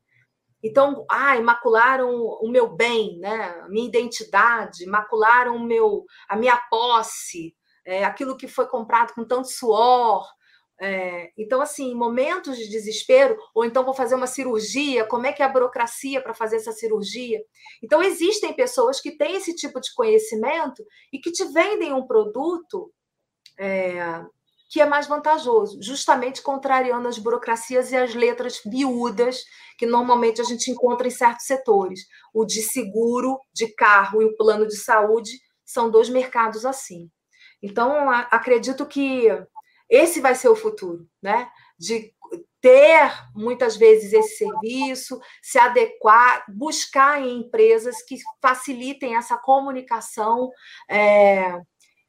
[0.64, 3.60] Então, ah, macularam o meu bem, né?
[3.62, 7.54] a minha identidade, macularam o meu, a minha posse,
[7.86, 10.26] é, aquilo que foi comprado com tanto suor.
[10.80, 15.42] É, então, assim, momentos de desespero, ou então vou fazer uma cirurgia, como é que
[15.42, 17.44] é a burocracia para fazer essa cirurgia?
[17.82, 22.92] Então, existem pessoas que têm esse tipo de conhecimento e que te vendem um produto
[23.60, 24.24] é,
[24.70, 29.44] que é mais vantajoso, justamente contrariando as burocracias e as letras miúdas
[29.78, 32.02] que normalmente a gente encontra em certos setores.
[32.34, 35.32] O de seguro de carro e o plano de saúde
[35.66, 37.10] são dois mercados assim.
[37.62, 39.28] Então, acredito que
[39.90, 41.50] esse vai ser o futuro, né?
[41.80, 42.14] De
[42.60, 50.50] ter muitas vezes esse serviço, se adequar, buscar em empresas que facilitem essa comunicação
[50.90, 51.62] é,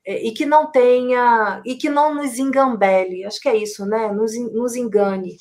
[0.06, 3.24] e que não tenha e que não nos engambele.
[3.24, 4.10] Acho que é isso, né?
[4.10, 5.36] Nos, nos engane.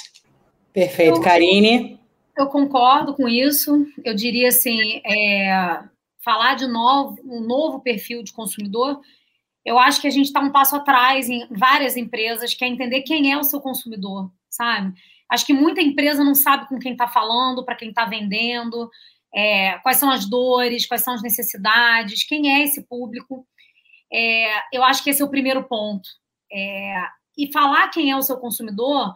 [0.74, 2.00] Perfeito, Karine.
[2.38, 3.86] Eu concordo com isso.
[4.04, 5.82] Eu diria assim, é,
[6.24, 9.02] falar de novo, um novo perfil de consumidor
[9.68, 13.02] eu acho que a gente está um passo atrás em várias empresas, que é entender
[13.02, 14.94] quem é o seu consumidor, sabe?
[15.30, 18.90] Acho que muita empresa não sabe com quem está falando, para quem está vendendo,
[19.36, 23.46] é, quais são as dores, quais são as necessidades, quem é esse público.
[24.10, 26.08] É, eu acho que esse é o primeiro ponto.
[26.50, 27.02] É,
[27.38, 29.14] e falar quem é o seu consumidor,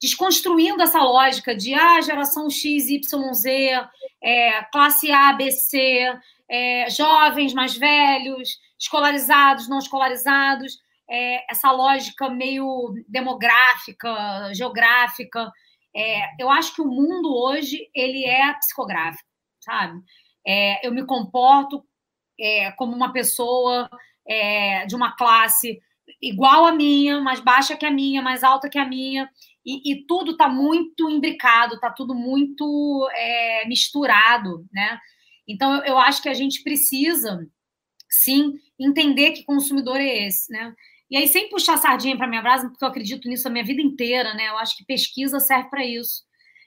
[0.00, 3.88] desconstruindo essa lógica de ah, geração X, Y, Z,
[4.20, 6.12] é, classe A, B, C,
[6.52, 15.50] é, jovens mais velhos, escolarizados, não escolarizados, é, essa lógica meio demográfica, geográfica.
[15.96, 19.28] É, eu acho que o mundo hoje ele é psicográfico,
[19.60, 19.98] sabe?
[20.46, 21.82] É, eu me comporto
[22.38, 23.88] é, como uma pessoa
[24.28, 25.80] é, de uma classe
[26.20, 29.28] igual à minha, mais baixa que a minha, mais alta que a minha,
[29.64, 33.08] e, e tudo está muito imbricado, está tudo muito
[33.66, 34.98] misturado, né?
[35.52, 37.46] Então, eu, eu acho que a gente precisa
[38.08, 40.74] sim entender que consumidor é esse, né?
[41.10, 43.82] E aí, sem puxar sardinha para minha brasa, porque eu acredito nisso a minha vida
[43.82, 44.48] inteira, né?
[44.48, 46.22] Eu acho que pesquisa serve para isso.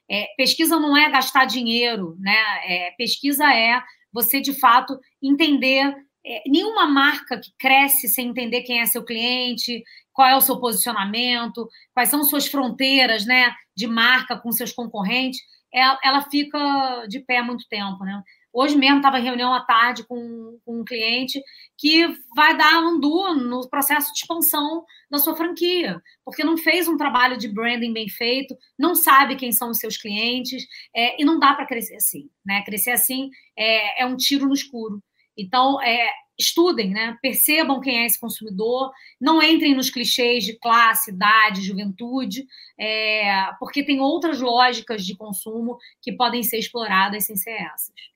[0.09, 2.37] É, pesquisa não é gastar dinheiro, né?
[2.63, 3.81] É, pesquisa é
[4.13, 5.95] você, de fato, entender.
[6.27, 9.83] É, nenhuma marca que cresce sem entender quem é seu cliente,
[10.13, 13.53] qual é o seu posicionamento, quais são suas fronteiras, né?
[13.75, 15.39] De marca com seus concorrentes,
[15.73, 18.23] ela, ela fica de pé muito tempo, né?
[18.57, 21.43] Hoje mesmo estava em reunião à tarde com, com, um cliente
[21.77, 26.95] que vai dar andu no processo de expansão da sua franquia, porque não fez um
[26.95, 30.65] trabalho de branding bem feito, não sabe quem são os seus clientes,
[30.95, 32.29] é, e não dá para crescer assim.
[32.45, 32.63] Né?
[32.63, 35.03] Crescer assim é, é um tiro no escuro.
[35.37, 36.09] Então, é,
[36.39, 37.17] estudem, né?
[37.21, 42.45] percebam quem é esse consumidor, não entrem nos clichês de classe, idade, juventude,
[42.79, 48.14] é, porque tem outras lógicas de consumo que podem ser exploradas sem ser essas.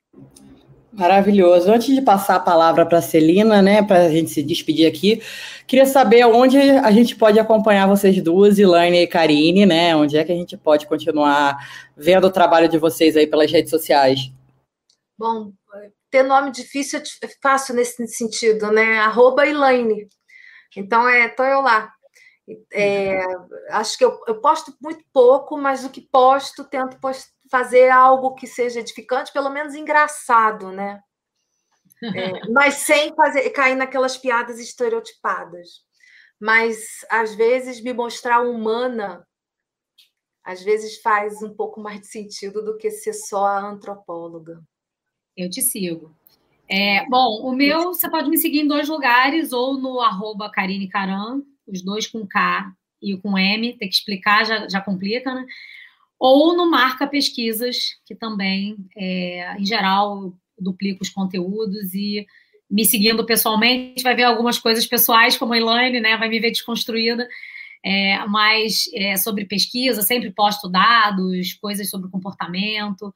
[0.92, 1.72] Maravilhoso.
[1.72, 5.22] Antes de passar a palavra para a Celina, né, para a gente se despedir aqui,
[5.66, 9.96] queria saber onde a gente pode acompanhar vocês duas, Elaine e Karine, né?
[9.96, 11.58] Onde é que a gente pode continuar
[11.96, 14.32] vendo o trabalho de vocês aí pelas redes sociais?
[15.18, 15.54] Bom,
[16.10, 18.98] ter nome difícil é fácil nesse sentido, né?
[19.00, 20.08] Arroba Elaine.
[20.76, 21.94] Então, é, tô eu lá.
[22.74, 23.22] É,
[23.70, 28.36] acho que eu, eu posto muito pouco, mas o que posto, tento postar fazer algo
[28.36, 31.02] que seja edificante, pelo menos engraçado, né?
[32.04, 35.82] É, mas sem fazer cair naquelas piadas estereotipadas.
[36.40, 39.26] Mas às vezes me mostrar humana,
[40.44, 44.62] às vezes faz um pouco mais de sentido do que ser só a antropóloga.
[45.36, 46.16] Eu te sigo.
[46.70, 50.88] É, bom, o meu você pode me seguir em dois lugares, ou no arroba Karine
[50.88, 52.72] Caran, os dois com K
[53.02, 55.46] e com M, tem que explicar, já, já complica, né?
[56.20, 62.28] Ou no Marca Pesquisas, que também, é, em geral, duplico os conteúdos e
[62.70, 66.52] me seguindo pessoalmente, vai ver algumas coisas pessoais, como a Elaine, né, vai me ver
[66.52, 67.28] desconstruída,
[67.84, 73.14] é, mas é, sobre pesquisa, sempre posto dados, coisas sobre comportamento,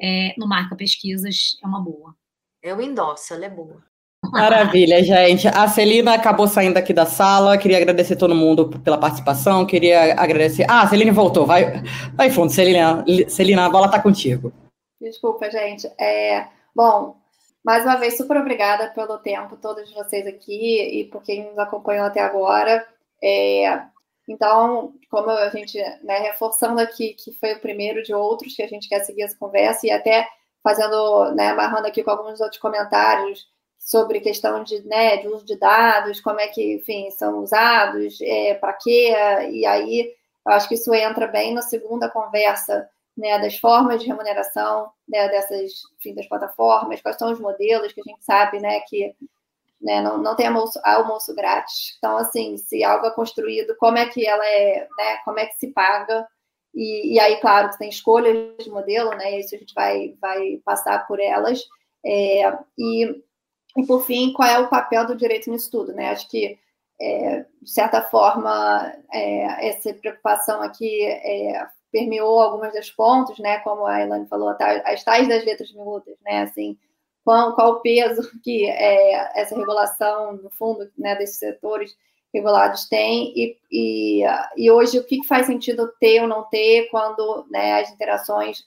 [0.00, 2.16] é, no Marca Pesquisas é uma boa.
[2.62, 3.84] Eu endosso, ela é boa.
[4.30, 5.48] Maravilha, gente.
[5.48, 7.58] A Celina acabou saindo aqui da sala.
[7.58, 9.66] Queria agradecer todo mundo pela participação.
[9.66, 10.66] Queria agradecer.
[10.68, 11.46] Ah, a Celine voltou.
[11.46, 11.82] Vai,
[12.14, 13.04] vai fundo, Celina.
[13.28, 14.52] Celina, a bola está contigo.
[15.00, 15.90] Desculpa, gente.
[16.00, 17.16] É, bom,
[17.64, 22.06] mais uma vez, super obrigada pelo tempo, todos vocês aqui e por quem nos acompanhou
[22.06, 22.86] até agora.
[23.22, 23.82] É,
[24.28, 28.68] então, como a gente, né, reforçando aqui que foi o primeiro de outros que a
[28.68, 30.26] gente quer seguir essa conversa e até
[30.62, 33.46] fazendo, né, amarrando aqui com alguns outros comentários
[33.86, 38.54] sobre questão de, né, de uso de dados, como é que, enfim, são usados, é,
[38.54, 39.14] para quê,
[39.52, 40.12] e aí
[40.44, 45.28] eu acho que isso entra bem na segunda conversa, né, das formas de remuneração, né,
[45.28, 49.14] dessas, enfim, das plataformas, quais são os modelos que a gente sabe, né, que
[49.80, 51.94] né, não, não tem almoço, almoço grátis.
[51.98, 55.60] Então, assim, se algo é construído, como é que ela é, né, como é que
[55.60, 56.26] se paga,
[56.74, 61.06] e, e aí, claro, tem escolhas de modelo, né, isso a gente vai, vai passar
[61.06, 61.62] por elas,
[62.04, 63.24] é, e
[63.76, 65.92] e, por fim, qual é o papel do direito nisso tudo?
[65.92, 66.10] Né?
[66.10, 66.58] Acho que,
[67.00, 73.58] é, de certa forma, é, essa preocupação aqui é, permeou algumas das pontos, né?
[73.58, 74.54] como a Elane falou,
[74.84, 76.42] as tais das letras miúdas, né?
[76.42, 76.78] assim,
[77.26, 81.96] qual, qual o peso que é, essa regulação, no fundo, né, desses setores
[82.32, 84.22] regulados tem e, e,
[84.56, 88.64] e hoje o que faz sentido ter ou não ter quando né, as interações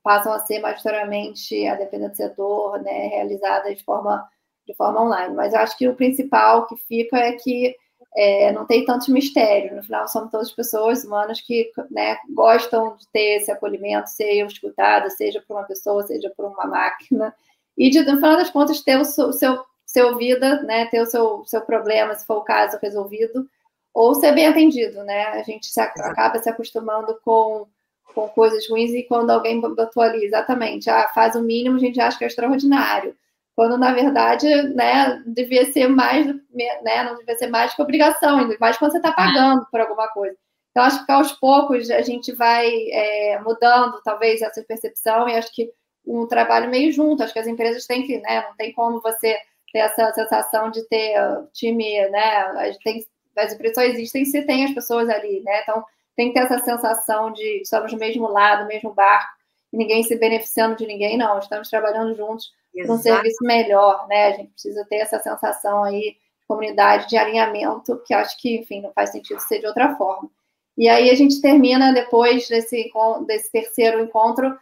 [0.00, 4.24] passam a ser majoritariamente, a depender do setor, né, realizadas de forma
[4.68, 5.34] de forma online.
[5.34, 7.74] Mas eu acho que o principal que fica é que
[8.14, 9.74] é, não tem tanto mistério.
[9.74, 15.10] No final, somos todas pessoas humanas que né, gostam de ter esse acolhimento, ser escutado,
[15.10, 17.34] seja por uma pessoa, seja por uma máquina.
[17.76, 21.06] E, de, no final das contas, ter o seu, seu, seu vida, né, ter o
[21.06, 23.48] seu, seu problema, se for o caso, resolvido,
[23.94, 25.02] ou ser bem atendido.
[25.04, 25.24] Né?
[25.28, 27.66] A gente se, acaba se acostumando com,
[28.14, 32.00] com coisas ruins e quando alguém botou ali, exatamente, ah, faz o mínimo, a gente
[32.00, 33.14] acha que é extraordinário
[33.58, 38.56] quando na verdade, né, devia ser mais, né, não devia ser mais que obrigação, ainda
[38.60, 40.36] mais quando você está pagando por alguma coisa.
[40.70, 45.52] Então, acho que aos poucos a gente vai é, mudando, talvez, essa percepção, e acho
[45.52, 45.72] que
[46.06, 49.36] um trabalho meio junto, acho que as empresas têm que, né, não tem como você
[49.72, 51.16] ter essa sensação de ter
[51.52, 53.04] time, né, tem,
[53.36, 56.60] as empresas só existem se tem as pessoas ali, né, então tem que ter essa
[56.60, 59.32] sensação de estamos no mesmo lado, mesmo barco,
[59.72, 64.26] e ninguém se beneficiando de ninguém, não, estamos trabalhando juntos para um serviço melhor, né?
[64.26, 68.80] A gente precisa ter essa sensação aí de comunidade, de alinhamento, que acho que, enfim,
[68.82, 70.30] não faz sentido ser de outra forma.
[70.76, 72.90] E aí a gente termina depois desse,
[73.26, 74.56] desse terceiro encontro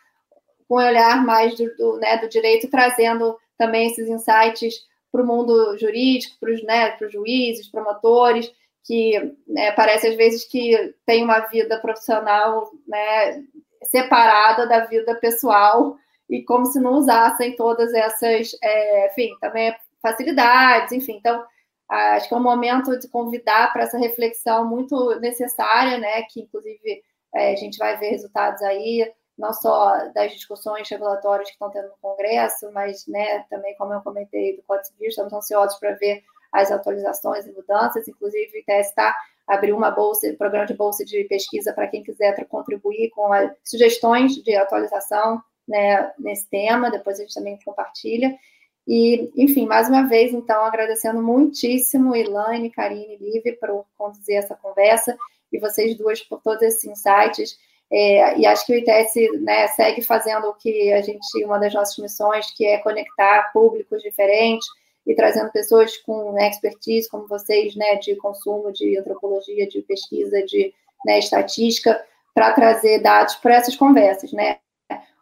[0.68, 4.74] com o olhar mais do, do, né, do direito, trazendo também esses insights
[5.12, 8.51] para o mundo jurídico, para os né, juízes, promotores,
[8.84, 13.43] que né, parece às vezes que tem uma vida profissional né,
[13.84, 15.97] separada da vida pessoal
[16.28, 21.16] e como se não usassem todas essas, é, enfim, também facilidades, enfim.
[21.16, 21.44] Então,
[21.89, 26.23] acho que é um momento de convidar para essa reflexão muito necessária, né?
[26.23, 27.03] Que inclusive
[27.35, 31.89] é, a gente vai ver resultados aí, não só das discussões regulatórias que estão tendo
[31.89, 36.23] no Congresso, mas, né, também como eu comentei do Código Civil, estamos ansiosos para ver
[36.53, 39.15] as atualizações e mudanças, inclusive o está
[39.47, 43.51] abriu uma bolsa, um programa de bolsa de pesquisa para quem quiser contribuir com as
[43.62, 48.36] sugestões de atualização né, nesse tema, depois a gente também compartilha.
[48.86, 54.55] E, enfim, mais uma vez, então, agradecendo muitíssimo Elaine, Karine e Liv por conduzir essa
[54.55, 55.16] conversa
[55.52, 57.59] e vocês duas por todos esses insights.
[57.90, 61.74] É, e acho que o ITS né, segue fazendo o que a gente, uma das
[61.74, 64.66] nossas missões, que é conectar públicos diferentes
[65.06, 70.43] e trazendo pessoas com né, expertise, como vocês, né, de consumo, de antropologia, de pesquisa,
[70.44, 70.72] de
[71.05, 74.59] né, estatística, para trazer dados para essas conversas, né?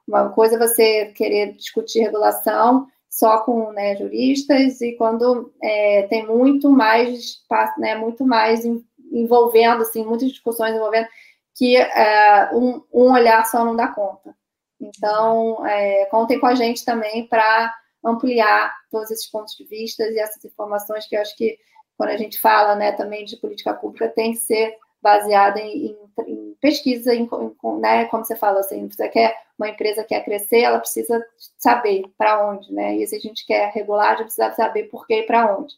[0.06, 6.26] Uma coisa é você querer discutir regulação só com né, juristas e quando é, tem
[6.26, 7.38] muito mais,
[7.78, 8.64] né, muito mais
[9.12, 11.06] envolvendo, assim, muitas discussões envolvendo
[11.54, 14.36] que é, um, um, olhar só não dá conta.
[14.80, 17.72] Então, é, contem com a gente também para
[18.04, 21.56] ampliar todos esses pontos de vista e essas informações que eu acho que
[21.96, 25.96] quando a gente fala né, também de política pública tem que ser baseada em, em,
[26.26, 30.60] em pesquisa, em, em, né, como você fala, assim, você quer uma empresa quer crescer,
[30.60, 31.24] ela precisa
[31.56, 32.96] saber para onde, né?
[32.96, 35.74] E se a gente quer regular, a gente precisa saber por que e para onde.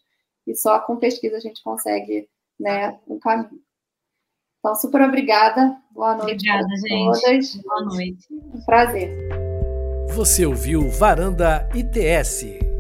[0.47, 2.29] E só com pesquisa a gente consegue,
[2.59, 3.61] né, um caminho.
[4.61, 5.77] Então, super obrigada.
[5.91, 6.49] Boa noite.
[6.49, 7.21] Obrigada, gente.
[7.21, 7.57] Todas.
[7.63, 8.27] Boa noite.
[8.31, 9.11] Um prazer.
[10.15, 12.76] Você ouviu Varanda ITS.